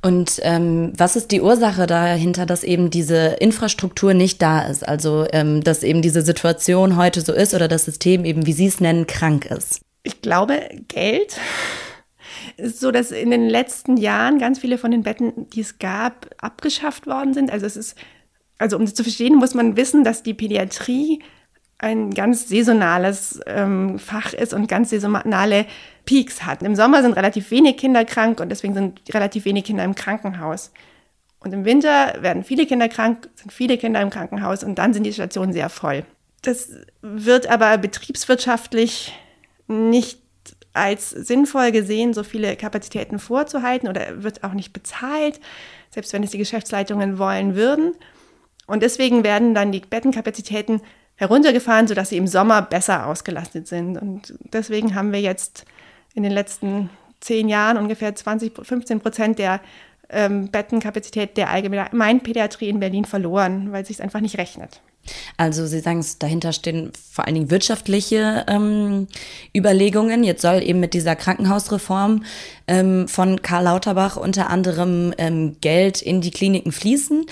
Und 0.01 0.39
ähm, 0.43 0.93
was 0.97 1.16
ist 1.16 1.32
die 1.32 1.41
Ursache 1.41 1.89
dahinter, 1.89 2.47
dass 2.47 2.62
eben 2.62 2.89
diese 2.91 3.36
Infrastruktur 3.41 4.14
nicht 4.14 4.41
da 4.41 4.62
ist? 4.62 4.86
Also, 4.86 5.26
ähm, 5.32 5.64
dass 5.64 5.82
eben 5.82 6.03
diese 6.03 6.22
Situation 6.22 6.97
heute 6.97 7.20
so 7.20 7.32
ist 7.32 7.53
oder 7.53 7.66
das 7.66 7.84
System 7.84 8.24
eben, 8.24 8.47
wie 8.47 8.53
Sie 8.53 8.66
es 8.66 8.80
nennen, 8.80 9.09
krank 9.09 9.47
ist? 9.47 9.80
Ich 10.05 10.22
glaube, 10.22 10.61
Geld 10.86 11.36
ist 12.57 12.80
so, 12.80 12.91
dass 12.91 13.11
in 13.11 13.30
den 13.30 13.49
letzten 13.49 13.97
Jahren 13.97 14.39
ganz 14.39 14.59
viele 14.59 14.78
von 14.78 14.91
den 14.91 15.03
Betten, 15.03 15.49
die 15.51 15.61
es 15.61 15.78
gab, 15.78 16.30
abgeschafft 16.39 17.07
worden 17.07 17.34
sind. 17.34 17.51
Also 17.51 17.66
es 17.66 17.76
ist, 17.76 17.97
also 18.59 18.76
um 18.76 18.84
das 18.84 18.95
zu 18.95 19.03
verstehen, 19.03 19.36
muss 19.36 19.55
man 19.55 19.76
wissen, 19.76 20.05
dass 20.05 20.22
die 20.22 20.34
Pädiatrie 20.34 21.20
ein 21.78 22.12
ganz 22.12 22.49
saisonales 22.49 23.41
ähm, 23.47 23.99
Fach 23.99 24.32
ist 24.32 24.53
und 24.53 24.68
ganz 24.68 24.91
saisonale 24.91 25.66
Peaks 26.05 26.45
hat. 26.45 26.62
Im 26.62 26.74
Sommer 26.74 27.03
sind 27.03 27.12
relativ 27.12 27.51
wenig 27.51 27.76
Kinder 27.76 28.05
krank 28.05 28.41
und 28.41 28.49
deswegen 28.49 28.74
sind 28.74 29.01
relativ 29.14 29.45
wenig 29.45 29.64
Kinder 29.64 29.84
im 29.84 29.95
Krankenhaus. 29.95 30.72
Und 31.41 31.53
im 31.53 31.64
Winter 31.64 32.14
werden 32.20 32.43
viele 32.43 32.66
Kinder 32.66 32.89
krank, 32.89 33.30
sind 33.36 33.53
viele 33.53 33.78
Kinder 33.78 34.01
im 34.01 34.11
Krankenhaus 34.11 34.64
und 34.64 34.76
dann 34.76 34.93
sind 34.93 35.05
die 35.05 35.12
Stationen 35.12 35.53
sehr 35.53 35.68
voll. 35.68 36.05
Das 36.43 36.70
wird 37.01 37.49
aber 37.49 37.78
betriebswirtschaftlich 37.78 39.12
nicht 39.68 40.20
als 40.79 41.11
sinnvoll 41.11 41.72
gesehen, 41.72 42.14
so 42.14 42.22
viele 42.22 42.57
Kapazitäten 42.57 43.18
vorzuhalten 43.18 43.89
oder 43.89 44.22
wird 44.22 44.45
auch 44.45 44.55
nicht 44.55 44.72
bezahlt, 44.72 45.41
selbst 45.91 46.12
wenn 46.12 46.22
es 46.22 46.31
die 46.31 46.39
Geschäftsleitungen 46.39 47.18
wollen 47.18 47.55
würden. 47.55 47.95
Und 48.66 48.83
deswegen 48.83 49.24
werden 49.24 49.55
dann 49.55 49.72
die 49.72 49.81
Bettenkapazitäten 49.81 50.81
heruntergefahren, 51.16 51.89
sodass 51.89 52.11
sie 52.11 52.16
im 52.16 52.26
Sommer 52.26 52.62
besser 52.62 53.07
ausgelastet 53.07 53.66
sind. 53.66 53.97
Und 53.99 54.35
deswegen 54.53 54.95
haben 54.95 55.12
wir 55.12 55.20
jetzt 55.20 55.64
in 56.14 56.22
den 56.22 56.33
letzten 56.33 56.91
zehn 57.20 57.49
Jahren 57.49 57.76
ungefähr 57.76 58.14
20, 58.14 58.53
15 58.62 59.01
Prozent 59.01 59.39
der 59.39 59.61
ähm, 60.11 60.49
Bettenkapazität 60.49 61.37
der 61.37 61.51
allgemeinen 61.51 62.20
Pädiatrie 62.20 62.68
in 62.68 62.81
Berlin 62.81 63.05
verloren, 63.05 63.72
weil 63.72 63.83
es 63.83 63.89
sich 63.89 64.03
einfach 64.03 64.20
nicht 64.20 64.39
rechnet. 64.39 64.81
Also 65.37 65.67
Sie 65.67 65.81
sagen 65.81 66.01
es, 66.01 66.19
dahinter 66.19 66.53
stehen 66.53 66.93
vor 67.11 67.27
allen 67.27 67.35
Dingen 67.35 67.51
wirtschaftliche 67.51 68.45
ähm, 68.49 69.09
Überlegungen. 69.57 70.25
Jetzt 70.25 70.43
soll 70.43 70.63
eben 70.63 70.81
mit 70.81 70.95
dieser 70.95 71.17
Krankenhausreform 71.17 72.25
ähm, 72.67 73.09
von 73.09 73.43
Karl 73.43 73.65
Lauterbach 73.65 74.17
unter 74.17 74.51
anderem 74.51 75.15
ähm, 75.19 75.57
Geld 75.61 76.03
in 76.03 76.21
die 76.21 76.31
Kliniken 76.31 76.73
fließen. 76.73 77.27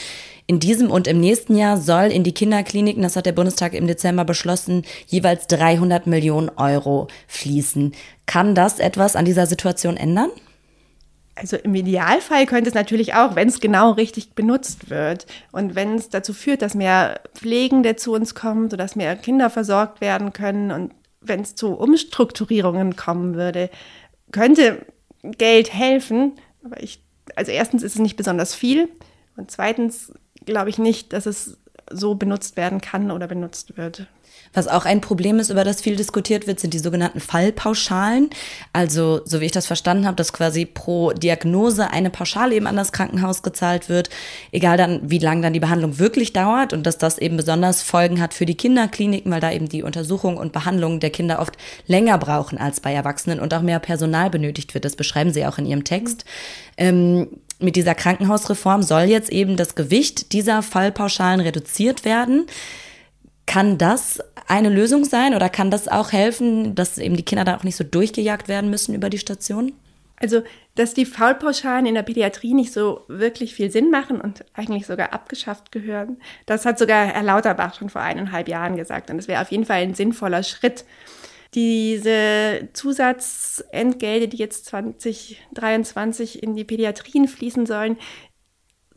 In 0.49 0.61
diesem 0.61 0.93
und 0.93 1.09
im 1.09 1.19
nächsten 1.19 1.57
Jahr 1.57 1.77
soll 1.77 2.05
in 2.05 2.23
die 2.23 2.33
Kinderkliniken, 2.33 3.03
das 3.03 3.17
hat 3.17 3.27
der 3.27 3.33
Bundestag 3.33 3.75
im 3.75 3.89
Dezember 3.89 4.25
beschlossen, 4.25 4.85
jeweils 5.09 5.49
300 5.49 6.07
Millionen 6.07 6.51
Euro 6.51 7.09
fließen. 7.27 7.93
Kann 8.27 8.55
das 8.55 8.79
etwas 8.79 9.17
an 9.17 9.25
dieser 9.25 9.47
Situation 9.47 9.97
ändern? 9.97 10.31
Also 11.39 11.57
im 11.59 11.75
Idealfall 11.75 12.47
könnte 12.47 12.69
es 12.69 12.75
natürlich 12.75 13.13
auch, 13.15 13.37
wenn 13.37 13.49
es 13.49 13.61
genau 13.61 13.91
richtig 13.93 14.35
benutzt 14.35 14.89
wird 14.89 15.27
und 15.53 15.75
wenn 15.75 15.95
es 15.95 16.09
dazu 16.09 16.33
führt, 16.33 16.63
dass 16.63 16.75
mehr 16.75 17.21
Pflegende 17.35 17.95
zu 17.95 18.15
uns 18.15 18.35
kommen, 18.35 18.71
sodass 18.71 18.97
mehr 18.97 19.15
Kinder 19.17 19.51
versorgt 19.51 20.01
werden 20.01 20.33
können 20.33 20.71
und 20.71 20.93
wenn 21.21 21.41
es 21.41 21.55
zu 21.55 21.75
Umstrukturierungen 21.75 22.97
kommen 22.97 23.35
würde, 23.35 23.69
könnte 24.33 24.87
Geld 25.23 25.75
helfen. 25.75 26.33
Aber 26.65 26.83
ich, 26.83 27.05
also 27.35 27.53
erstens 27.53 27.83
ist 27.83 27.97
es 27.97 28.01
nicht 28.01 28.17
besonders 28.17 28.55
viel 28.55 28.89
und 29.37 29.51
zweitens 29.51 30.13
glaube 30.47 30.71
ich 30.71 30.79
nicht, 30.79 31.13
dass 31.13 31.27
es 31.27 31.59
so 31.91 32.15
benutzt 32.15 32.57
werden 32.57 32.81
kann 32.81 33.11
oder 33.11 33.27
benutzt 33.27 33.77
wird. 33.77 34.07
Was 34.53 34.69
auch 34.69 34.85
ein 34.85 35.01
Problem 35.01 35.39
ist, 35.39 35.51
über 35.51 35.65
das 35.65 35.81
viel 35.81 35.97
diskutiert 35.97 36.47
wird, 36.47 36.61
sind 36.61 36.73
die 36.73 36.79
sogenannten 36.79 37.21
Fallpauschalen. 37.21 38.31
Also, 38.73 39.21
so 39.25 39.41
wie 39.41 39.47
ich 39.47 39.53
das 39.53 39.67
verstanden 39.67 40.07
habe, 40.07 40.17
dass 40.17 40.33
quasi 40.33 40.65
pro 40.65 41.13
Diagnose 41.13 41.91
eine 41.91 42.11
Pauschale 42.11 42.55
eben 42.55 42.67
an 42.67 42.77
das 42.77 42.93
Krankenhaus 42.93 43.43
gezahlt 43.43 43.89
wird, 43.89 44.09
egal 44.53 44.77
dann, 44.77 45.01
wie 45.11 45.19
lange 45.19 45.43
dann 45.43 45.53
die 45.53 45.61
Behandlung 45.61 45.99
wirklich 45.99 46.33
dauert 46.33 46.73
und 46.73 46.87
dass 46.87 46.99
das 46.99 47.19
eben 47.19 47.37
besonders 47.37 47.83
Folgen 47.83 48.21
hat 48.21 48.35
für 48.35 48.47
die 48.47 48.57
Kinderkliniken, 48.57 49.31
weil 49.31 49.41
da 49.41 49.53
eben 49.53 49.69
die 49.69 49.83
Untersuchung 49.83 50.37
und 50.37 50.53
Behandlung 50.53 51.01
der 51.01 51.11
Kinder 51.11 51.39
oft 51.39 51.57
länger 51.87 52.19
brauchen 52.19 52.59
als 52.59 52.81
bei 52.81 52.93
Erwachsenen 52.93 53.41
und 53.41 53.53
auch 53.53 53.63
mehr 53.63 53.79
Personal 53.79 54.31
benötigt 54.31 54.75
wird. 54.75 54.85
Das 54.85 54.97
beschreiben 54.97 55.33
Sie 55.33 55.45
auch 55.45 55.59
in 55.59 55.67
Ihrem 55.67 55.85
Text. 55.85 56.25
Ähm, 56.77 57.29
mit 57.59 57.77
dieser 57.77 57.95
Krankenhausreform 57.95 58.83
soll 58.83 59.03
jetzt 59.03 59.31
eben 59.31 59.57
das 59.57 59.75
Gewicht 59.75 60.33
dieser 60.33 60.63
Fallpauschalen 60.63 61.41
reduziert 61.41 62.05
werden. 62.05 62.47
Kann 63.47 63.79
das 63.79 64.21
eine 64.47 64.69
Lösung 64.69 65.05
sein 65.05 65.35
oder 65.35 65.49
kann 65.49 65.71
das 65.71 65.89
auch 65.89 66.13
helfen, 66.13 66.75
dass 66.75 66.99
eben 66.99 67.17
die 67.17 67.25
Kinder 67.25 67.45
da 67.45 67.57
auch 67.57 67.65
nicht 67.65 67.77
so 67.77 67.85
durchgejagt 67.85 68.49
werden 68.49 68.71
müssen 68.71 68.95
über 68.95 69.09
die 69.09 69.19
Station? 69.19 69.73
Also, 70.19 70.43
dass 70.77 70.95
die 70.95 71.05
Faulpauschalen 71.05 71.87
in 71.87 71.95
der 71.95 72.03
Pädiatrie 72.03 72.55
nicht 72.55 72.73
so 72.73 73.03
wirklich 73.07 73.55
viel 73.55 73.71
Sinn 73.71 73.91
machen 73.91 74.21
und 74.21 74.45
eigentlich 74.55 74.87
sogar 74.87 75.13
abgeschafft 75.13 75.73
gehören, 75.73 76.19
das 76.47 76.65
hat 76.65 76.79
sogar 76.79 77.07
Herr 77.07 77.23
Lauterbach 77.23 77.75
schon 77.75 77.91
vor 77.91 78.01
eineinhalb 78.01 78.49
Jahren 78.49 78.77
gesagt. 78.77 79.11
Und 79.11 79.19
das 79.19 79.29
wäre 79.29 79.43
auf 79.43 79.51
jeden 79.51 79.67
Fall 79.67 79.83
ein 79.83 79.95
sinnvoller 79.95 80.43
Schritt. 80.43 80.85
Diese 81.57 82.69
Zusatzentgelte, 82.75 84.29
die 84.29 84.37
jetzt 84.37 84.67
2023 84.67 86.43
in 86.43 86.55
die 86.55 86.65
Pädiatrien 86.65 87.27
fließen 87.27 87.65
sollen, 87.65 87.97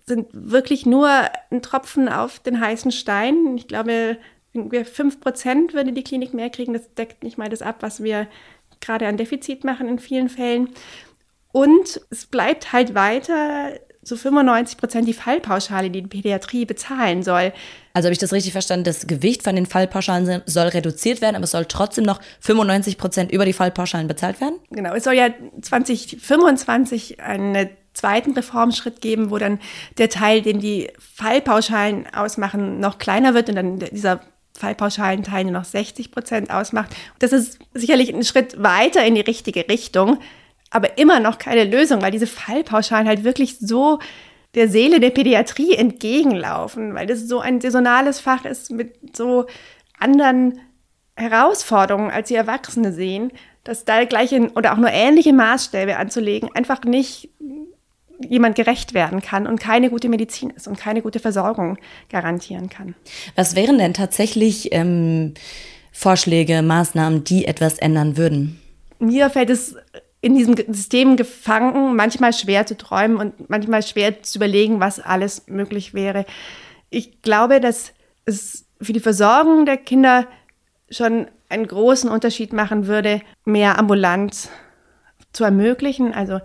sind 0.05 0.27
wirklich 0.33 0.85
nur 0.85 1.09
ein 1.51 1.61
Tropfen 1.61 2.09
auf 2.09 2.39
den 2.39 2.59
heißen 2.59 2.91
Stein. 2.91 3.55
Ich 3.55 3.69
glaube, 3.69 4.17
ungefähr 4.53 4.85
5 4.85 5.21
Prozent 5.21 5.73
würde 5.73 5.93
die 5.93 6.03
Klinik 6.03 6.33
mehr 6.33 6.49
kriegen. 6.49 6.73
Das 6.73 6.93
deckt 6.95 7.23
nicht 7.23 7.37
mal 7.37 7.47
das 7.47 7.61
ab, 7.61 7.77
was 7.79 8.03
wir 8.03 8.27
gerade 8.81 9.07
an 9.07 9.15
Defizit 9.15 9.63
machen 9.63 9.87
in 9.87 9.99
vielen 9.99 10.27
Fällen. 10.27 10.69
Und 11.53 12.01
es 12.09 12.25
bleibt 12.25 12.73
halt 12.73 12.93
weiter 12.93 13.79
zu 14.09 14.17
95 14.17 14.77
Prozent 14.77 15.07
die 15.07 15.13
Fallpauschale, 15.13 15.89
die 15.89 16.01
die 16.01 16.07
Pädiatrie 16.07 16.65
bezahlen 16.65 17.23
soll. 17.23 17.53
Also 17.93 18.07
habe 18.07 18.13
ich 18.13 18.19
das 18.19 18.33
richtig 18.33 18.51
verstanden, 18.51 18.83
das 18.83 19.07
Gewicht 19.07 19.43
von 19.43 19.55
den 19.55 19.65
Fallpauschalen 19.65 20.41
soll 20.45 20.67
reduziert 20.67 21.21
werden, 21.21 21.35
aber 21.35 21.45
es 21.45 21.51
soll 21.51 21.65
trotzdem 21.65 22.03
noch 22.03 22.19
95 22.41 22.97
Prozent 22.97 23.31
über 23.31 23.45
die 23.45 23.53
Fallpauschalen 23.53 24.07
bezahlt 24.07 24.41
werden? 24.41 24.55
Genau, 24.71 24.93
es 24.93 25.03
soll 25.03 25.13
ja 25.13 25.29
2025 25.61 27.21
einen 27.21 27.69
zweiten 27.93 28.33
Reformschritt 28.33 29.01
geben, 29.01 29.29
wo 29.31 29.37
dann 29.37 29.59
der 29.97 30.09
Teil, 30.09 30.41
den 30.41 30.59
die 30.59 30.89
Fallpauschalen 30.97 32.07
ausmachen, 32.13 32.79
noch 32.79 32.97
kleiner 32.97 33.33
wird 33.33 33.49
und 33.49 33.55
dann 33.55 33.79
dieser 33.79 34.21
Fallpauschalenteil 34.57 35.45
nur 35.45 35.53
noch 35.53 35.65
60 35.65 36.11
Prozent 36.11 36.51
ausmacht. 36.51 36.95
Das 37.19 37.31
ist 37.31 37.59
sicherlich 37.73 38.13
ein 38.13 38.23
Schritt 38.23 38.61
weiter 38.61 39.05
in 39.05 39.15
die 39.15 39.21
richtige 39.21 39.67
Richtung, 39.69 40.19
aber 40.69 40.97
immer 40.97 41.19
noch 41.19 41.37
keine 41.37 41.63
Lösung, 41.63 42.01
weil 42.01 42.11
diese 42.11 42.27
Fallpauschalen 42.27 43.07
halt 43.07 43.23
wirklich 43.23 43.57
so 43.59 43.99
der 44.55 44.67
Seele 44.67 44.99
der 44.99 45.11
Pädiatrie 45.11 45.75
entgegenlaufen, 45.75 46.95
weil 46.95 47.07
das 47.07 47.27
so 47.27 47.39
ein 47.39 47.61
saisonales 47.61 48.19
Fach 48.19 48.45
ist 48.45 48.71
mit 48.71 49.15
so 49.15 49.45
anderen 49.99 50.59
Herausforderungen, 51.15 52.11
als 52.11 52.29
die 52.29 52.35
Erwachsene 52.35 52.93
sehen, 52.93 53.31
dass 53.63 53.85
da 53.85 54.05
gleiche 54.05 54.51
oder 54.55 54.73
auch 54.73 54.77
nur 54.77 54.89
ähnliche 54.89 55.33
Maßstäbe 55.33 55.97
anzulegen 55.97 56.49
einfach 56.55 56.83
nicht 56.83 57.29
jemand 58.27 58.55
gerecht 58.55 58.93
werden 58.93 59.21
kann 59.21 59.47
und 59.47 59.59
keine 59.59 59.89
gute 59.89 60.09
Medizin 60.09 60.49
ist 60.49 60.67
und 60.67 60.77
keine 60.77 61.01
gute 61.01 61.19
Versorgung 61.19 61.77
garantieren 62.09 62.69
kann. 62.69 62.95
Was 63.35 63.55
wären 63.55 63.77
denn 63.77 63.93
tatsächlich 63.93 64.73
ähm, 64.73 65.35
Vorschläge, 65.91 66.61
Maßnahmen, 66.61 67.23
die 67.23 67.45
etwas 67.45 67.77
ändern 67.77 68.17
würden? 68.17 68.59
Mir 68.99 69.29
fällt 69.29 69.49
es 69.49 69.75
in 70.21 70.35
diesem 70.35 70.55
System 70.55 71.15
gefangen, 71.15 71.95
manchmal 71.95 72.33
schwer 72.33 72.65
zu 72.65 72.75
träumen 72.75 73.17
und 73.17 73.49
manchmal 73.49 73.83
schwer 73.83 74.21
zu 74.21 74.37
überlegen, 74.37 74.79
was 74.79 74.99
alles 74.99 75.47
möglich 75.47 75.93
wäre. 75.93 76.25
Ich 76.89 77.21
glaube, 77.21 77.59
dass 77.61 77.93
es 78.25 78.65
für 78.81 78.93
die 78.93 78.99
Versorgung 78.99 79.65
der 79.65 79.77
Kinder 79.77 80.27
schon 80.89 81.27
einen 81.47 81.67
großen 81.67 82.09
Unterschied 82.09 82.53
machen 82.53 82.87
würde, 82.87 83.21
mehr 83.45 83.77
ambulant 83.79 84.49
zu 85.31 85.43
ermöglichen. 85.43 86.13
Also 86.13 86.39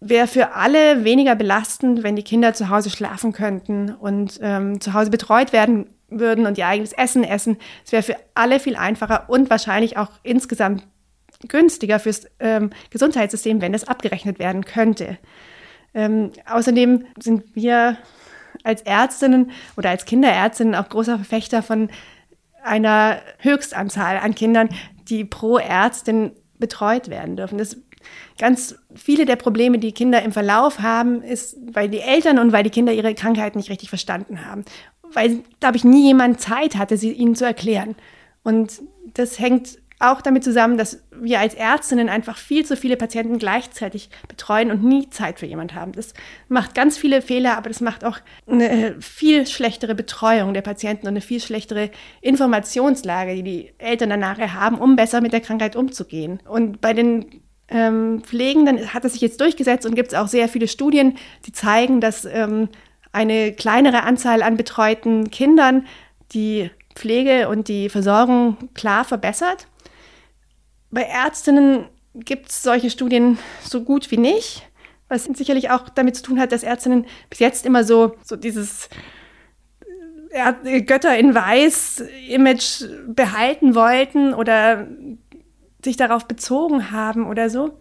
wäre 0.00 0.26
für 0.26 0.54
alle 0.54 1.04
weniger 1.04 1.34
belastend, 1.34 2.02
wenn 2.02 2.16
die 2.16 2.22
Kinder 2.22 2.54
zu 2.54 2.68
Hause 2.70 2.90
schlafen 2.90 3.32
könnten 3.32 3.94
und 3.94 4.38
ähm, 4.42 4.80
zu 4.80 4.94
Hause 4.94 5.10
betreut 5.10 5.52
werden 5.52 5.90
würden 6.08 6.46
und 6.46 6.58
ihr 6.58 6.66
eigenes 6.66 6.92
Essen 6.92 7.22
essen. 7.22 7.58
Es 7.84 7.92
wäre 7.92 8.02
für 8.02 8.16
alle 8.34 8.60
viel 8.60 8.76
einfacher 8.76 9.28
und 9.28 9.50
wahrscheinlich 9.50 9.96
auch 9.96 10.10
insgesamt 10.22 10.84
günstiger 11.48 11.98
fürs 11.98 12.26
ähm, 12.38 12.70
Gesundheitssystem, 12.90 13.60
wenn 13.60 13.72
das 13.72 13.88
abgerechnet 13.88 14.38
werden 14.38 14.64
könnte. 14.64 15.18
Ähm, 15.94 16.32
außerdem 16.46 17.06
sind 17.18 17.44
wir 17.54 17.96
als 18.62 18.82
Ärztinnen 18.82 19.50
oder 19.76 19.90
als 19.90 20.04
Kinderärztinnen 20.04 20.74
auch 20.74 20.88
großer 20.88 21.16
Verfechter 21.16 21.62
von 21.62 21.88
einer 22.62 23.20
Höchstanzahl 23.38 24.18
an 24.18 24.34
Kindern, 24.34 24.68
die 25.08 25.24
pro 25.24 25.58
Ärztin 25.58 26.32
betreut 26.58 27.08
werden 27.08 27.36
dürfen. 27.36 27.58
Das 27.58 27.76
ganz 28.38 28.76
viele 28.94 29.26
der 29.26 29.36
Probleme, 29.36 29.78
die 29.78 29.92
Kinder 29.92 30.22
im 30.22 30.32
Verlauf 30.32 30.80
haben, 30.80 31.22
ist, 31.22 31.56
weil 31.72 31.88
die 31.88 32.00
Eltern 32.00 32.38
und 32.38 32.52
weil 32.52 32.62
die 32.62 32.70
Kinder 32.70 32.92
ihre 32.92 33.14
Krankheit 33.14 33.56
nicht 33.56 33.70
richtig 33.70 33.88
verstanden 33.88 34.46
haben. 34.46 34.64
Weil, 35.12 35.42
glaube 35.58 35.76
ich, 35.76 35.84
nie 35.84 36.06
jemand 36.06 36.40
Zeit 36.40 36.76
hatte, 36.76 36.96
sie 36.96 37.12
ihnen 37.12 37.34
zu 37.34 37.44
erklären. 37.44 37.96
Und 38.42 38.80
das 39.14 39.38
hängt 39.38 39.78
auch 39.98 40.22
damit 40.22 40.44
zusammen, 40.44 40.78
dass 40.78 41.02
wir 41.20 41.40
als 41.40 41.54
Ärztinnen 41.54 42.08
einfach 42.08 42.36
viel 42.36 42.64
zu 42.64 42.76
viele 42.76 42.96
Patienten 42.96 43.38
gleichzeitig 43.38 44.10
betreuen 44.28 44.70
und 44.70 44.82
nie 44.82 45.10
Zeit 45.10 45.38
für 45.38 45.46
jemand 45.46 45.74
haben. 45.74 45.92
Das 45.92 46.14
macht 46.48 46.74
ganz 46.74 46.96
viele 46.98 47.22
Fehler, 47.22 47.56
aber 47.56 47.68
das 47.68 47.80
macht 47.80 48.04
auch 48.04 48.18
eine 48.46 48.96
viel 49.00 49.46
schlechtere 49.46 49.94
Betreuung 49.94 50.54
der 50.54 50.62
Patienten 50.62 51.06
und 51.06 51.12
eine 51.12 51.20
viel 51.20 51.40
schlechtere 51.40 51.90
Informationslage, 52.20 53.34
die 53.34 53.42
die 53.42 53.72
Eltern 53.78 54.10
dann 54.10 54.20
nachher 54.20 54.54
haben, 54.54 54.78
um 54.78 54.96
besser 54.96 55.20
mit 55.20 55.32
der 55.32 55.40
Krankheit 55.40 55.76
umzugehen. 55.76 56.40
Und 56.48 56.80
bei 56.80 56.92
den 56.92 57.42
ähm, 57.68 58.22
Pflegenden 58.22 58.92
hat 58.92 59.04
es 59.04 59.12
sich 59.12 59.22
jetzt 59.22 59.40
durchgesetzt 59.40 59.86
und 59.86 59.94
gibt 59.94 60.12
es 60.12 60.18
auch 60.18 60.28
sehr 60.28 60.48
viele 60.48 60.68
Studien, 60.68 61.16
die 61.46 61.52
zeigen, 61.52 62.00
dass 62.00 62.24
ähm, 62.24 62.68
eine 63.12 63.52
kleinere 63.52 64.02
Anzahl 64.02 64.42
an 64.42 64.56
betreuten 64.56 65.30
Kindern 65.30 65.86
die 66.32 66.70
Pflege 66.94 67.48
und 67.48 67.68
die 67.68 67.88
Versorgung 67.88 68.56
klar 68.74 69.04
verbessert. 69.04 69.66
Bei 70.90 71.02
Ärztinnen 71.02 71.86
gibt 72.14 72.50
es 72.50 72.62
solche 72.62 72.90
Studien 72.90 73.38
so 73.62 73.82
gut 73.82 74.10
wie 74.10 74.16
nicht, 74.16 74.62
was 75.08 75.24
sicherlich 75.24 75.70
auch 75.70 75.88
damit 75.88 76.16
zu 76.16 76.22
tun 76.22 76.40
hat, 76.40 76.52
dass 76.52 76.62
Ärztinnen 76.62 77.06
bis 77.28 77.38
jetzt 77.38 77.66
immer 77.66 77.84
so, 77.84 78.14
so 78.24 78.36
dieses 78.36 78.88
äh, 80.30 80.82
Götter 80.82 81.16
in 81.16 81.34
Weiß 81.34 82.04
Image 82.28 82.84
behalten 83.06 83.74
wollten 83.74 84.34
oder 84.34 84.86
sich 85.84 85.96
darauf 85.96 86.26
bezogen 86.26 86.90
haben 86.90 87.26
oder 87.26 87.50
so. 87.50 87.78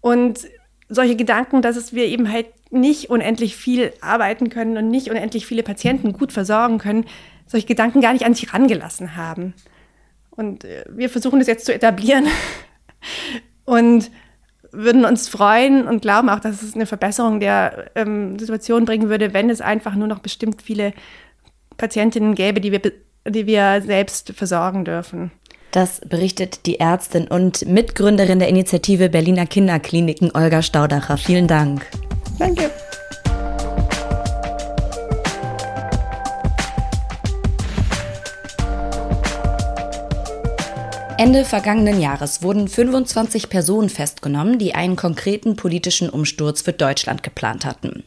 Und 0.00 0.46
solche 0.88 1.16
Gedanken, 1.16 1.62
dass 1.62 1.76
es 1.76 1.94
wir 1.94 2.04
eben 2.06 2.30
halt 2.30 2.46
nicht 2.70 3.10
unendlich 3.10 3.56
viel 3.56 3.92
arbeiten 4.00 4.48
können 4.48 4.76
und 4.76 4.88
nicht 4.88 5.10
unendlich 5.10 5.46
viele 5.46 5.62
Patienten 5.62 6.12
gut 6.12 6.32
versorgen 6.32 6.78
können, 6.78 7.06
solche 7.46 7.66
Gedanken 7.66 8.00
gar 8.00 8.12
nicht 8.12 8.24
an 8.24 8.34
sich 8.34 8.52
rangelassen 8.52 9.16
haben. 9.16 9.54
Und 10.40 10.64
äh, 10.64 10.84
wir 10.88 11.10
versuchen 11.10 11.38
das 11.38 11.48
jetzt 11.48 11.66
zu 11.66 11.74
etablieren 11.74 12.26
und 13.66 14.10
würden 14.72 15.04
uns 15.04 15.28
freuen 15.28 15.86
und 15.86 16.00
glauben 16.00 16.30
auch, 16.30 16.40
dass 16.40 16.62
es 16.62 16.74
eine 16.74 16.86
Verbesserung 16.86 17.40
der 17.40 17.90
ähm, 17.94 18.38
Situation 18.38 18.86
bringen 18.86 19.10
würde, 19.10 19.34
wenn 19.34 19.50
es 19.50 19.60
einfach 19.60 19.94
nur 19.94 20.08
noch 20.08 20.20
bestimmt 20.20 20.62
viele 20.62 20.94
Patientinnen 21.76 22.34
gäbe, 22.34 22.60
die 22.62 22.72
wir, 22.72 22.80
die 23.28 23.46
wir 23.46 23.82
selbst 23.84 24.32
versorgen 24.34 24.86
dürfen. 24.86 25.30
Das 25.72 26.00
berichtet 26.00 26.66
die 26.66 26.80
Ärztin 26.80 27.28
und 27.28 27.66
Mitgründerin 27.66 28.38
der 28.38 28.48
Initiative 28.48 29.10
Berliner 29.10 29.46
Kinderkliniken 29.46 30.30
Olga 30.34 30.62
Staudacher. 30.62 31.18
Vielen 31.18 31.48
Dank. 31.48 31.86
Danke. 32.38 32.70
Ende 41.20 41.44
vergangenen 41.44 42.00
Jahres 42.00 42.42
wurden 42.42 42.66
25 42.66 43.50
Personen 43.50 43.90
festgenommen, 43.90 44.58
die 44.58 44.74
einen 44.74 44.96
konkreten 44.96 45.54
politischen 45.54 46.08
Umsturz 46.08 46.62
für 46.62 46.72
Deutschland 46.72 47.22
geplant 47.22 47.66
hatten. 47.66 48.04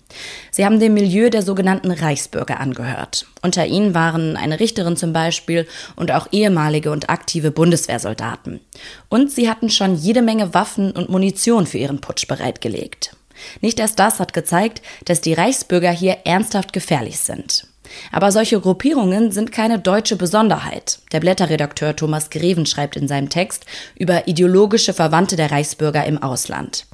Sie 0.49 0.65
haben 0.65 0.79
dem 0.79 0.95
Milieu 0.95 1.29
der 1.29 1.43
sogenannten 1.43 1.91
Reichsbürger 1.91 2.59
angehört. 2.59 3.27
Unter 3.43 3.67
ihnen 3.67 3.93
waren 3.93 4.35
eine 4.35 4.59
Richterin 4.59 4.97
zum 4.97 5.13
Beispiel 5.13 5.67
und 5.95 6.11
auch 6.11 6.29
ehemalige 6.31 6.89
und 6.89 7.11
aktive 7.11 7.51
Bundeswehrsoldaten. 7.51 8.61
Und 9.09 9.29
sie 9.29 9.47
hatten 9.47 9.69
schon 9.69 9.95
jede 9.95 10.23
Menge 10.23 10.55
Waffen 10.55 10.89
und 10.89 11.09
Munition 11.09 11.67
für 11.67 11.77
ihren 11.77 12.01
Putsch 12.01 12.27
bereitgelegt. 12.27 13.15
Nicht 13.61 13.79
erst 13.79 13.99
das 13.99 14.19
hat 14.19 14.33
gezeigt, 14.33 14.81
dass 15.05 15.21
die 15.21 15.33
Reichsbürger 15.33 15.91
hier 15.91 16.17
ernsthaft 16.25 16.73
gefährlich 16.73 17.19
sind. 17.19 17.67
Aber 18.11 18.31
solche 18.31 18.59
Gruppierungen 18.59 19.31
sind 19.31 19.51
keine 19.51 19.79
deutsche 19.79 20.15
Besonderheit. 20.15 20.99
Der 21.11 21.19
Blätterredakteur 21.19 21.95
Thomas 21.95 22.29
Greven 22.29 22.65
schreibt 22.65 22.95
in 22.95 23.07
seinem 23.07 23.29
Text 23.29 23.65
über 23.97 24.27
ideologische 24.27 24.93
Verwandte 24.93 25.35
der 25.35 25.51
Reichsbürger 25.51 26.05
im 26.05 26.21
Ausland. 26.21 26.85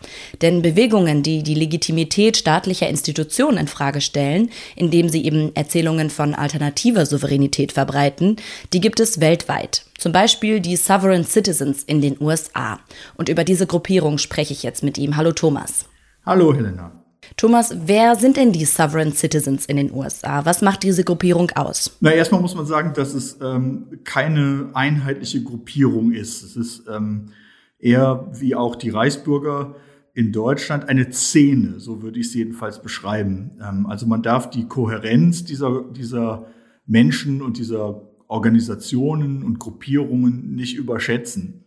Denn 0.41 0.61
Bewegungen, 0.61 1.23
die 1.23 1.43
die 1.43 1.55
Legitimität 1.55 2.37
staatlicher 2.37 2.89
Institutionen 2.89 3.57
in 3.57 3.67
Frage 3.67 4.01
stellen, 4.01 4.49
indem 4.75 5.09
sie 5.09 5.25
eben 5.25 5.55
Erzählungen 5.55 6.09
von 6.09 6.35
alternativer 6.35 7.05
Souveränität 7.05 7.71
verbreiten, 7.71 8.37
die 8.73 8.81
gibt 8.81 8.99
es 8.99 9.19
weltweit. 9.19 9.85
Zum 9.97 10.11
Beispiel 10.11 10.59
die 10.59 10.77
Sovereign 10.77 11.25
Citizens 11.25 11.83
in 11.83 12.01
den 12.01 12.17
USA. 12.19 12.79
Und 13.15 13.29
über 13.29 13.43
diese 13.43 13.67
Gruppierung 13.67 14.17
spreche 14.17 14.53
ich 14.53 14.63
jetzt 14.63 14.83
mit 14.83 14.97
ihm. 14.97 15.17
Hallo 15.17 15.33
Thomas. 15.33 15.85
Hallo 16.25 16.53
Helena. 16.53 16.98
Thomas, 17.37 17.73
wer 17.85 18.15
sind 18.15 18.37
denn 18.37 18.51
die 18.51 18.65
Sovereign 18.65 19.13
Citizens 19.13 19.65
in 19.65 19.77
den 19.77 19.93
USA? 19.93 20.45
Was 20.45 20.61
macht 20.61 20.83
diese 20.83 21.03
Gruppierung 21.03 21.51
aus? 21.51 21.97
Na, 21.99 22.11
erstmal 22.11 22.41
muss 22.41 22.55
man 22.55 22.65
sagen, 22.65 22.93
dass 22.93 23.13
es 23.13 23.37
ähm, 23.41 23.99
keine 24.03 24.69
einheitliche 24.73 25.43
Gruppierung 25.43 26.11
ist. 26.11 26.43
Es 26.43 26.55
ist 26.55 26.83
ähm, 26.89 27.29
eher 27.77 28.29
wie 28.33 28.55
auch 28.55 28.75
die 28.75 28.89
Reichsbürger 28.89 29.75
in 30.13 30.31
Deutschland 30.31 30.89
eine 30.89 31.11
Szene, 31.11 31.79
so 31.79 32.01
würde 32.01 32.19
ich 32.19 32.27
es 32.27 32.33
jedenfalls 32.33 32.81
beschreiben. 32.81 33.51
Ähm, 33.61 33.85
also 33.85 34.05
man 34.05 34.21
darf 34.21 34.49
die 34.49 34.67
Kohärenz 34.67 35.43
dieser, 35.45 35.83
dieser 35.91 36.47
Menschen 36.85 37.41
und 37.41 37.57
dieser 37.57 38.01
Organisationen 38.27 39.43
und 39.43 39.59
Gruppierungen 39.59 40.55
nicht 40.55 40.75
überschätzen 40.75 41.63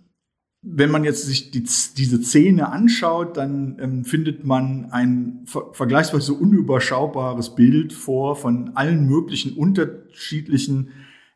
wenn 0.63 0.93
man 0.93 1.03
jetzt 1.03 1.27
sich 1.27 1.51
die, 1.51 1.65
diese 1.97 2.23
Szene 2.23 2.71
anschaut, 2.71 3.37
dann 3.37 3.77
ähm, 3.81 4.05
findet 4.05 4.45
man 4.45 4.93
ein 4.93 5.43
ver 5.45 5.73
vergleichsweise 5.73 6.35
unüberschaubares 6.35 7.57
Bild 7.57 7.93
vor 7.93 8.37
von 8.37 8.71
allen 8.77 9.09
möglichen 9.09 9.55
unterschiedlichen 9.55 10.91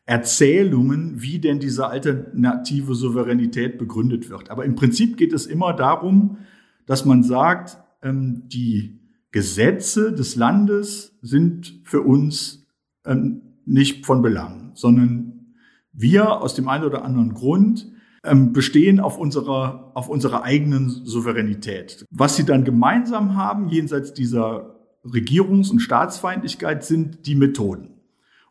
Erzählungen, 0.05 1.21
wie 1.21 1.39
denn 1.39 1.59
diese 1.59 1.87
alternative 1.87 2.95
Souveränität 2.95 3.77
begründet 3.77 4.29
wird. 4.29 4.49
Aber 4.49 4.63
im 4.63 4.75
Prinzip 4.75 5.17
geht 5.17 5.33
es 5.33 5.45
immer 5.45 5.73
darum, 5.73 6.37
dass 6.85 7.03
man 7.03 7.23
sagt, 7.23 7.77
ähm, 8.01 8.43
die 8.47 9.01
Gesetze 9.31 10.13
des 10.13 10.37
Landes 10.37 11.17
sind 11.21 11.81
für 11.83 12.01
uns 12.01 12.65
ähm, 13.05 13.41
nicht 13.65 14.05
von 14.05 14.21
Belang, 14.21 14.71
sondern 14.73 15.53
wir 15.91 16.41
aus 16.41 16.55
dem 16.55 16.69
einen 16.69 16.85
oder 16.85 17.03
anderen 17.03 17.33
Grund 17.33 17.91
bestehen 18.35 18.99
auf 18.99 19.17
unserer, 19.17 19.91
auf 19.93 20.09
unserer 20.09 20.43
eigenen 20.43 20.89
Souveränität. 20.89 22.05
Was 22.11 22.35
sie 22.35 22.45
dann 22.45 22.63
gemeinsam 22.63 23.35
haben, 23.35 23.69
jenseits 23.69 24.13
dieser 24.13 24.75
Regierungs- 25.05 25.71
und 25.71 25.79
Staatsfeindlichkeit, 25.79 26.83
sind 26.83 27.25
die 27.25 27.35
Methoden. 27.35 27.89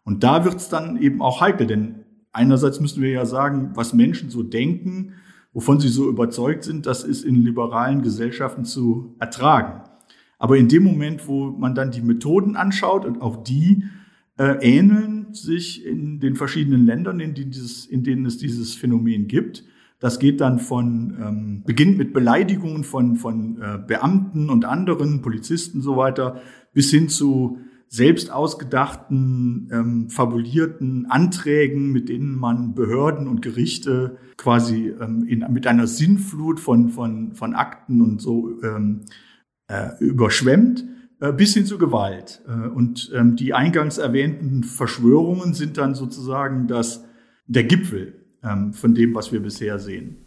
Und 0.04 0.22
da 0.22 0.44
wird 0.44 0.56
es 0.56 0.68
dann 0.68 0.96
eben 0.96 1.20
auch 1.20 1.40
heikel, 1.40 1.66
denn 1.66 2.04
einerseits 2.32 2.80
müssen 2.80 3.02
wir 3.02 3.10
ja 3.10 3.26
sagen, 3.26 3.72
was 3.74 3.92
Menschen 3.92 4.30
so 4.30 4.42
denken, 4.42 5.14
wovon 5.52 5.80
sie 5.80 5.88
so 5.88 6.08
überzeugt 6.08 6.64
sind, 6.64 6.86
das 6.86 7.02
ist 7.02 7.24
in 7.24 7.42
liberalen 7.42 8.02
Gesellschaften 8.02 8.64
zu 8.64 9.16
ertragen. 9.18 9.82
Aber 10.38 10.58
in 10.58 10.68
dem 10.68 10.84
Moment, 10.84 11.26
wo 11.28 11.46
man 11.50 11.74
dann 11.74 11.90
die 11.90 12.02
Methoden 12.02 12.56
anschaut 12.56 13.04
und 13.04 13.22
auch 13.22 13.42
die 13.42 13.84
äh, 14.38 14.58
ähneln 14.60 15.15
sich 15.36 15.84
in 15.84 16.20
den 16.20 16.36
verschiedenen 16.36 16.86
Ländern, 16.86 17.20
in 17.20 17.34
denen, 17.34 17.50
dieses, 17.50 17.86
in 17.86 18.04
denen 18.04 18.26
es 18.26 18.38
dieses 18.38 18.74
Phänomen 18.74 19.28
gibt, 19.28 19.64
Das 19.98 20.18
geht 20.18 20.40
dann 20.40 20.58
von, 20.58 21.16
ähm, 21.20 21.62
beginnt 21.64 21.96
mit 21.96 22.12
Beleidigungen 22.12 22.84
von, 22.84 23.16
von 23.16 23.60
äh, 23.62 23.78
Beamten 23.78 24.50
und 24.50 24.66
anderen, 24.66 25.22
Polizisten 25.22 25.80
so 25.80 25.96
weiter, 25.96 26.42
bis 26.74 26.90
hin 26.90 27.08
zu 27.08 27.58
selbst 27.88 28.30
ausgedachten, 28.30 29.70
ähm, 29.72 30.10
fabulierten 30.10 31.06
Anträgen, 31.06 31.92
mit 31.92 32.08
denen 32.08 32.36
man 32.36 32.74
Behörden 32.74 33.26
und 33.26 33.40
Gerichte 33.40 34.18
quasi 34.36 34.88
ähm, 35.00 35.24
in, 35.26 35.46
mit 35.50 35.66
einer 35.66 35.86
Sinnflut 35.86 36.60
von, 36.60 36.90
von, 36.90 37.34
von 37.34 37.54
Akten 37.54 38.02
und 38.02 38.20
so 38.20 38.60
ähm, 38.62 39.02
äh, 39.68 39.90
überschwemmt, 40.00 40.84
bis 41.18 41.54
hin 41.54 41.66
zu 41.66 41.78
Gewalt. 41.78 42.42
Äh, 42.46 42.68
und 42.68 43.10
ähm, 43.14 43.36
die 43.36 43.54
eingangs 43.54 43.98
erwähnten 43.98 44.64
Verschwörungen 44.64 45.54
sind 45.54 45.78
dann 45.78 45.94
sozusagen 45.94 46.66
das, 46.66 47.04
der 47.46 47.64
Gipfel 47.64 48.24
ähm, 48.42 48.72
von 48.72 48.94
dem, 48.94 49.14
was 49.14 49.32
wir 49.32 49.40
bisher 49.40 49.78
sehen. 49.78 50.18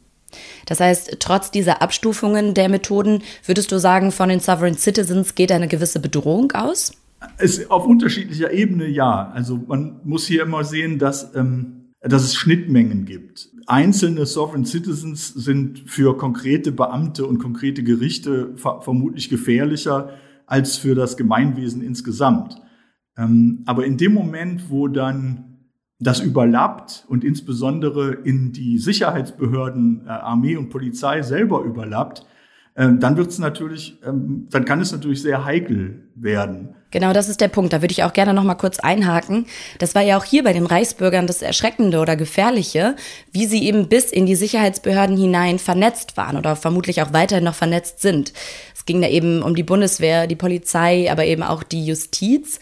Das 0.66 0.80
heißt, 0.80 1.18
trotz 1.20 1.52
dieser 1.52 1.82
Abstufungen 1.82 2.54
der 2.54 2.70
Methoden, 2.70 3.24
würdest 3.46 3.72
du 3.72 3.80
sagen, 3.80 4.12
von 4.12 4.30
den 4.30 4.40
Sovereign 4.40 4.78
Citizens 4.78 5.34
geht 5.34 5.52
eine 5.52 5.68
gewisse 5.68 6.00
Bedrohung 6.00 6.52
aus? 6.52 6.92
Es, 7.38 7.70
auf 7.70 7.86
unterschiedlicher 7.86 8.52
Ebene 8.52 8.88
ja. 8.88 9.32
Also 9.34 9.58
man 9.68 10.00
muss 10.04 10.28
hier 10.28 10.44
immer 10.44 10.64
sehen, 10.64 11.00
dass, 11.00 11.36
ähm, 11.36 11.92
dass 12.02 12.24
es 12.24 12.36
Schnittmengen 12.36 13.06
gibt. 13.06 13.50
Einzelne 13.66 14.26
Sovereign 14.26 14.66
Citizens 14.66 15.28
sind 15.28 15.84
für 15.88 16.18
konkrete 16.18 16.72
Beamte 16.72 17.26
und 17.26 17.40
konkrete 17.40 17.84
Gerichte 17.84 18.56
ver 18.56 18.82
vermutlich 18.82 19.30
gefährlicher 19.30 20.14
als 20.50 20.78
für 20.78 20.96
das 20.96 21.16
Gemeinwesen 21.16 21.82
insgesamt. 21.82 22.60
Ähm, 23.18 23.64
aber 23.66 23.86
in 23.86 23.98
dem 23.98 24.14
Moment, 24.14 24.70
wo 24.70 24.88
dann 24.88 25.46
das 26.00 26.22
überlappt 26.22 27.06
und 27.08 27.24
insbesondere 27.24 28.12
in 28.12 28.52
die 28.52 28.78
Sicherheitsbehörden, 28.78 30.08
äh, 30.08 30.10
Armee 30.10 30.56
und 30.56 30.70
Polizei 30.70 31.22
selber 31.22 31.62
überlappt, 31.64 32.26
ähm, 32.76 33.00
dann 33.00 33.18
wird 33.18 33.30
es 33.30 33.40
natürlich, 33.40 33.98
ähm, 34.06 34.48
dann 34.52 34.66
kann 34.66 34.80
es 34.80 34.92
natürlich 34.92 35.22
sehr 35.22 35.46
heikel 35.46 36.04
werden. 36.16 36.76
Genau, 36.92 37.14
das 37.14 37.30
ist 37.30 37.40
der 37.40 37.50
Punkt. 37.50 37.72
Da 37.72 37.82
würde 37.82 37.92
ich 37.92 38.04
auch 38.04 38.14
gerne 38.14 38.34
noch 38.34 38.44
mal 38.44 38.56
kurz 38.56 38.80
einhaken. 38.80 39.46
Das 39.78 39.94
war 39.94 40.02
ja 40.02 40.18
auch 40.18 40.24
hier 40.24 40.44
bei 40.44 40.54
den 40.54 40.66
Reichsbürgern 40.66 41.28
das 41.28 41.44
Erschreckende 41.44 42.00
oder 42.00 42.16
Gefährliche, 42.16 42.96
wie 43.32 43.46
sie 43.46 43.64
eben 43.64 43.90
bis 43.90 44.12
in 44.12 44.26
die 44.26 44.36
Sicherheitsbehörden 44.36 45.16
hinein 45.16 45.60
vernetzt 45.60 46.18
waren 46.18 46.36
oder 46.36 46.56
vermutlich 46.56 47.02
auch 47.02 47.14
weiterhin 47.14 47.44
noch 47.44 47.54
vernetzt 47.54 48.02
sind. 48.02 48.34
Es 48.76 48.86
ging 48.86 49.02
da 49.02 49.08
eben 49.08 49.44
um 49.44 49.56
die 49.56 49.64
Bundeswehr, 49.64 50.26
die 50.26 50.36
Polizei, 50.36 51.12
aber 51.12 51.26
eben 51.26 51.44
auch 51.44 51.62
die 51.62 51.86
Justiz. 51.86 52.60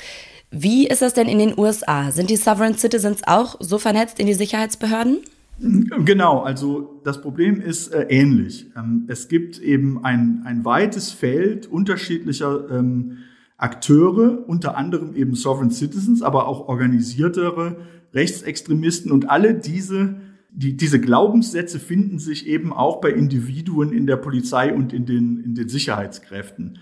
Wie 0.52 0.88
ist 0.88 1.02
das 1.02 1.14
denn 1.14 1.30
in 1.30 1.40
den 1.40 1.58
USA? 1.58 2.12
Sind 2.12 2.30
die 2.30 2.38
Sovereign 2.38 2.78
Citizens 2.78 3.22
auch 3.26 3.56
so 3.60 3.78
vernetzt 3.78 4.20
in 4.20 4.28
die 4.28 4.34
Sicherheitsbehörden? 4.34 5.20
Genau, 5.60 6.42
also 6.42 7.02
das 7.04 7.22
Problem 7.22 7.60
ist 7.60 7.88
äh, 7.88 8.06
ähnlich. 8.10 8.68
Ähm, 8.76 9.06
es 9.08 9.28
gibt 9.28 9.60
eben 9.60 10.04
ein, 10.04 10.44
ein 10.46 10.66
weites 10.66 11.12
Feld 11.12 11.66
unterschiedlicher 11.66 12.70
ähm, 12.70 13.18
Akteure, 13.58 14.48
unter 14.48 14.78
anderem 14.78 15.16
eben 15.16 15.34
Sovereign 15.34 15.72
Citizens, 15.72 16.22
aber 16.22 16.48
auch 16.48 16.68
organisiertere 16.68 17.78
Rechtsextremisten 18.14 19.12
und 19.12 19.30
alle 19.30 19.56
diese, 19.56 20.18
die, 20.52 20.78
diese 20.78 21.02
Glaubenssätze 21.02 21.80
finden 21.80 22.20
sich 22.20 22.46
eben 22.48 22.72
auch 22.72 23.02
bei 23.02 23.10
Individuen 23.10 23.92
in 23.92 24.06
der 24.06 24.18
Polizei 24.18 24.74
und 24.74 24.94
in 24.94 25.08
den, 25.08 25.44
in 25.44 25.56
den 25.56 25.70
Sicherheitskräften. 25.70 26.78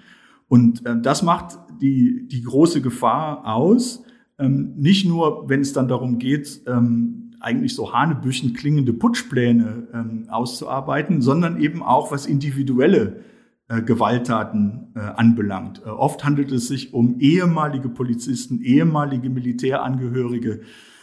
Und 0.50 0.86
äh, 0.86 1.00
das 1.02 1.24
macht 1.24 1.58
die, 1.82 2.28
die 2.28 2.44
große 2.44 2.82
Gefahr 2.82 3.46
aus, 3.46 4.04
ähm, 4.38 4.74
nicht 4.76 5.08
nur, 5.08 5.48
wenn 5.50 5.62
es 5.62 5.72
dann 5.72 5.88
darum 5.88 6.20
geht, 6.20 6.62
ähm, 6.68 7.25
eigentlich 7.46 7.76
so 7.76 7.94
hanebüchen 7.94 8.54
klingende 8.54 8.92
Putschpläne 8.92 9.88
ähm, 9.94 10.26
auszuarbeiten, 10.30 11.22
sondern 11.22 11.62
eben 11.62 11.84
auch 11.84 12.12
was 12.12 12.26
individuelle 12.26 13.22
äh, 13.68 13.82
Gewalttaten 13.82 14.94
äh, 14.96 15.00
anbelangt. 15.00 15.82
Äh, 15.86 15.90
oft 15.90 16.24
handelt 16.24 16.52
es 16.52 16.68
sich 16.68 16.94
um 16.94 17.20
ehemalige 17.20 17.90
Polizisten, 17.90 18.62
ehemalige 18.62 19.30
Militärangehörige. 19.30 20.62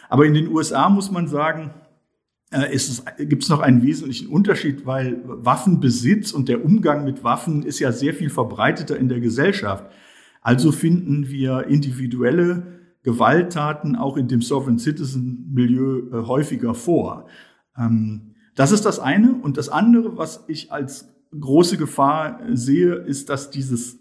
Aber 0.09 0.26
in 0.26 0.34
den 0.34 0.49
USA 0.49 0.88
muss 0.88 1.11
man 1.11 1.28
sagen, 1.28 1.70
äh, 2.51 2.76
gibt 3.24 3.45
es 3.45 3.49
noch 3.49 3.61
einen 3.61 3.82
wesentlichen 3.82 4.28
Unterschied, 4.28 4.84
weil 4.84 5.22
Waffenbesitz 5.24 6.32
und 6.32 6.49
der 6.49 6.64
Umgang 6.64 7.05
mit 7.05 7.24
Waffen 7.24 7.62
ist 7.62 7.78
ja 7.78 7.93
sehr 7.93 8.14
viel 8.14 8.30
verbreiteter 8.30 8.97
in 8.97 9.09
der 9.09 9.20
Gesellschaft. 9.20 9.86
Also 10.40 10.72
finden 10.72 11.30
wir 11.30 11.68
individuelle 11.68 12.82
Gewalttaten 13.03 13.96
auch 13.96 14.16
in 14.16 14.28
dem 14.28 14.42
Sovereign 14.42 14.78
Citizen 14.78 15.50
Milieu 15.53 16.09
äh, 16.12 16.26
häufiger 16.26 16.74
vor. 16.74 17.26
Ähm, 17.76 18.34
das 18.55 18.72
ist 18.72 18.84
das 18.84 18.98
eine. 18.98 19.34
Und 19.34 19.57
das 19.57 19.68
andere, 19.68 20.16
was 20.16 20.44
ich 20.48 20.72
als 20.72 21.09
große 21.38 21.76
Gefahr 21.78 22.40
sehe, 22.53 22.94
ist, 22.94 23.28
dass 23.28 23.50
dieses, 23.50 23.98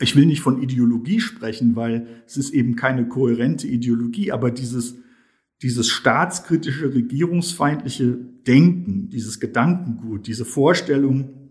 ich 0.00 0.16
will 0.16 0.26
nicht 0.26 0.40
von 0.40 0.62
Ideologie 0.62 1.20
sprechen, 1.20 1.76
weil 1.76 2.06
es 2.26 2.36
ist 2.36 2.50
eben 2.50 2.76
keine 2.76 3.06
kohärente 3.08 3.66
Ideologie, 3.66 4.32
aber 4.32 4.50
dieses, 4.50 4.96
dieses 5.62 5.88
staatskritische, 5.88 6.94
regierungsfeindliche 6.94 8.18
Denken, 8.46 9.10
dieses 9.10 9.40
Gedankengut, 9.40 10.26
diese 10.26 10.44
Vorstellung, 10.44 11.50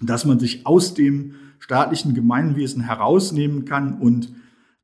dass 0.00 0.24
man 0.24 0.38
sich 0.38 0.66
aus 0.66 0.94
dem 0.94 1.34
staatlichen 1.58 2.14
Gemeinwesen 2.14 2.82
herausnehmen 2.82 3.64
kann 3.64 3.98
und 3.98 4.32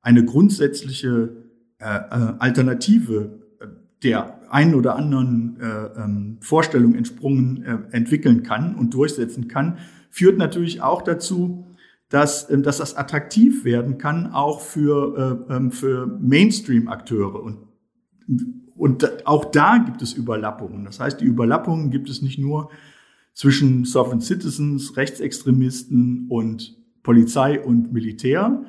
eine 0.03 0.25
grundsätzliche 0.25 1.37
äh, 1.79 1.85
äh, 1.85 2.35
Alternative 2.39 3.41
äh, 3.61 3.67
der 4.03 4.53
einen 4.53 4.75
oder 4.75 4.97
anderen 4.97 5.59
äh, 5.61 6.01
ähm, 6.01 6.39
Vorstellung 6.41 6.95
entsprungen 6.95 7.63
äh, 7.63 7.79
entwickeln 7.93 8.43
kann 8.43 8.75
und 8.75 8.95
durchsetzen 8.95 9.49
kann, 9.49 9.79
führt 10.11 10.39
natürlich 10.39 10.83
auch 10.83 11.03
dazu, 11.03 11.67
dass, 12.09 12.45
äh, 12.51 12.61
dass 12.61 12.79
das 12.79 12.97
attraktiv 12.97 13.65
werden 13.65 13.99
kann, 13.99 14.27
auch 14.27 14.61
für, 14.61 15.47
äh, 15.49 15.55
ähm, 15.55 15.71
für 15.71 16.07
Mainstream-Akteure. 16.07 17.43
Und, 17.43 17.59
und 18.77 19.27
auch 19.27 19.47
da 19.47 19.79
gibt 19.79 20.03
es 20.03 20.13
Überlappungen. 20.13 20.85
Das 20.85 21.01
heißt, 21.01 21.21
die 21.21 21.27
Überlappungen 21.27 21.91
gibt 21.91 22.11
es 22.11 22.21
nicht 22.23 22.39
nur 22.39 22.71
zwischen 23.33 23.85
Sovereign 23.85 24.21
Citizens, 24.21 24.97
Rechtsextremisten 24.97 26.27
und 26.29 26.77
Polizei 27.03 27.61
und 27.61 27.93
Militär, 27.93 28.65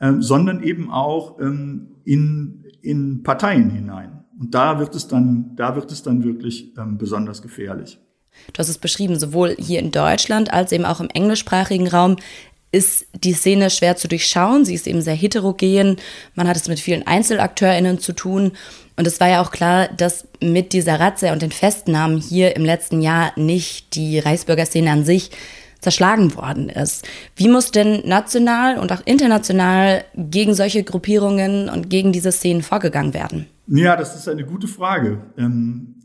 ähm, 0.00 0.22
sondern 0.22 0.62
eben 0.62 0.90
auch 0.90 1.38
ähm, 1.40 1.96
in, 2.04 2.64
in 2.82 3.22
Parteien 3.22 3.70
hinein. 3.70 4.24
Und 4.38 4.54
da 4.54 4.78
wird 4.78 4.94
es 4.94 5.08
dann, 5.08 5.52
da 5.56 5.74
wird 5.76 5.90
es 5.90 6.02
dann 6.02 6.22
wirklich 6.24 6.76
ähm, 6.76 6.98
besonders 6.98 7.42
gefährlich. 7.42 7.98
Du 8.52 8.58
hast 8.58 8.68
es 8.68 8.78
beschrieben, 8.78 9.18
sowohl 9.18 9.56
hier 9.58 9.80
in 9.80 9.92
Deutschland 9.92 10.52
als 10.52 10.72
eben 10.72 10.84
auch 10.84 11.00
im 11.00 11.08
englischsprachigen 11.08 11.88
Raum 11.88 12.16
ist 12.72 13.06
die 13.14 13.32
Szene 13.32 13.70
schwer 13.70 13.96
zu 13.96 14.08
durchschauen. 14.08 14.66
Sie 14.66 14.74
ist 14.74 14.86
eben 14.86 15.00
sehr 15.00 15.14
heterogen. 15.14 15.96
Man 16.34 16.46
hat 16.46 16.56
es 16.56 16.68
mit 16.68 16.78
vielen 16.78 17.06
EinzelakteurInnen 17.06 17.98
zu 17.98 18.12
tun. 18.12 18.52
Und 18.96 19.06
es 19.06 19.20
war 19.20 19.28
ja 19.28 19.40
auch 19.40 19.50
klar, 19.50 19.88
dass 19.88 20.26
mit 20.42 20.72
dieser 20.74 21.00
Razzia 21.00 21.32
und 21.32 21.40
den 21.40 21.52
Festnahmen 21.52 22.20
hier 22.20 22.56
im 22.56 22.64
letzten 22.64 23.00
Jahr 23.00 23.32
nicht 23.36 23.94
die 23.94 24.18
Reichsbürgerszene 24.18 24.90
an 24.90 25.04
sich 25.04 25.30
zerschlagen 25.80 26.34
worden 26.34 26.68
ist. 26.68 27.06
Wie 27.36 27.48
muss 27.48 27.70
denn 27.70 28.06
national 28.06 28.78
und 28.78 28.92
auch 28.92 29.02
international 29.04 30.04
gegen 30.16 30.54
solche 30.54 30.82
Gruppierungen 30.82 31.68
und 31.68 31.90
gegen 31.90 32.12
diese 32.12 32.32
Szenen 32.32 32.62
vorgegangen 32.62 33.14
werden? 33.14 33.46
Ja, 33.68 33.96
das 33.96 34.16
ist 34.16 34.28
eine 34.28 34.44
gute 34.44 34.68
Frage. 34.68 35.22
Ähm, 35.36 35.96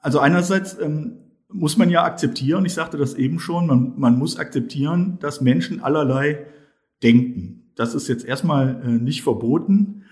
also 0.00 0.18
einerseits 0.18 0.76
ähm, 0.80 1.18
muss 1.48 1.76
man 1.76 1.88
ja 1.88 2.04
akzeptieren, 2.04 2.66
ich 2.66 2.74
sagte 2.74 2.96
das 2.96 3.14
eben 3.14 3.38
schon, 3.38 3.66
man, 3.66 3.94
man 3.96 4.18
muss 4.18 4.38
akzeptieren, 4.38 5.18
dass 5.20 5.40
Menschen 5.40 5.82
allerlei 5.82 6.46
denken. 7.02 7.70
Das 7.76 7.94
ist 7.94 8.08
jetzt 8.08 8.24
erstmal 8.24 8.82
äh, 8.84 8.88
nicht 8.88 9.22
verboten. 9.22 10.02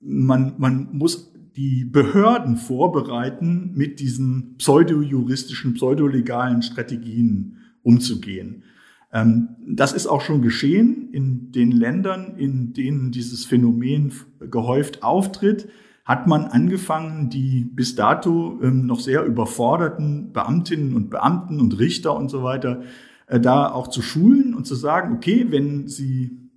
Man, 0.00 0.54
man 0.58 0.88
muss 0.92 1.32
die 1.56 1.84
Behörden 1.84 2.56
vorbereiten, 2.56 3.72
mit 3.74 4.00
diesen 4.00 4.56
pseudojuristischen, 4.58 5.74
pseudolegalen 5.74 6.62
Strategien 6.62 7.56
umzugehen. 7.88 8.64
Ähm, 9.12 9.56
das 9.66 9.92
ist 9.92 10.06
auch 10.06 10.20
schon 10.20 10.42
geschehen 10.42 11.08
in 11.12 11.50
den 11.52 11.72
Ländern, 11.72 12.36
in 12.36 12.74
denen 12.74 13.10
dieses 13.10 13.46
Phänomen 13.46 14.12
gehäuft 14.38 15.02
auftritt 15.02 15.68
hat 16.04 16.26
man 16.26 16.46
angefangen, 16.46 17.28
die 17.28 17.64
bis 17.64 17.94
dato 17.94 18.58
ähm, 18.62 18.86
noch 18.86 18.98
sehr 18.98 19.24
überforderten 19.24 20.32
Beamtinnen 20.32 20.94
und 20.94 21.10
Beamten 21.10 21.60
und 21.60 21.78
Richter 21.78 22.16
und 22.16 22.30
so 22.30 22.42
weiter 22.42 22.80
äh, 23.26 23.38
da 23.38 23.70
auch 23.70 23.88
zu 23.88 24.00
schulen 24.00 24.54
und 24.54 24.66
zu 24.66 24.74
sagen, 24.74 25.14
okay, 25.14 25.48
wenn 25.50 25.86
sie, 25.86 26.50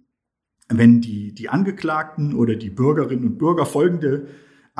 wenn 0.69 1.01
die, 1.01 1.33
die 1.33 1.49
Angeklagten 1.49 2.33
oder 2.33 2.55
die 2.55 2.69
Bürgerinnen 2.69 3.25
und 3.25 3.37
Bürger 3.37 3.65
folgende 3.65 4.27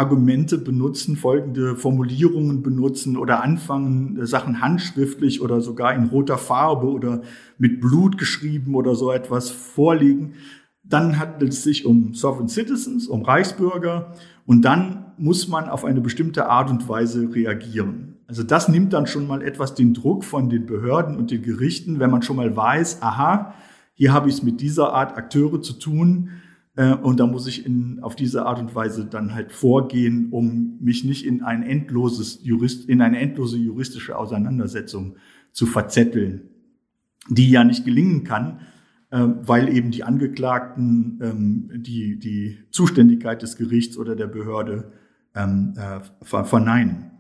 Argumente 0.02 0.58
benutzen, 0.58 1.16
folgende 1.16 1.76
Formulierungen 1.76 2.64
benutzen 2.64 3.18
oder 3.18 3.44
anfangen, 3.44 4.20
äh, 4.20 4.26
Sachen 4.26 4.62
handschriftlich 4.62 5.42
oder 5.42 5.62
sogar 5.62 5.94
in 5.94 6.06
roter 6.06 6.40
Farbe 6.40 6.88
oder 6.88 7.22
mit 7.60 7.80
Blut 7.80 8.18
geschrieben 8.18 8.74
oder 8.74 8.96
so 8.96 9.12
etwas 9.12 9.52
vorlegen, 9.52 10.34
dann 10.84 11.20
handelt 11.20 11.54
es 11.54 11.62
sich 11.62 11.86
um 11.86 12.16
Sovereign 12.16 12.50
Citizens, 12.50 13.08
um 13.08 13.22
Reichsbürger 13.22 14.16
und 14.48 14.64
dann 14.64 15.06
muss 15.20 15.48
man 15.48 15.70
auf 15.70 15.86
eine 15.86 16.02
bestimmte 16.02 16.50
Art 16.50 16.72
und 16.72 16.90
Weise 16.90 17.30
reagieren. 17.36 18.16
Also 18.26 18.42
das 18.42 18.70
nimmt 18.70 18.94
dann 18.94 19.06
schon 19.06 19.28
mal 19.28 19.44
etwas 19.44 19.76
den 19.76 19.94
Druck 19.94 20.24
von 20.24 20.50
den 20.50 20.66
Behörden 20.66 21.16
und 21.16 21.30
den 21.30 21.44
Gerichten, 21.44 22.00
wenn 22.00 22.10
man 22.10 22.24
schon 22.24 22.38
mal 22.38 22.56
weiß, 22.56 23.04
aha, 23.04 23.54
hier 23.94 24.14
habe 24.14 24.30
ich 24.30 24.36
es 24.36 24.44
mit 24.44 24.62
dieser 24.62 24.94
Art 24.94 25.16
Akteure 25.16 25.62
zu 25.62 25.74
tun 25.74 26.32
äh, 26.76 26.94
und 26.94 27.20
da 27.20 27.28
muss 27.28 27.48
ich 27.48 27.66
in, 27.66 28.00
auf 28.02 28.16
diese 28.16 28.46
Art 28.46 28.60
und 28.60 28.74
Weise 28.76 29.06
dann 29.06 29.34
halt 29.34 29.52
vorgehen, 29.52 30.30
um 30.32 30.78
mich 30.80 31.04
nicht 31.04 31.26
in 31.26 31.44
ein 31.44 31.64
endloses 31.64 32.40
Jurist, 32.44 32.88
in 32.88 33.02
eine 33.02 33.20
endlose 33.20 33.58
juristische 33.58 34.18
Auseinandersetzung 34.18 35.16
zu 35.52 35.66
verzetteln, 35.66 36.50
die 37.30 37.50
ja 37.50 37.64
nicht 37.64 37.84
gelingen 37.84 38.24
kann, 38.24 38.62
äh, 39.10 39.28
weil 39.42 39.70
eben 39.70 39.92
die 39.92 40.04
Angeklagten 40.04 41.20
ähm, 41.22 41.84
die, 41.84 42.18
die 42.18 42.60
Zuständigkeit 42.72 43.42
des 43.42 43.58
Gerichts 43.58 43.98
oder 43.98 44.16
der 44.16 44.28
Behörde 44.28 44.92
ähm, 45.36 45.74
äh, 45.78 46.00
verneinen. 46.24 47.12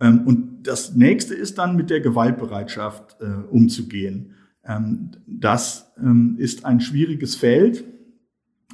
Ähm, 0.00 0.26
und 0.26 0.66
das 0.66 0.94
nächste 0.94 1.34
ist 1.34 1.58
dann 1.58 1.76
mit 1.76 1.90
der 1.90 2.00
Gewaltbereitschaft 2.00 3.16
äh, 3.20 3.24
umzugehen. 3.50 4.32
Ähm, 4.64 5.10
das 5.26 5.92
ähm, 5.98 6.36
ist 6.38 6.64
ein 6.64 6.80
schwieriges 6.80 7.36
Feld. 7.36 7.84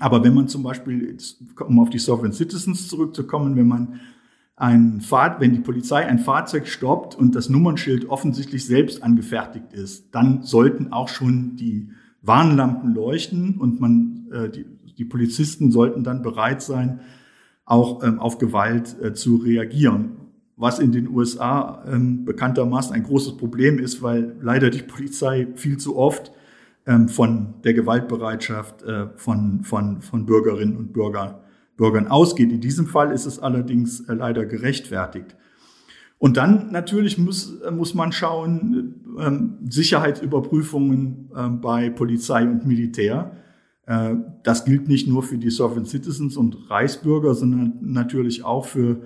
Aber 0.00 0.24
wenn 0.24 0.34
man 0.34 0.48
zum 0.48 0.62
Beispiel, 0.62 1.16
um 1.60 1.78
auf 1.78 1.90
die 1.90 1.98
Sovereign 1.98 2.32
Citizens 2.32 2.88
zurückzukommen, 2.88 3.54
wenn 3.54 3.68
man 3.68 4.00
ein 4.56 5.00
Fahr 5.00 5.40
wenn 5.40 5.52
die 5.52 5.60
Polizei 5.60 6.06
ein 6.06 6.18
Fahrzeug 6.18 6.66
stoppt 6.66 7.14
und 7.14 7.34
das 7.34 7.48
Nummernschild 7.48 8.08
offensichtlich 8.10 8.66
selbst 8.66 9.02
angefertigt 9.02 9.72
ist, 9.72 10.14
dann 10.14 10.42
sollten 10.42 10.92
auch 10.92 11.08
schon 11.08 11.56
die 11.56 11.90
Warnlampen 12.22 12.94
leuchten 12.94 13.56
und 13.58 13.80
man, 13.80 14.26
äh, 14.32 14.50
die, 14.50 14.66
die 14.98 15.04
Polizisten 15.04 15.70
sollten 15.70 16.04
dann 16.04 16.22
bereit 16.22 16.60
sein, 16.60 17.00
auch 17.64 18.02
ähm, 18.02 18.18
auf 18.18 18.38
Gewalt 18.38 18.96
äh, 19.02 19.14
zu 19.14 19.36
reagieren. 19.36 20.16
Was 20.56 20.78
in 20.78 20.92
den 20.92 21.08
USA 21.08 21.82
ähm, 21.90 22.26
bekanntermaßen 22.26 22.94
ein 22.94 23.04
großes 23.04 23.38
Problem 23.38 23.78
ist, 23.78 24.02
weil 24.02 24.36
leider 24.42 24.68
die 24.68 24.82
Polizei 24.82 25.48
viel 25.54 25.78
zu 25.78 25.96
oft 25.96 26.32
von 27.08 27.54
der 27.62 27.74
Gewaltbereitschaft 27.74 28.82
äh, 28.82 29.08
von, 29.16 29.62
von, 29.64 30.00
von 30.00 30.26
Bürgerinnen 30.26 30.76
und 30.76 30.92
Bürger, 30.92 31.44
Bürgern 31.76 32.08
ausgeht. 32.08 32.52
In 32.52 32.60
diesem 32.60 32.86
Fall 32.86 33.12
ist 33.12 33.26
es 33.26 33.38
allerdings 33.38 34.00
äh, 34.00 34.14
leider 34.14 34.46
gerechtfertigt. 34.46 35.36
Und 36.18 36.36
dann 36.36 36.70
natürlich 36.72 37.16
muss, 37.16 37.60
äh, 37.60 37.70
muss 37.70 37.94
man 37.94 38.12
schauen, 38.12 39.16
ähm, 39.18 39.58
Sicherheitsüberprüfungen 39.68 41.30
äh, 41.34 41.48
bei 41.48 41.90
Polizei 41.90 42.42
und 42.42 42.66
Militär. 42.66 43.36
Das 44.44 44.66
gilt 44.66 44.86
nicht 44.86 45.08
nur 45.08 45.24
für 45.24 45.36
die 45.36 45.50
Sovereign 45.50 45.84
Citizens 45.84 46.36
und 46.36 46.70
Reichsbürger, 46.70 47.34
sondern 47.34 47.80
natürlich 47.80 48.44
auch 48.44 48.64
für 48.64 49.02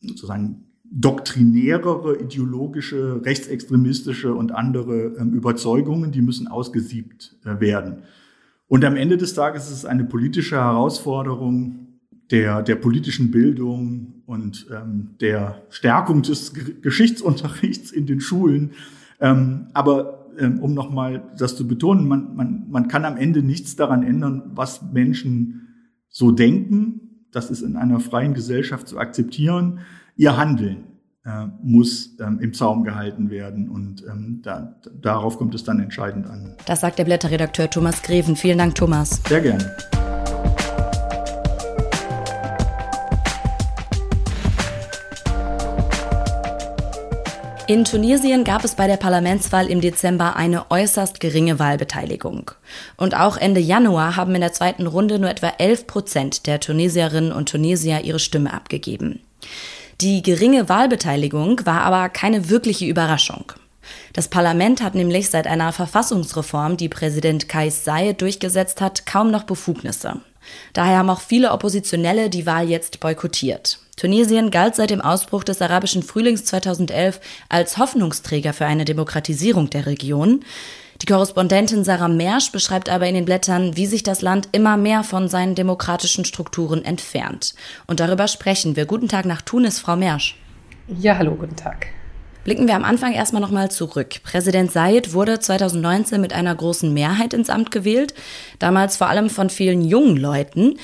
sozusagen 0.00 0.65
doktrinärere, 0.90 2.20
ideologische, 2.20 3.20
rechtsextremistische 3.24 4.34
und 4.34 4.52
andere 4.52 5.16
ähm, 5.18 5.32
Überzeugungen, 5.32 6.12
die 6.12 6.22
müssen 6.22 6.48
ausgesiebt 6.48 7.36
äh, 7.44 7.60
werden. 7.60 8.02
Und 8.68 8.84
am 8.84 8.96
Ende 8.96 9.16
des 9.16 9.34
Tages 9.34 9.66
ist 9.66 9.78
es 9.78 9.84
eine 9.84 10.04
politische 10.04 10.56
Herausforderung 10.56 12.00
der, 12.30 12.62
der 12.62 12.76
politischen 12.76 13.30
Bildung 13.30 14.22
und 14.26 14.66
ähm, 14.74 15.10
der 15.20 15.62
Stärkung 15.70 16.22
des 16.22 16.52
Geschichtsunterrichts 16.82 17.92
in 17.92 18.06
den 18.06 18.20
Schulen. 18.20 18.72
Ähm, 19.20 19.68
aber 19.72 20.26
ähm, 20.38 20.60
um 20.60 20.74
nochmal 20.74 21.22
das 21.38 21.56
zu 21.56 21.66
betonen, 21.68 22.08
man, 22.08 22.34
man, 22.34 22.66
man 22.68 22.88
kann 22.88 23.04
am 23.04 23.16
Ende 23.16 23.42
nichts 23.42 23.76
daran 23.76 24.02
ändern, 24.02 24.50
was 24.54 24.82
Menschen 24.92 25.68
so 26.08 26.32
denken. 26.32 27.26
Das 27.30 27.50
ist 27.50 27.62
in 27.62 27.76
einer 27.76 28.00
freien 28.00 28.34
Gesellschaft 28.34 28.88
zu 28.88 28.98
akzeptieren 28.98 29.80
ihr 30.16 30.36
Handeln 30.36 30.84
äh, 31.24 31.46
muss 31.62 32.16
ähm, 32.20 32.40
im 32.40 32.54
Zaum 32.54 32.84
gehalten 32.84 33.30
werden 33.30 33.68
und 33.68 34.02
ähm, 34.08 34.40
da, 34.42 34.76
darauf 35.00 35.36
kommt 35.38 35.54
es 35.54 35.64
dann 35.64 35.78
entscheidend 35.78 36.26
an. 36.26 36.54
Das 36.66 36.80
sagt 36.80 36.98
der 36.98 37.04
Blätterredakteur 37.04 37.70
Thomas 37.70 38.02
Greven. 38.02 38.36
Vielen 38.36 38.58
Dank, 38.58 38.74
Thomas. 38.74 39.22
Sehr 39.28 39.40
gerne. 39.40 39.76
In 47.68 47.84
Tunesien 47.84 48.44
gab 48.44 48.62
es 48.62 48.76
bei 48.76 48.86
der 48.86 48.96
Parlamentswahl 48.96 49.66
im 49.66 49.80
Dezember 49.80 50.36
eine 50.36 50.70
äußerst 50.70 51.18
geringe 51.18 51.58
Wahlbeteiligung. 51.58 52.52
Und 52.96 53.16
auch 53.16 53.36
Ende 53.36 53.58
Januar 53.58 54.14
haben 54.14 54.36
in 54.36 54.40
der 54.40 54.52
zweiten 54.52 54.86
Runde 54.86 55.18
nur 55.18 55.28
etwa 55.28 55.48
11 55.58 55.88
Prozent 55.88 56.46
der 56.46 56.60
Tunesierinnen 56.60 57.32
und 57.32 57.48
Tunesier 57.48 58.02
ihre 58.04 58.20
Stimme 58.20 58.54
abgegeben. 58.54 59.18
Die 60.02 60.22
geringe 60.22 60.68
Wahlbeteiligung 60.68 61.64
war 61.64 61.80
aber 61.80 62.10
keine 62.10 62.50
wirkliche 62.50 62.84
Überraschung. 62.84 63.52
Das 64.12 64.28
Parlament 64.28 64.82
hat 64.82 64.94
nämlich 64.94 65.30
seit 65.30 65.46
einer 65.46 65.72
Verfassungsreform, 65.72 66.76
die 66.76 66.90
Präsident 66.90 67.48
Kais 67.48 67.84
Saied 67.84 68.20
durchgesetzt 68.20 68.82
hat, 68.82 69.06
kaum 69.06 69.30
noch 69.30 69.44
Befugnisse. 69.44 70.20
Daher 70.74 70.98
haben 70.98 71.10
auch 71.10 71.20
viele 71.20 71.50
Oppositionelle 71.50 72.28
die 72.28 72.44
Wahl 72.44 72.68
jetzt 72.68 73.00
boykottiert. 73.00 73.78
Tunesien 73.96 74.50
galt 74.50 74.76
seit 74.76 74.90
dem 74.90 75.00
Ausbruch 75.00 75.44
des 75.44 75.62
arabischen 75.62 76.02
Frühlings 76.02 76.44
2011 76.44 77.18
als 77.48 77.78
Hoffnungsträger 77.78 78.52
für 78.52 78.66
eine 78.66 78.84
Demokratisierung 78.84 79.70
der 79.70 79.86
Region. 79.86 80.44
Die 81.02 81.06
Korrespondentin 81.06 81.84
Sarah 81.84 82.08
Mersch 82.08 82.52
beschreibt 82.52 82.88
aber 82.88 83.06
in 83.06 83.14
den 83.14 83.26
Blättern, 83.26 83.76
wie 83.76 83.86
sich 83.86 84.02
das 84.02 84.22
Land 84.22 84.48
immer 84.52 84.76
mehr 84.76 85.04
von 85.04 85.28
seinen 85.28 85.54
demokratischen 85.54 86.24
Strukturen 86.24 86.84
entfernt. 86.84 87.54
Und 87.86 88.00
darüber 88.00 88.28
sprechen 88.28 88.76
wir. 88.76 88.86
Guten 88.86 89.08
Tag 89.08 89.26
nach 89.26 89.42
Tunis, 89.42 89.78
Frau 89.78 89.96
Mersch. 89.96 90.38
Ja, 90.88 91.18
hallo, 91.18 91.34
guten 91.34 91.56
Tag. 91.56 91.88
Blicken 92.44 92.66
wir 92.66 92.76
am 92.76 92.84
Anfang 92.84 93.12
erstmal 93.12 93.42
nochmal 93.42 93.70
zurück. 93.70 94.22
Präsident 94.22 94.70
Said 94.70 95.12
wurde 95.12 95.40
2019 95.40 96.20
mit 96.20 96.32
einer 96.32 96.54
großen 96.54 96.94
Mehrheit 96.94 97.34
ins 97.34 97.50
Amt 97.50 97.72
gewählt, 97.72 98.14
damals 98.58 98.96
vor 98.96 99.08
allem 99.08 99.28
von 99.28 99.50
vielen 99.50 99.84
jungen 99.84 100.16
Leuten. 100.16 100.78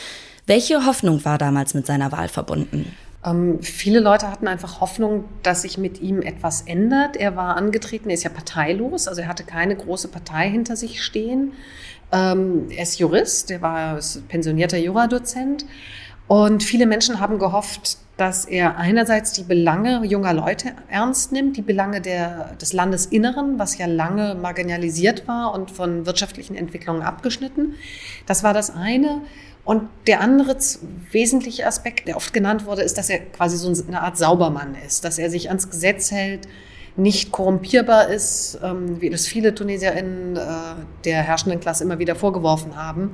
Welche 0.46 0.84
Hoffnung 0.84 1.24
war 1.24 1.38
damals 1.38 1.72
mit 1.72 1.86
seiner 1.86 2.10
Wahl 2.10 2.28
verbunden? 2.28 2.92
Ähm, 3.24 3.62
viele 3.62 4.00
Leute 4.00 4.30
hatten 4.30 4.48
einfach 4.48 4.80
Hoffnung, 4.80 5.24
dass 5.42 5.62
sich 5.62 5.78
mit 5.78 6.00
ihm 6.00 6.22
etwas 6.22 6.62
ändert. 6.62 7.16
Er 7.16 7.36
war 7.36 7.56
angetreten, 7.56 8.08
er 8.10 8.14
ist 8.14 8.24
ja 8.24 8.30
parteilos, 8.30 9.06
also 9.06 9.20
er 9.20 9.28
hatte 9.28 9.44
keine 9.44 9.76
große 9.76 10.08
Partei 10.08 10.50
hinter 10.50 10.76
sich 10.76 11.02
stehen. 11.02 11.52
Ähm, 12.10 12.66
er 12.70 12.82
ist 12.82 12.98
Jurist, 12.98 13.50
er 13.50 13.62
war 13.62 13.98
pensionierter 14.28 14.78
Juradozent. 14.78 15.64
Und 16.26 16.62
viele 16.62 16.86
Menschen 16.86 17.20
haben 17.20 17.38
gehofft, 17.38 17.98
dass 18.16 18.44
er 18.44 18.76
einerseits 18.76 19.32
die 19.32 19.42
Belange 19.42 20.04
junger 20.04 20.32
Leute 20.32 20.72
ernst 20.88 21.32
nimmt, 21.32 21.56
die 21.56 21.62
Belange 21.62 22.00
der, 22.00 22.54
des 22.60 22.72
Landesinneren, 22.72 23.58
was 23.58 23.78
ja 23.78 23.86
lange 23.86 24.34
marginalisiert 24.34 25.26
war 25.26 25.54
und 25.54 25.70
von 25.70 26.06
wirtschaftlichen 26.06 26.54
Entwicklungen 26.54 27.02
abgeschnitten. 27.02 27.74
Das 28.26 28.44
war 28.44 28.54
das 28.54 28.74
eine. 28.74 29.22
Und 29.64 29.88
der 30.06 30.20
andere 30.20 30.56
wesentliche 31.12 31.66
Aspekt, 31.66 32.08
der 32.08 32.16
oft 32.16 32.32
genannt 32.32 32.66
wurde, 32.66 32.82
ist, 32.82 32.98
dass 32.98 33.08
er 33.08 33.20
quasi 33.20 33.56
so 33.56 33.72
eine 33.86 34.02
Art 34.02 34.18
Saubermann 34.18 34.76
ist, 34.86 35.04
dass 35.04 35.18
er 35.18 35.30
sich 35.30 35.48
ans 35.48 35.70
Gesetz 35.70 36.10
hält, 36.10 36.48
nicht 36.96 37.32
korrumpierbar 37.32 38.08
ist, 38.08 38.58
ähm, 38.62 39.00
wie 39.00 39.08
das 39.08 39.26
viele 39.26 39.54
TunesierInnen 39.54 40.36
äh, 40.36 40.40
der 41.04 41.22
herrschenden 41.22 41.60
Klasse 41.60 41.84
immer 41.84 41.98
wieder 41.98 42.14
vorgeworfen 42.14 42.76
haben. 42.76 43.12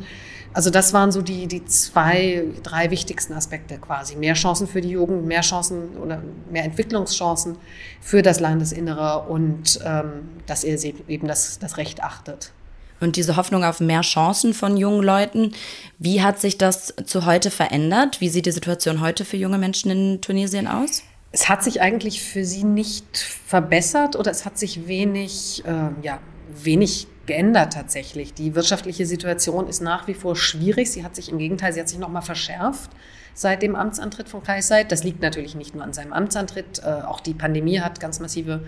Also 0.53 0.71
das 0.71 0.93
waren 0.93 1.13
so 1.13 1.23
die, 1.23 1.47
die 1.47 1.65
zwei, 1.67 2.45
drei 2.63 2.91
wichtigsten 2.91 3.35
Aspekte 3.35 3.79
quasi. 3.79 4.17
Mehr 4.17 4.35
Chancen 4.35 4.67
für 4.67 4.81
die 4.81 4.91
Jugend, 4.91 5.27
mehr 5.27 5.43
Chancen 5.43 5.97
oder 5.99 6.23
mehr 6.51 6.65
Entwicklungschancen 6.65 7.57
für 8.01 8.23
das 8.23 8.41
Landesinnere 8.41 9.27
und 9.29 9.79
ähm, 9.85 10.31
dass 10.47 10.65
er 10.65 10.83
eben 10.83 11.29
das, 11.29 11.59
das 11.59 11.77
Recht 11.77 12.03
achtet. 12.03 12.53
Und 13.01 13.17
diese 13.17 13.37
Hoffnung 13.37 13.65
auf 13.65 13.81
mehr 13.81 14.01
Chancen 14.01 14.55
von 14.55 14.77
jungen 14.77 15.03
Leuten, 15.03 15.53
wie 15.99 16.23
hat 16.23 16.41
sich 16.41 16.59
das 16.59 16.95
zu 17.05 17.27
heute 17.27 17.51
verändert? 17.51 18.21
Wie 18.21 18.29
sieht 18.29 18.47
die 18.47 18.53
Situation 18.53 19.01
heute 19.01 19.25
für 19.25 19.37
junge 19.37 19.59
Menschen 19.59 19.91
in 19.91 20.21
Tunesien 20.21 20.67
aus? 20.67 21.03
Es 21.31 21.49
hat 21.49 21.63
sich 21.63 21.81
eigentlich 21.81 22.23
für 22.23 22.45
sie 22.45 22.65
nicht 22.65 23.19
verbessert 23.19 24.17
oder 24.17 24.31
es 24.31 24.45
hat 24.45 24.59
sich 24.59 24.89
wenig, 24.89 25.63
äh, 25.67 25.91
ja, 26.03 26.19
wenig 26.63 27.07
geändert 27.27 27.75
tatsächlich. 27.75 28.35
Die 28.35 28.55
wirtschaftliche 28.55 29.07
Situation 29.07 29.69
ist 29.69 29.81
nach 29.81 30.09
wie 30.09 30.15
vor 30.15 30.35
schwierig. 30.35 30.91
Sie 30.91 31.05
hat 31.05 31.15
sich 31.15 31.29
im 31.29 31.39
Gegenteil, 31.39 31.73
sie 31.73 31.81
hat 31.81 31.89
sich 31.89 31.99
nochmal 31.99 32.23
verschärft 32.23 32.91
seit 33.35 33.63
dem 33.63 33.77
Amtsantritt 33.77 34.29
von 34.29 34.43
Kaisait. 34.43 34.91
Das 34.91 35.05
liegt 35.05 35.23
natürlich 35.23 35.55
nicht 35.55 35.75
nur 35.75 35.85
an 35.85 35.93
seinem 35.93 36.13
Amtsantritt. 36.13 36.81
Äh, 36.85 37.03
auch 37.03 37.21
die 37.21 37.35
Pandemie 37.35 37.81
hat 37.81 38.01
ganz 38.01 38.19
massive 38.19 38.65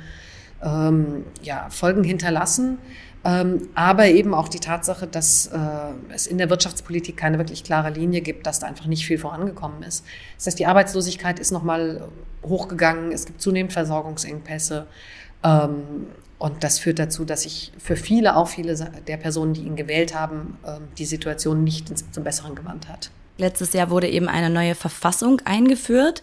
ähm, 0.62 1.24
ja, 1.43 1.68
Folgen 1.70 2.05
hinterlassen. 2.05 2.78
Ähm, 3.23 3.68
aber 3.75 4.07
eben 4.07 4.33
auch 4.33 4.49
die 4.49 4.61
Tatsache, 4.61 5.07
dass 5.07 5.49
äh, 5.49 5.59
es 6.14 6.27
in 6.27 6.39
der 6.39 6.49
Wirtschaftspolitik 6.49 7.18
keine 7.18 7.37
wirklich 7.37 7.64
klare 7.64 7.91
Linie 7.91 8.23
gibt, 8.23 8.47
dass 8.47 8.61
da 8.61 8.66
einfach 8.66 8.87
nicht 8.87 9.07
viel 9.07 9.18
vorangekommen 9.18 9.83
ist. 9.83 10.07
Das 10.37 10.47
heißt, 10.47 10.59
die 10.59 10.66
Arbeitslosigkeit 10.66 11.39
ist 11.39 11.51
nochmal 11.51 12.09
hochgegangen, 12.43 13.12
es 13.12 13.27
gibt 13.27 13.43
zunehmend 13.43 13.75
Versorgungsengpässe. 13.75 14.87
Ähm, 15.45 16.07
und 16.39 16.64
das 16.64 16.79
führt 16.79 16.99
dazu, 16.99 17.27
dass 17.27 17.43
sich 17.43 17.73
für 17.77 17.97
viele, 17.97 18.37
auch 18.37 18.49
viele 18.49 18.75
der 19.07 19.18
Personen, 19.18 19.53
die 19.53 19.62
ihn 19.62 19.77
gewählt 19.77 20.14
haben, 20.14 20.57
ähm, 20.66 20.89
die 20.97 21.05
Situation 21.05 21.62
nicht 21.62 21.93
zum 22.14 22.25
Besseren 22.25 22.55
gewandt 22.55 22.89
hat. 22.89 23.11
Letztes 23.41 23.72
Jahr 23.72 23.88
wurde 23.88 24.09
eben 24.09 24.28
eine 24.28 24.51
neue 24.51 24.74
Verfassung 24.74 25.41
eingeführt. 25.47 26.20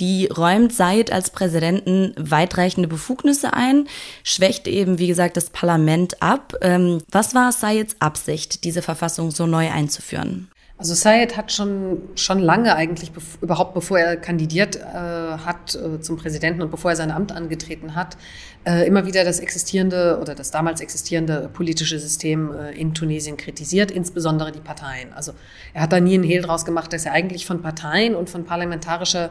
Die 0.00 0.26
räumt 0.26 0.72
Said 0.72 1.12
als 1.12 1.30
Präsidenten 1.30 2.12
weitreichende 2.18 2.88
Befugnisse 2.88 3.54
ein, 3.54 3.86
schwächt 4.24 4.66
eben, 4.66 4.98
wie 4.98 5.06
gesagt, 5.06 5.36
das 5.36 5.50
Parlament 5.50 6.20
ab. 6.20 6.54
Ähm, 6.62 6.98
was 7.10 7.36
war 7.36 7.52
Saids 7.52 7.94
Absicht, 8.00 8.64
diese 8.64 8.82
Verfassung 8.82 9.30
so 9.30 9.46
neu 9.46 9.70
einzuführen? 9.70 10.48
Also 10.78 10.92
Sayed 10.92 11.38
hat 11.38 11.52
schon, 11.52 12.02
schon 12.16 12.38
lange 12.38 12.76
eigentlich, 12.76 13.12
bev 13.12 13.38
überhaupt 13.40 13.72
bevor 13.72 13.98
er 13.98 14.18
kandidiert 14.18 14.76
äh, 14.76 14.82
hat 14.82 15.74
äh, 15.74 16.00
zum 16.02 16.18
Präsidenten 16.18 16.60
und 16.60 16.70
bevor 16.70 16.90
er 16.90 16.96
sein 16.96 17.10
Amt 17.10 17.32
angetreten 17.32 17.94
hat, 17.94 18.18
äh, 18.66 18.86
immer 18.86 19.06
wieder 19.06 19.24
das 19.24 19.40
existierende 19.40 20.18
oder 20.20 20.34
das 20.34 20.50
damals 20.50 20.82
existierende 20.82 21.48
politische 21.50 21.98
System 21.98 22.52
äh, 22.54 22.72
in 22.72 22.92
Tunesien 22.92 23.38
kritisiert, 23.38 23.90
insbesondere 23.90 24.52
die 24.52 24.60
Parteien. 24.60 25.14
Also 25.14 25.32
er 25.72 25.80
hat 25.80 25.94
da 25.94 26.00
nie 26.00 26.12
einen 26.12 26.24
Hehl 26.24 26.42
draus 26.42 26.66
gemacht, 26.66 26.92
dass 26.92 27.06
er 27.06 27.12
eigentlich 27.12 27.46
von 27.46 27.62
Parteien 27.62 28.14
und 28.14 28.28
von 28.28 28.44
parlamentarischer 28.44 29.30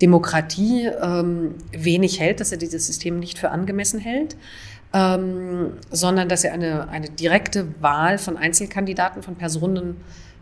Demokratie 0.00 0.86
ähm, 1.02 1.56
wenig 1.72 2.20
hält, 2.20 2.38
dass 2.38 2.52
er 2.52 2.58
dieses 2.58 2.86
System 2.86 3.18
nicht 3.18 3.40
für 3.40 3.50
angemessen 3.50 3.98
hält. 3.98 4.36
Ähm, 4.92 5.72
sondern 5.90 6.28
dass 6.28 6.44
er 6.44 6.52
eine, 6.52 6.88
eine 6.88 7.10
direkte 7.10 7.66
Wahl 7.82 8.18
von 8.18 8.36
Einzelkandidaten, 8.36 9.22
von 9.22 9.34
Personen 9.34 9.96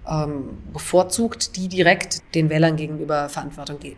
ähm, 0.08 0.58
bevorzugt, 0.72 1.56
die 1.56 1.68
direkt 1.68 2.22
den 2.34 2.50
Wählern 2.50 2.76
gegenüber 2.76 3.28
Verantwortung, 3.28 3.78
äh, 3.82 3.94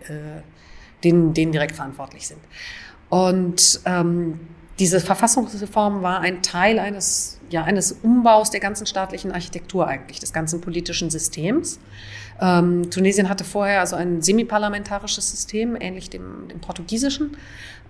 denen, 1.05 1.35
denen 1.35 1.53
direkt 1.53 1.77
verantwortlich 1.77 2.27
sind. 2.27 2.41
Und 3.09 3.81
ähm, 3.85 4.41
diese 4.79 5.01
Verfassungsreform 5.01 6.03
war 6.03 6.21
ein 6.21 6.43
Teil 6.43 6.79
eines, 6.79 7.41
ja, 7.49 7.65
eines 7.65 7.93
Umbaus 7.93 8.51
der 8.51 8.61
ganzen 8.61 8.87
staatlichen 8.87 9.33
Architektur 9.33 9.87
eigentlich, 9.87 10.21
des 10.21 10.33
ganzen 10.33 10.61
politischen 10.61 11.11
Systems. 11.11 11.79
Ähm, 12.41 12.91
Tunesien 12.91 13.31
hatte 13.31 13.45
vorher 13.45 13.81
also 13.81 13.97
ein 13.97 14.21
semiparlamentarisches 14.21 15.31
System, 15.31 15.77
ähnlich 15.81 16.11
dem, 16.11 16.49
dem 16.49 16.61
portugiesischen, 16.61 17.37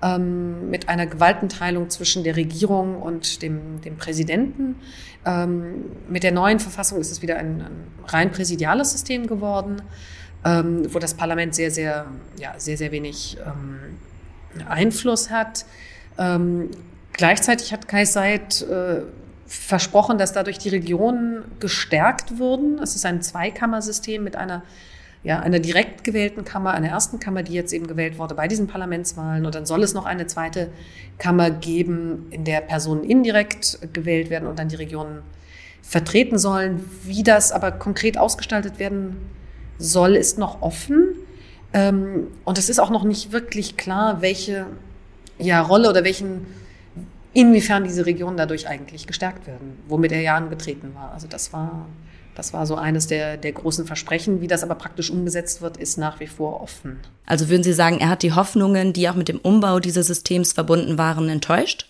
ähm, 0.02 0.70
mit 0.70 0.88
einer 0.88 1.06
Gewaltenteilung 1.06 1.90
zwischen 1.90 2.24
der 2.24 2.36
Regierung 2.36 3.00
und 3.00 3.42
dem, 3.42 3.80
dem 3.80 3.96
Präsidenten. 3.96 4.76
Ähm, 5.24 5.86
mit 6.08 6.22
der 6.22 6.32
neuen 6.32 6.60
Verfassung 6.60 7.00
ist 7.00 7.10
es 7.10 7.22
wieder 7.22 7.36
ein, 7.36 7.60
ein 7.60 7.86
rein 8.06 8.30
präsidiales 8.30 8.92
System 8.92 9.26
geworden, 9.26 9.82
ähm, 10.44 10.92
wo 10.92 10.98
das 10.98 11.14
Parlament 11.14 11.54
sehr, 11.54 11.70
sehr, 11.70 12.06
ja, 12.38 12.54
sehr, 12.58 12.76
sehr 12.76 12.92
wenig 12.92 13.38
ähm, 13.44 14.66
Einfluss 14.68 15.30
hat. 15.30 15.64
Ähm, 16.18 16.70
gleichzeitig 17.12 17.72
hat 17.72 17.88
Kai 17.88 18.04
Said 18.04 18.62
äh, 18.62 19.02
versprochen, 19.46 20.18
dass 20.18 20.32
dadurch 20.32 20.58
die 20.58 20.68
Regionen 20.68 21.44
gestärkt 21.60 22.38
würden. 22.38 22.78
Es 22.82 22.96
ist 22.96 23.06
ein 23.06 23.22
Zweikammersystem 23.22 24.22
mit 24.22 24.36
einer, 24.36 24.62
ja, 25.26 25.40
einer 25.40 25.58
direkt 25.58 26.04
gewählten 26.04 26.44
Kammer, 26.44 26.70
einer 26.70 26.86
ersten 26.86 27.18
Kammer, 27.18 27.42
die 27.42 27.52
jetzt 27.52 27.72
eben 27.72 27.88
gewählt 27.88 28.16
wurde 28.16 28.36
bei 28.36 28.46
diesen 28.46 28.68
Parlamentswahlen. 28.68 29.44
Und 29.44 29.56
dann 29.56 29.66
soll 29.66 29.82
es 29.82 29.92
noch 29.92 30.04
eine 30.04 30.28
zweite 30.28 30.70
Kammer 31.18 31.50
geben, 31.50 32.26
in 32.30 32.44
der 32.44 32.60
Personen 32.60 33.02
indirekt 33.02 33.80
gewählt 33.92 34.30
werden 34.30 34.46
und 34.46 34.60
dann 34.60 34.68
die 34.68 34.76
Regionen 34.76 35.22
vertreten 35.82 36.38
sollen. 36.38 36.88
Wie 37.02 37.24
das 37.24 37.50
aber 37.50 37.72
konkret 37.72 38.18
ausgestaltet 38.18 38.78
werden 38.78 39.16
soll, 39.78 40.14
ist 40.14 40.38
noch 40.38 40.62
offen. 40.62 41.08
Ähm, 41.72 42.28
und 42.44 42.56
es 42.56 42.68
ist 42.68 42.78
auch 42.78 42.90
noch 42.90 43.02
nicht 43.02 43.32
wirklich 43.32 43.76
klar, 43.76 44.22
welche 44.22 44.66
ja, 45.40 45.60
Rolle 45.60 45.90
oder 45.90 46.04
welchen 46.04 46.46
inwiefern 47.32 47.82
diese 47.82 48.06
Regionen 48.06 48.36
dadurch 48.36 48.68
eigentlich 48.68 49.08
gestärkt 49.08 49.48
werden, 49.48 49.76
womit 49.88 50.12
er 50.12 50.20
ja 50.20 50.36
angetreten 50.36 50.92
war. 50.94 51.10
Also 51.10 51.26
das 51.26 51.52
war, 51.52 51.86
das 52.36 52.52
war 52.52 52.66
so 52.66 52.76
eines 52.76 53.06
der, 53.06 53.38
der 53.38 53.52
großen 53.52 53.86
Versprechen. 53.86 54.40
Wie 54.42 54.46
das 54.46 54.62
aber 54.62 54.74
praktisch 54.74 55.10
umgesetzt 55.10 55.62
wird, 55.62 55.78
ist 55.78 55.96
nach 55.96 56.20
wie 56.20 56.26
vor 56.26 56.60
offen. 56.60 57.00
Also 57.24 57.48
würden 57.48 57.62
Sie 57.62 57.72
sagen, 57.72 57.98
er 57.98 58.10
hat 58.10 58.22
die 58.22 58.34
Hoffnungen, 58.34 58.92
die 58.92 59.08
auch 59.08 59.14
mit 59.14 59.28
dem 59.28 59.38
Umbau 59.38 59.80
dieses 59.80 60.06
Systems 60.06 60.52
verbunden 60.52 60.98
waren, 60.98 61.28
enttäuscht? 61.30 61.88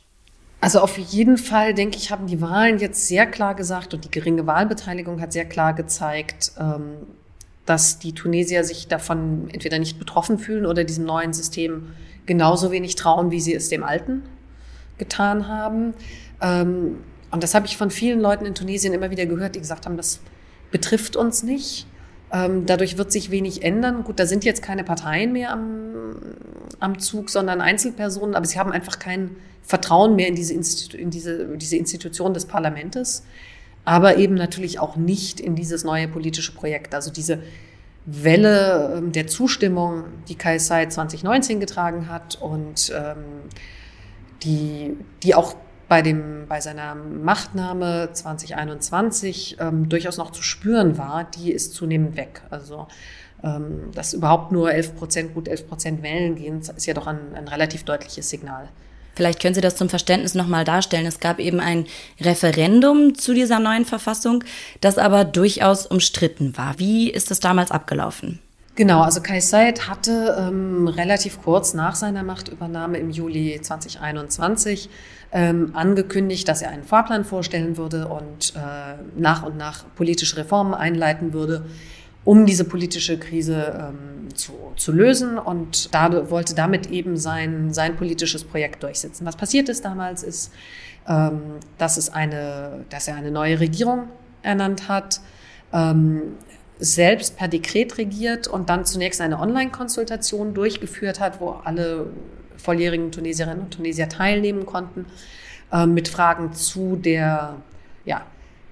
Also 0.61 0.81
auf 0.81 0.97
jeden 0.97 1.37
Fall, 1.37 1.75
denke 1.75 1.99
ich, 1.99 2.11
haben 2.11 2.29
die 2.29 2.41
Wahlen 2.41 2.79
jetzt 2.79 3.09
sehr 3.09 3.27
klar 3.27 3.55
gesagt 3.55 3.93
und 3.93 4.05
die 4.05 4.11
geringe 4.11 4.47
Wahlbeteiligung 4.47 5.21
hat 5.21 5.33
sehr 5.33 5.45
klar 5.45 5.75
gezeigt, 5.75 6.53
ähm, 6.59 6.95
dass 7.67 7.99
die 7.99 8.13
Tunesier 8.13 8.65
sich 8.65 8.87
davon 8.87 9.51
entweder 9.53 9.79
nicht 9.79 9.99
betroffen 9.99 10.39
fühlen 10.39 10.65
oder 10.65 10.85
diesem 10.85 11.05
neuen 11.05 11.33
System 11.33 11.93
genauso 12.25 12.71
wenig 12.71 12.95
trauen, 12.95 13.31
wie 13.31 13.41
sie 13.41 13.55
es 13.55 13.69
dem 13.69 13.83
alten 13.83 14.23
getan 14.99 15.49
haben. 15.49 15.93
Ähm, 16.41 16.99
und 17.33 17.43
das 17.43 17.55
habe 17.55 17.67
ich 17.67 17.77
von 17.77 17.91
vielen 17.91 18.21
Leuten 18.21 18.47
in 18.47 18.55
Tunesien 18.55 18.95
immer 18.95 19.11
wieder 19.11 19.27
gehört, 19.27 19.57
die 19.57 19.61
gesagt 19.61 19.85
haben, 19.85 19.97
das 19.97 20.21
betrifft 20.71 21.17
uns 21.17 21.43
nicht. 21.43 21.87
Ähm, 22.33 22.67
dadurch 22.67 22.99
wird 22.99 23.13
sich 23.13 23.31
wenig 23.31 23.63
ändern. 23.63 24.03
Gut, 24.05 24.19
da 24.19 24.27
sind 24.27 24.45
jetzt 24.45 24.63
keine 24.63 24.85
Parteien 24.85 25.33
mehr 25.33 25.53
am, 25.53 26.17
am 26.81 26.99
Zug, 26.99 27.31
sondern 27.31 27.61
Einzelpersonen, 27.61 28.35
aber 28.35 28.47
sie 28.47 28.59
haben 28.59 28.73
einfach 28.73 28.99
kein 28.99 29.37
Vertrauen 29.63 30.17
mehr 30.17 30.29
in 30.29 30.35
diese, 30.35 30.55
Institu 30.55 30.97
in 30.97 31.11
diese, 31.11 31.57
diese 31.57 31.77
Institution 31.77 32.35
des 32.35 32.47
Parlaments, 32.47 33.25
aber 33.85 34.17
eben 34.17 34.35
natürlich 34.35 34.79
auch 34.81 34.97
nicht 34.97 35.41
in 35.41 35.55
dieses 35.55 35.85
neue 35.85 36.09
politische 36.09 36.53
Projekt. 36.53 36.95
Also 36.95 37.13
diese 37.13 37.41
Welle 38.07 38.95
ähm, 38.97 39.13
der 39.13 39.27
Zustimmung, 39.27 40.05
die 40.29 40.37
KSI 40.37 40.89
2019 40.89 41.61
getragen 41.61 42.09
hat 42.09 42.41
und 42.41 42.93
ähm, 42.95 43.17
die, 44.43 44.97
die 45.23 45.35
auch 45.35 45.57
bei, 45.89 46.03
dem, 46.03 46.47
bei 46.49 46.61
seiner 46.61 46.95
Machtnahme 46.95 48.11
2021 48.13 49.57
ähm, 49.61 49.89
durchaus 49.89 50.17
noch 50.17 50.33
zu 50.33 50.43
spüren 50.43 50.99
war, 50.99 51.25
die 51.25 51.53
ist 51.53 51.75
zunehmend 51.75 52.17
weg. 52.17 52.43
Also 52.51 52.89
ähm, 53.45 53.91
dass 53.95 54.15
überhaupt 54.15 54.53
nur 54.53 54.73
11 54.73 54.97
Prozent, 54.97 55.35
gut 55.35 55.49
11 55.49 55.69
Prozent 55.69 56.03
wählen 56.03 56.37
gehen, 56.37 56.61
ist 56.61 56.87
ja 56.87 56.95
doch 56.95 57.07
ein, 57.07 57.35
ein 57.35 57.49
relativ 57.49 57.85
deutliches 57.85 58.31
Signal. 58.31 58.69
Vielleicht 59.15 59.41
können 59.41 59.55
Sie 59.55 59.63
das 59.63 59.77
zum 59.77 59.89
Verständnis 59.89 60.35
nochmal 60.35 60.65
darstellen. 60.65 61.07
Es 61.07 61.21
gab 61.21 61.39
eben 61.39 61.59
ein 61.59 61.87
Referendum 62.21 63.15
zu 63.15 63.33
dieser 63.33 63.59
neuen 63.59 63.87
Verfassung, 63.87 64.45
das 64.83 64.99
aber 64.99 65.25
durchaus 65.25 65.87
umstritten 65.87 66.57
war. 66.57 66.79
Wie 66.79 67.11
ist 67.11 67.31
das 67.31 67.41
damals 67.41 67.71
abgelaufen? 67.71 68.41
Genau, 68.77 69.01
also 69.01 69.23
Kai 69.23 69.41
Said 69.41 69.89
hatte 69.89 70.37
ähm, 70.39 70.87
relativ 70.87 71.43
kurz 71.43 71.73
nach 71.73 71.95
seiner 71.95 72.23
Machtübernahme 72.23 72.99
im 72.99 73.09
Juli 73.09 73.59
2021 73.59 74.91
ähm, 75.33 75.71
angekündigt, 75.73 76.47
dass 76.47 76.61
er 76.61 76.69
einen 76.71 76.85
Fahrplan 76.85 77.25
vorstellen 77.25 77.79
würde 77.79 78.07
und 78.07 78.53
äh, 78.55 78.99
nach 79.19 79.45
und 79.45 79.57
nach 79.57 79.87
politische 79.95 80.37
Reformen 80.37 80.75
einleiten 80.75 81.33
würde, 81.33 81.65
um 82.27 82.45
diese 82.45 82.65
politische 82.65 83.19
Krise 83.19 83.93
ähm, 83.95 84.29
zu, 84.35 84.53
zu 84.77 84.93
lösen 84.93 85.39
und 85.39 85.95
da, 85.95 86.31
wollte 86.31 86.55
damit 86.55 86.91
eben 86.91 87.17
sein, 87.17 87.73
sein 87.73 87.97
politisches 87.97 88.45
Projekt 88.45 88.83
durchsetzen. 88.83 89.25
Was 89.25 89.37
passiert 89.37 89.71
ist 89.71 89.87
damals, 89.87 90.23
ist, 90.23 90.53
ähm, 91.09 91.41
dass, 91.79 91.97
es 91.97 92.11
eine, 92.13 92.85
dass 92.91 93.09
er 93.09 93.17
eine 93.17 93.31
neue 93.31 93.59
Regierung 93.59 94.09
ernannt 94.43 94.87
hat. 94.87 95.23
Ähm, 95.73 96.35
selbst 96.79 97.37
per 97.37 97.49
Dekret 97.49 97.99
regiert 97.99 98.49
und 98.49 98.69
dann 98.69 98.85
zunächst 98.85 99.21
eine 99.21 99.39
Online-Konsultation 99.41 100.55
durchgeführt 100.55 101.21
hat, 101.21 101.41
wo 101.41 101.51
alle 101.51 102.07
volljährigen 102.57 103.13
Tunesierinnen 103.13 103.61
und 103.61 103.75
Tunesier 103.75 104.09
teilnehmen 104.09 104.67
konnten, 104.67 105.07
äh, 105.73 105.87
mit 105.87 106.09
Fragen 106.09 106.53
zu 106.53 106.97
der, 106.97 107.57
ja, 108.05 108.23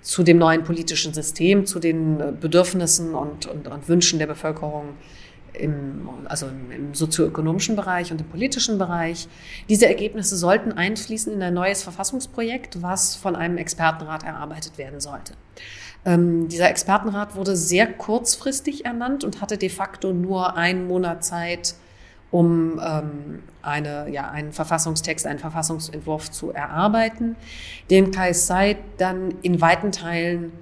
zu 0.03 0.23
dem 0.23 0.39
neuen 0.39 0.65
politischen 0.65 1.15
System, 1.15 1.65
zu 1.67 1.79
den 1.79 2.21
äh, 2.21 2.33
Bedürfnissen 2.39 3.15
und, 3.15 3.47
und, 3.47 3.69
und 3.69 3.89
Wünschen 3.89 4.19
der 4.19 4.27
Bevölkerung 4.27 4.91
im, 5.55 6.09
also 6.25 6.47
im, 6.47 6.71
im 6.73 6.95
sozioökonomischen 6.95 7.77
Bereich 7.77 8.13
und 8.13 8.21
im 8.21 8.27
politischen 8.27 8.77
Bereich. 8.77 9.29
Diese 9.69 9.87
Ergebnisse 9.87 10.37
sollten 10.37 10.73
einfließen 10.73 11.33
in 11.33 11.43
ein 11.43 11.55
neues 11.55 11.83
Verfassungsprojekt, 11.83 12.83
was 12.83 13.17
von 13.17 13.37
einem 13.37 13.57
Expertenrat 13.57 14.25
erarbeitet 14.25 14.77
werden 14.79 15.01
sollte. 15.01 15.35
Ähm, 16.05 16.49
dieser 16.49 16.69
Expertenrat 16.69 17.35
wurde 17.35 17.57
sehr 17.57 17.87
kurzfristig 17.87 18.85
ernannt 18.85 19.25
und 19.25 19.41
hatte 19.41 19.57
de 19.57 19.69
facto 19.69 20.13
nur 20.13 20.57
einen 20.57 20.87
Monat 20.87 21.25
Zeit, 21.25 21.75
um 22.31 22.81
ähm, 22.85 23.43
eine, 23.63 24.11
ja, 24.11 24.31
einen 24.31 24.53
Verfassungstext, 24.53 25.27
einen 25.27 25.39
Verfassungsentwurf 25.39 26.31
zu 26.31 26.53
erarbeiten, 26.53 27.37
den 27.91 28.11
Kai 28.11 28.33
Said 28.33 28.79
dann 28.99 29.35
in 29.43 29.61
weiten 29.61 29.93
Teilen 29.93 30.53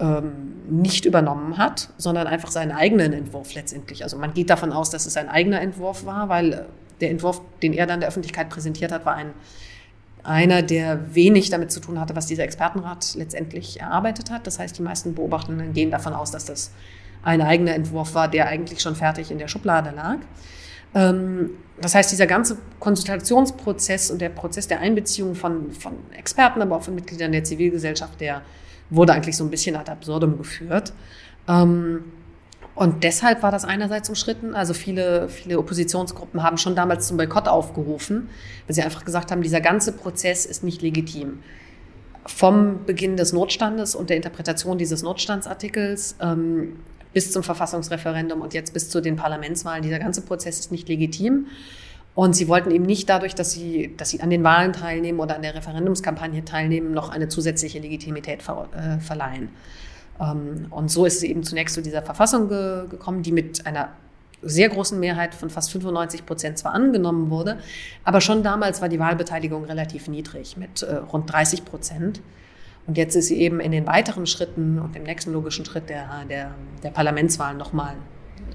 ähm, 0.00 0.54
nicht 0.68 1.04
übernommen 1.04 1.56
hat, 1.58 1.90
sondern 1.98 2.26
einfach 2.26 2.50
seinen 2.50 2.72
eigenen 2.72 3.12
Entwurf 3.12 3.54
letztendlich. 3.54 4.02
Also 4.02 4.18
man 4.18 4.34
geht 4.34 4.50
davon 4.50 4.72
aus, 4.72 4.90
dass 4.90 5.06
es 5.06 5.16
ein 5.16 5.28
eigener 5.28 5.60
Entwurf 5.60 6.04
war, 6.04 6.28
weil 6.28 6.66
der 7.00 7.10
Entwurf, 7.10 7.40
den 7.62 7.72
er 7.72 7.86
dann 7.86 8.00
der 8.00 8.08
Öffentlichkeit 8.08 8.48
präsentiert 8.48 8.90
hat, 8.90 9.04
war 9.04 9.14
ein 9.14 9.32
einer, 10.24 10.62
der 10.62 11.14
wenig 11.14 11.50
damit 11.50 11.70
zu 11.70 11.80
tun 11.80 12.00
hatte, 12.00 12.16
was 12.16 12.26
dieser 12.26 12.44
Expertenrat 12.44 13.14
letztendlich 13.14 13.80
erarbeitet 13.80 14.30
hat. 14.30 14.46
Das 14.46 14.58
heißt, 14.58 14.76
die 14.78 14.82
meisten 14.82 15.14
Beobachtenden 15.14 15.72
gehen 15.72 15.90
davon 15.90 16.14
aus, 16.14 16.30
dass 16.30 16.46
das 16.46 16.72
ein 17.22 17.40
eigener 17.40 17.74
Entwurf 17.74 18.14
war, 18.14 18.28
der 18.28 18.48
eigentlich 18.48 18.80
schon 18.80 18.96
fertig 18.96 19.30
in 19.30 19.38
der 19.38 19.48
Schublade 19.48 19.90
lag. 19.90 20.16
Ähm, 20.94 21.50
das 21.80 21.94
heißt, 21.94 22.10
dieser 22.10 22.26
ganze 22.26 22.56
Konsultationsprozess 22.80 24.10
und 24.10 24.20
der 24.20 24.28
Prozess 24.30 24.68
der 24.68 24.80
Einbeziehung 24.80 25.34
von, 25.34 25.72
von 25.72 25.94
Experten, 26.16 26.62
aber 26.62 26.76
auch 26.76 26.82
von 26.82 26.94
Mitgliedern 26.94 27.32
der 27.32 27.44
Zivilgesellschaft, 27.44 28.20
der 28.20 28.42
wurde 28.90 29.12
eigentlich 29.12 29.36
so 29.36 29.44
ein 29.44 29.50
bisschen 29.50 29.76
ad 29.76 29.90
absurdum 29.90 30.38
geführt. 30.38 30.92
Ähm, 31.48 32.04
Und 32.74 33.04
deshalb 33.04 33.42
war 33.42 33.52
das 33.52 33.64
einerseits 33.64 34.08
umstritten. 34.08 34.54
Also 34.54 34.74
viele, 34.74 35.28
viele 35.28 35.58
Oppositionsgruppen 35.58 36.42
haben 36.42 36.58
schon 36.58 36.74
damals 36.74 37.06
zum 37.06 37.16
Boykott 37.16 37.46
aufgerufen, 37.46 38.28
weil 38.66 38.74
sie 38.74 38.82
einfach 38.82 39.04
gesagt 39.04 39.30
haben, 39.30 39.42
dieser 39.42 39.60
ganze 39.60 39.92
Prozess 39.92 40.44
ist 40.44 40.64
nicht 40.64 40.82
legitim. 40.82 41.40
Vom 42.26 42.84
Beginn 42.84 43.16
des 43.16 43.32
Notstandes 43.32 43.94
und 43.94 44.10
der 44.10 44.16
Interpretation 44.16 44.78
dieses 44.78 45.02
Notstandsartikels 45.02 46.16
ähm, 46.20 46.76
bis 47.12 47.30
zum 47.30 47.42
Verfassungsreferendum 47.42 48.40
und 48.40 48.54
jetzt 48.54 48.72
bis 48.72 48.90
zu 48.90 49.00
den 49.00 49.14
Parlamentswahlen, 49.14 49.82
dieser 49.82 50.00
ganze 50.00 50.22
Prozess 50.22 50.58
ist 50.58 50.72
nicht 50.72 50.88
legitim. 50.88 51.46
Und 52.14 52.34
sie 52.34 52.48
wollten 52.48 52.70
eben 52.70 52.84
nicht 52.84 53.08
dadurch, 53.08 53.34
dass 53.34 53.52
sie, 53.52 53.94
dass 53.96 54.10
sie 54.10 54.20
an 54.20 54.30
den 54.30 54.44
Wahlen 54.44 54.72
teilnehmen 54.72 55.18
oder 55.20 55.36
an 55.36 55.42
der 55.42 55.54
Referendumskampagne 55.54 56.44
teilnehmen, 56.44 56.92
noch 56.92 57.08
eine 57.10 57.28
zusätzliche 57.28 57.80
Legitimität 57.80 58.42
ver, 58.42 58.68
äh, 58.72 59.00
verleihen. 59.00 59.48
Ähm, 60.20 60.66
und 60.70 60.90
so 60.90 61.04
ist 61.04 61.16
es 61.16 61.22
eben 61.22 61.42
zunächst 61.42 61.74
zu 61.74 61.82
dieser 61.82 62.02
Verfassung 62.02 62.48
ge 62.48 62.86
gekommen, 62.88 63.22
die 63.22 63.32
mit 63.32 63.66
einer 63.66 63.90
sehr 64.42 64.68
großen 64.68 65.00
Mehrheit 65.00 65.34
von 65.34 65.50
fast 65.50 65.72
95 65.72 66.26
Prozent 66.26 66.58
zwar 66.58 66.74
angenommen 66.74 67.30
wurde, 67.30 67.58
aber 68.04 68.20
schon 68.20 68.42
damals 68.42 68.82
war 68.82 68.88
die 68.88 68.98
Wahlbeteiligung 68.98 69.64
relativ 69.64 70.08
niedrig 70.08 70.56
mit 70.56 70.82
äh, 70.82 70.96
rund 70.96 71.32
30 71.32 71.64
Prozent. 71.64 72.20
Und 72.86 72.98
jetzt 72.98 73.16
ist 73.16 73.28
sie 73.28 73.40
eben 73.40 73.60
in 73.60 73.72
den 73.72 73.86
weiteren 73.86 74.26
Schritten 74.26 74.78
und 74.78 74.94
im 74.94 75.04
nächsten 75.04 75.32
logischen 75.32 75.64
Schritt 75.64 75.88
der, 75.88 76.24
der, 76.28 76.54
der 76.82 76.90
Parlamentswahlen 76.90 77.56
nochmal 77.56 77.94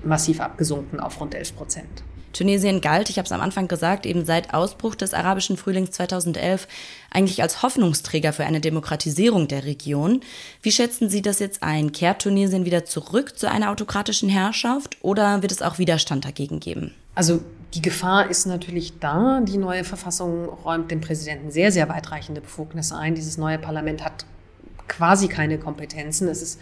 massiv 0.03 0.39
abgesunken 0.39 0.99
auf 0.99 1.20
rund 1.20 1.34
11 1.34 1.55
Prozent. 1.55 2.03
Tunesien 2.34 2.82
galt, 2.82 3.09
ich 3.09 3.17
habe 3.17 3.25
es 3.25 3.32
am 3.32 3.41
Anfang 3.41 3.67
gesagt, 3.67 4.05
eben 4.05 4.25
seit 4.25 4.53
Ausbruch 4.53 4.95
des 4.95 5.13
arabischen 5.13 5.57
Frühlings 5.57 5.91
2011 5.91 6.67
eigentlich 7.11 7.41
als 7.41 7.63
Hoffnungsträger 7.63 8.34
für 8.34 8.45
eine 8.45 8.61
Demokratisierung 8.61 9.47
der 9.47 9.65
Region. 9.65 10.21
Wie 10.61 10.71
schätzen 10.71 11.09
Sie 11.09 11.21
das 11.21 11.39
jetzt 11.39 11.63
ein? 11.63 11.91
Kehrt 11.91 12.21
Tunesien 12.21 12.65
wieder 12.65 12.86
zurück 12.86 13.38
zu 13.38 13.49
einer 13.49 13.71
autokratischen 13.71 14.30
Herrschaft 14.30 14.97
oder 15.01 15.41
wird 15.41 15.51
es 15.51 15.61
auch 15.61 15.77
Widerstand 15.80 16.25
dagegen 16.25 16.59
geben? 16.59 16.93
Also 17.15 17.41
die 17.73 17.82
Gefahr 17.82 18.30
ist 18.30 18.45
natürlich 18.45 18.99
da. 18.99 19.41
Die 19.41 19.57
neue 19.57 19.84
Verfassung 19.84 20.45
räumt 20.49 20.89
dem 20.89 21.01
Präsidenten 21.01 21.51
sehr, 21.51 21.71
sehr 21.71 21.89
weitreichende 21.89 22.41
Befugnisse 22.41 22.95
ein. 22.95 23.15
Dieses 23.15 23.38
neue 23.38 23.59
Parlament 23.59 24.03
hat 24.03 24.25
quasi 24.88 25.27
keine 25.27 25.57
Kompetenzen. 25.57 26.27
Es 26.27 26.41
ist 26.41 26.59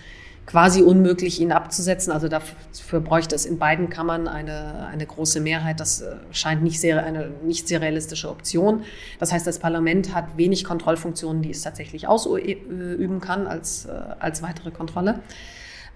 quasi 0.47 0.81
unmöglich, 0.81 1.39
ihn 1.41 1.51
abzusetzen. 1.51 2.11
Also 2.11 2.29
dafür 2.29 3.01
bräuchte 3.01 3.35
es 3.35 3.45
in 3.45 3.59
beiden 3.59 3.89
Kammern 3.89 4.27
eine, 4.27 4.87
eine 4.87 5.05
große 5.05 5.41
Mehrheit. 5.41 5.79
Das 5.79 6.01
äh, 6.01 6.15
scheint 6.31 6.63
nicht 6.63 6.79
sehr, 6.79 7.05
eine 7.05 7.29
nicht 7.43 7.67
sehr 7.67 7.81
realistische 7.81 8.29
Option. 8.29 8.83
Das 9.19 9.31
heißt, 9.31 9.45
das 9.45 9.59
Parlament 9.59 10.15
hat 10.15 10.37
wenig 10.37 10.63
Kontrollfunktionen, 10.63 11.41
die 11.41 11.51
es 11.51 11.61
tatsächlich 11.61 12.07
ausüben 12.07 13.19
kann 13.19 13.45
als, 13.45 13.85
äh, 13.85 13.91
als 14.19 14.41
weitere 14.41 14.71
Kontrolle. 14.71 15.19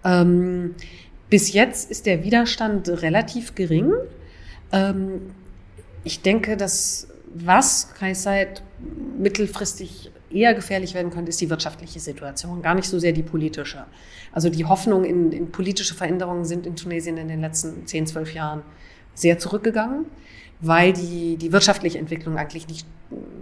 Ähm, 0.04 0.76
bis 1.30 1.54
jetzt 1.54 1.90
ist 1.90 2.06
der 2.06 2.26
Widerstand 2.26 2.90
relativ 2.90 3.56
gering. 3.56 3.94
Ähm, 4.74 5.32
ich 6.04 6.22
denke, 6.24 6.58
dass 6.58 7.08
was 7.34 7.94
Kaisait 7.94 8.64
mittelfristig 9.18 10.12
eher 10.34 10.54
gefährlich 10.54 10.94
werden 10.94 11.12
könnte, 11.12 11.30
ist 11.30 11.42
die 11.42 11.50
wirtschaftliche 11.50 12.00
Situation, 12.00 12.62
gar 12.62 12.76
nicht 12.76 12.88
so 12.88 13.00
sehr 13.00 13.12
die 13.12 13.24
politische. 13.24 13.86
Also 14.32 14.50
die 14.50 14.66
Hoffnungen 14.66 15.06
in, 15.06 15.32
in 15.32 15.52
politische 15.52 15.94
Veränderungen 15.96 16.46
sind 16.46 16.66
in 16.66 16.76
Tunesien 16.76 17.18
in 17.18 17.28
den 17.28 17.42
letzten 17.42 17.86
10, 17.86 18.08
12 18.08 18.34
Jahren 18.34 18.62
sehr 19.14 19.40
zurückgegangen, 19.40 20.06
weil 20.62 20.94
die, 20.94 21.38
die 21.38 21.52
wirtschaftliche 21.52 21.98
Entwicklung 21.98 22.38
eigentlich 22.38 22.68
nicht, 22.68 22.86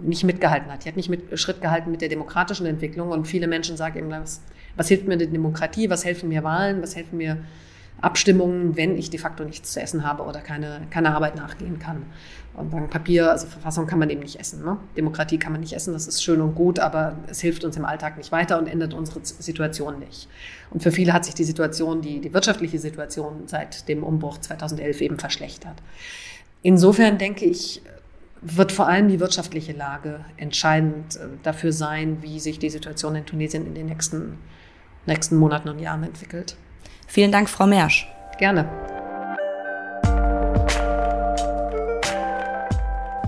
nicht 0.02 0.24
mitgehalten 0.24 0.70
hat. 0.72 0.84
Die 0.84 0.88
hat 0.88 0.96
nicht 0.96 1.08
mit, 1.08 1.38
Schritt 1.38 1.60
gehalten 1.60 1.90
mit 1.90 2.00
der 2.00 2.08
demokratischen 2.08 2.66
Entwicklung 2.66 3.10
und 3.10 3.26
viele 3.26 3.46
Menschen 3.46 3.76
sagen 3.76 3.98
eben, 3.98 4.10
was, 4.10 4.42
was 4.76 4.88
hilft 4.88 5.06
mir 5.06 5.16
die 5.16 5.26
Demokratie, 5.26 5.90
was 5.90 6.04
helfen 6.04 6.28
mir 6.28 6.42
Wahlen, 6.42 6.82
was 6.82 6.96
helfen 6.96 7.18
mir 7.18 7.38
Abstimmungen, 8.00 8.76
wenn 8.76 8.96
ich 8.96 9.10
de 9.10 9.20
facto 9.20 9.44
nichts 9.44 9.72
zu 9.72 9.80
essen 9.80 10.04
habe 10.04 10.22
oder 10.22 10.40
keine, 10.40 10.86
keine 10.90 11.14
Arbeit 11.14 11.36
nachgehen 11.36 11.78
kann. 11.78 12.06
Und 12.54 12.72
dann 12.72 12.90
Papier, 12.90 13.30
also 13.30 13.46
Verfassung 13.46 13.86
kann 13.86 13.98
man 13.98 14.10
eben 14.10 14.20
nicht 14.20 14.38
essen. 14.38 14.64
Ne? 14.64 14.76
Demokratie 14.96 15.38
kann 15.38 15.52
man 15.52 15.60
nicht 15.60 15.72
essen, 15.72 15.92
das 15.92 16.06
ist 16.08 16.22
schön 16.22 16.40
und 16.40 16.54
gut, 16.54 16.78
aber 16.78 17.16
es 17.28 17.40
hilft 17.40 17.64
uns 17.64 17.76
im 17.76 17.84
Alltag 17.84 18.18
nicht 18.18 18.32
weiter 18.32 18.58
und 18.58 18.66
ändert 18.66 18.92
unsere 18.92 19.20
Situation 19.22 19.98
nicht. 20.00 20.28
Und 20.70 20.82
für 20.82 20.90
viele 20.90 21.12
hat 21.12 21.24
sich 21.24 21.34
die 21.34 21.44
Situation, 21.44 22.02
die, 22.02 22.20
die 22.20 22.34
wirtschaftliche 22.34 22.78
Situation 22.78 23.44
seit 23.46 23.88
dem 23.88 24.02
Umbruch 24.02 24.38
2011 24.38 25.00
eben 25.00 25.18
verschlechtert. 25.18 25.76
Insofern 26.62 27.18
denke 27.18 27.44
ich, 27.44 27.82
wird 28.42 28.72
vor 28.72 28.88
allem 28.88 29.08
die 29.08 29.20
wirtschaftliche 29.20 29.72
Lage 29.72 30.24
entscheidend 30.36 31.16
äh, 31.16 31.28
dafür 31.42 31.72
sein, 31.72 32.18
wie 32.22 32.40
sich 32.40 32.58
die 32.58 32.70
Situation 32.70 33.14
in 33.14 33.26
Tunesien 33.26 33.66
in 33.66 33.74
den 33.74 33.86
nächsten, 33.86 34.38
nächsten 35.06 35.36
Monaten 35.36 35.68
und 35.68 35.78
Jahren 35.78 36.02
entwickelt. 36.02 36.56
Vielen 37.06 37.32
Dank, 37.32 37.48
Frau 37.48 37.66
Mersch. 37.66 38.08
Gerne. 38.38 38.99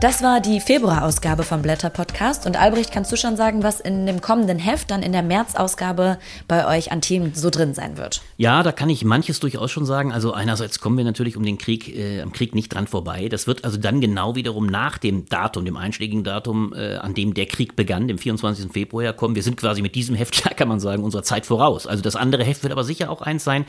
Das 0.03 0.20
war 0.20 0.40
die 0.40 0.59
Februarausgabe 0.59 1.44
vom 1.44 1.62
Blätter 1.62 1.88
Podcast. 1.88 2.44
Und 2.44 2.61
Albrecht, 2.61 2.90
kannst 2.90 3.12
du 3.12 3.16
schon 3.16 3.36
sagen, 3.36 3.62
was 3.62 3.78
in 3.78 4.05
dem 4.05 4.20
kommenden 4.20 4.59
Heft, 4.59 4.90
dann 4.90 5.00
in 5.00 5.12
der 5.12 5.22
März-Ausgabe 5.22 6.18
bei 6.48 6.66
euch 6.66 6.90
an 6.90 7.00
Themen 7.00 7.34
so 7.36 7.50
drin 7.50 7.72
sein 7.72 7.96
wird? 7.96 8.20
Ja, 8.36 8.64
da 8.64 8.72
kann 8.72 8.90
ich 8.90 9.05
manches 9.05 9.38
durchaus 9.38 9.70
schon 9.70 9.86
sagen. 9.86 10.11
Also 10.11 10.32
einerseits 10.32 10.80
kommen 10.80 10.96
wir 10.96 11.05
natürlich 11.05 11.36
um 11.36 11.44
den 11.44 11.57
Krieg, 11.57 11.96
äh, 11.96 12.20
am 12.20 12.32
Krieg 12.32 12.53
nicht 12.53 12.74
dran 12.74 12.88
vorbei. 12.88 13.28
Das 13.28 13.46
wird 13.46 13.64
also 13.64 13.78
dann 13.78 14.00
genau 14.00 14.34
wiederum 14.34 14.66
nach 14.66 14.98
dem 14.98 15.28
Datum, 15.28 15.64
dem 15.64 15.76
einschlägigen 15.76 16.24
Datum, 16.24 16.74
äh, 16.74 16.96
an 16.96 17.14
dem 17.14 17.32
der 17.34 17.46
Krieg 17.46 17.76
begann, 17.76 18.09
dem 18.09 18.18
24. 18.18 18.72
Februar 18.72 19.12
kommen. 19.12 19.36
Wir 19.36 19.44
sind 19.44 19.57
quasi 19.57 19.82
mit 19.82 19.94
diesem 19.94 20.16
Heft, 20.16 20.42
kann 20.57 20.66
man 20.66 20.80
sagen, 20.80 21.05
unserer 21.05 21.22
Zeit 21.22 21.46
voraus. 21.46 21.86
Also 21.86 22.03
das 22.03 22.16
andere 22.16 22.42
Heft 22.42 22.64
wird 22.64 22.72
aber 22.72 22.82
sicher 22.82 23.09
auch 23.09 23.22
eins 23.22 23.44
sein, 23.44 23.66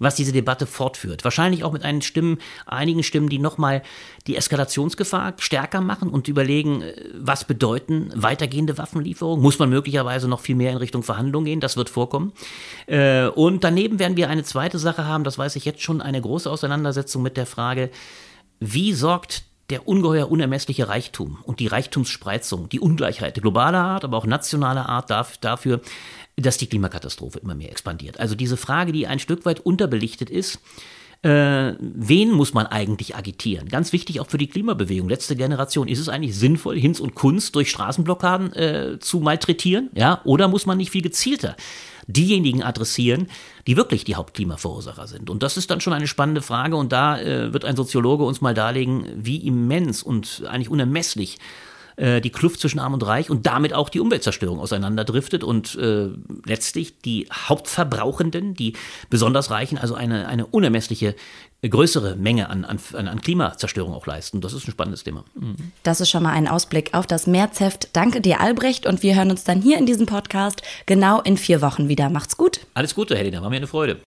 was 0.00 0.16
diese 0.16 0.32
Debatte 0.32 0.66
fortführt. 0.66 1.22
Wahrscheinlich 1.22 1.62
auch 1.62 1.72
mit 1.72 1.84
einigen 1.84 2.02
Stimmen, 2.02 2.38
einigen 2.66 3.04
Stimmen, 3.04 3.28
die 3.28 3.38
nochmal 3.38 3.82
die 4.26 4.34
Eskalationsgefahr 4.36 5.34
stärker 5.38 5.80
machen 5.80 6.08
und 6.08 6.26
überlegen, 6.26 6.82
äh, 6.82 6.94
was 7.14 7.44
bedeuten 7.44 8.10
weitergehende 8.16 8.78
Waffenlieferungen? 8.78 9.42
Muss 9.42 9.60
man 9.60 9.70
möglicherweise 9.70 10.26
noch 10.26 10.40
viel 10.40 10.56
mehr 10.56 10.72
in 10.72 10.78
Richtung 10.78 11.04
Verhandlungen 11.04 11.44
gehen? 11.44 11.60
Das 11.60 11.76
wird 11.76 11.90
vorkommen. 11.90 12.32
Äh, 12.86 13.26
und 13.28 13.62
daneben 13.62 14.00
werden 14.00 14.16
wir 14.16 14.28
eine 14.28 14.42
zweite 14.42 14.78
Sache 14.78 15.06
haben, 15.06 15.22
das 15.22 15.38
weiß 15.38 15.54
ich 15.54 15.64
jetzt 15.64 15.82
schon, 15.82 16.00
eine 16.00 16.20
große 16.20 16.50
Auseinandersetzung 16.50 17.22
mit 17.22 17.36
der 17.36 17.46
Frage, 17.46 17.90
wie 18.58 18.92
sorgt 18.94 19.44
der 19.70 19.86
ungeheuer 19.86 20.30
unermessliche 20.30 20.88
Reichtum 20.88 21.38
und 21.44 21.60
die 21.60 21.68
Reichtumsspreizung, 21.68 22.68
die 22.68 22.80
Ungleichheit 22.80 23.40
globaler 23.40 23.78
Art, 23.78 24.04
aber 24.04 24.16
auch 24.16 24.26
nationaler 24.26 24.88
Art 24.88 25.10
dafür, 25.42 25.80
dass 26.40 26.56
die 26.56 26.66
Klimakatastrophe 26.66 27.38
immer 27.38 27.54
mehr 27.54 27.70
expandiert. 27.70 28.20
Also 28.20 28.34
diese 28.34 28.56
Frage, 28.56 28.92
die 28.92 29.06
ein 29.06 29.18
Stück 29.18 29.44
weit 29.44 29.60
unterbelichtet 29.60 30.30
ist, 30.30 30.60
äh, 31.22 31.74
wen 31.78 32.32
muss 32.32 32.54
man 32.54 32.66
eigentlich 32.66 33.14
agitieren? 33.14 33.68
Ganz 33.68 33.92
wichtig 33.92 34.20
auch 34.20 34.28
für 34.28 34.38
die 34.38 34.46
Klimabewegung. 34.46 35.08
Letzte 35.08 35.36
Generation, 35.36 35.86
ist 35.86 35.98
es 35.98 36.08
eigentlich 36.08 36.34
sinnvoll, 36.34 36.78
Hinz 36.78 36.98
und 36.98 37.14
Kunst 37.14 37.54
durch 37.56 37.70
Straßenblockaden 37.70 38.52
äh, 38.54 38.98
zu 39.00 39.20
malträtieren? 39.20 39.90
Ja? 39.94 40.22
Oder 40.24 40.48
muss 40.48 40.64
man 40.64 40.78
nicht 40.78 40.90
viel 40.90 41.02
gezielter 41.02 41.56
diejenigen 42.06 42.62
adressieren, 42.62 43.28
die 43.66 43.76
wirklich 43.76 44.04
die 44.04 44.14
Hauptklimaverursacher 44.14 45.06
sind? 45.06 45.28
Und 45.28 45.42
das 45.42 45.58
ist 45.58 45.70
dann 45.70 45.82
schon 45.82 45.92
eine 45.92 46.06
spannende 46.06 46.40
Frage 46.40 46.76
und 46.76 46.90
da 46.90 47.20
äh, 47.20 47.52
wird 47.52 47.66
ein 47.66 47.76
Soziologe 47.76 48.24
uns 48.24 48.40
mal 48.40 48.54
darlegen, 48.54 49.04
wie 49.14 49.46
immens 49.46 50.02
und 50.02 50.44
eigentlich 50.48 50.70
unermesslich 50.70 51.38
äh, 52.00 52.20
die 52.20 52.30
Kluft 52.30 52.60
zwischen 52.60 52.78
Arm 52.78 52.94
und 52.94 53.06
Reich 53.06 53.28
und 53.28 53.46
damit 53.46 53.74
auch 53.74 53.90
die 53.90 54.00
Umweltzerstörung 54.00 54.58
auseinanderdriftet 54.58 55.44
und 55.44 55.74
äh, 55.76 56.08
letztlich 56.46 56.98
die 57.00 57.28
Hauptverbrauchenden, 57.30 58.54
die 58.54 58.72
besonders 59.10 59.50
Reichen, 59.50 59.76
also 59.76 59.94
eine, 59.94 60.26
eine 60.26 60.46
unermessliche 60.46 61.14
äh, 61.62 61.68
größere 61.68 62.16
Menge 62.16 62.48
an, 62.48 62.64
an, 62.64 62.78
an 62.94 63.20
Klimazerstörung 63.20 63.92
auch 63.92 64.06
leisten. 64.06 64.40
Das 64.40 64.54
ist 64.54 64.66
ein 64.66 64.70
spannendes 64.70 65.04
Thema. 65.04 65.24
Mhm. 65.34 65.56
Das 65.82 66.00
ist 66.00 66.08
schon 66.08 66.22
mal 66.22 66.32
ein 66.32 66.48
Ausblick 66.48 66.94
auf 66.94 67.06
das 67.06 67.26
Märzheft. 67.26 67.90
Danke 67.92 68.22
dir, 68.22 68.40
Albrecht, 68.40 68.86
und 68.86 69.02
wir 69.02 69.14
hören 69.14 69.30
uns 69.30 69.44
dann 69.44 69.60
hier 69.60 69.76
in 69.76 69.84
diesem 69.84 70.06
Podcast 70.06 70.62
genau 70.86 71.20
in 71.20 71.36
vier 71.36 71.60
Wochen 71.60 71.88
wieder. 71.88 72.08
Macht's 72.08 72.38
gut. 72.38 72.60
Alles 72.72 72.94
Gute, 72.94 73.14
Helena, 73.14 73.42
war 73.42 73.50
mir 73.50 73.56
eine 73.56 73.66
Freude. 73.66 73.98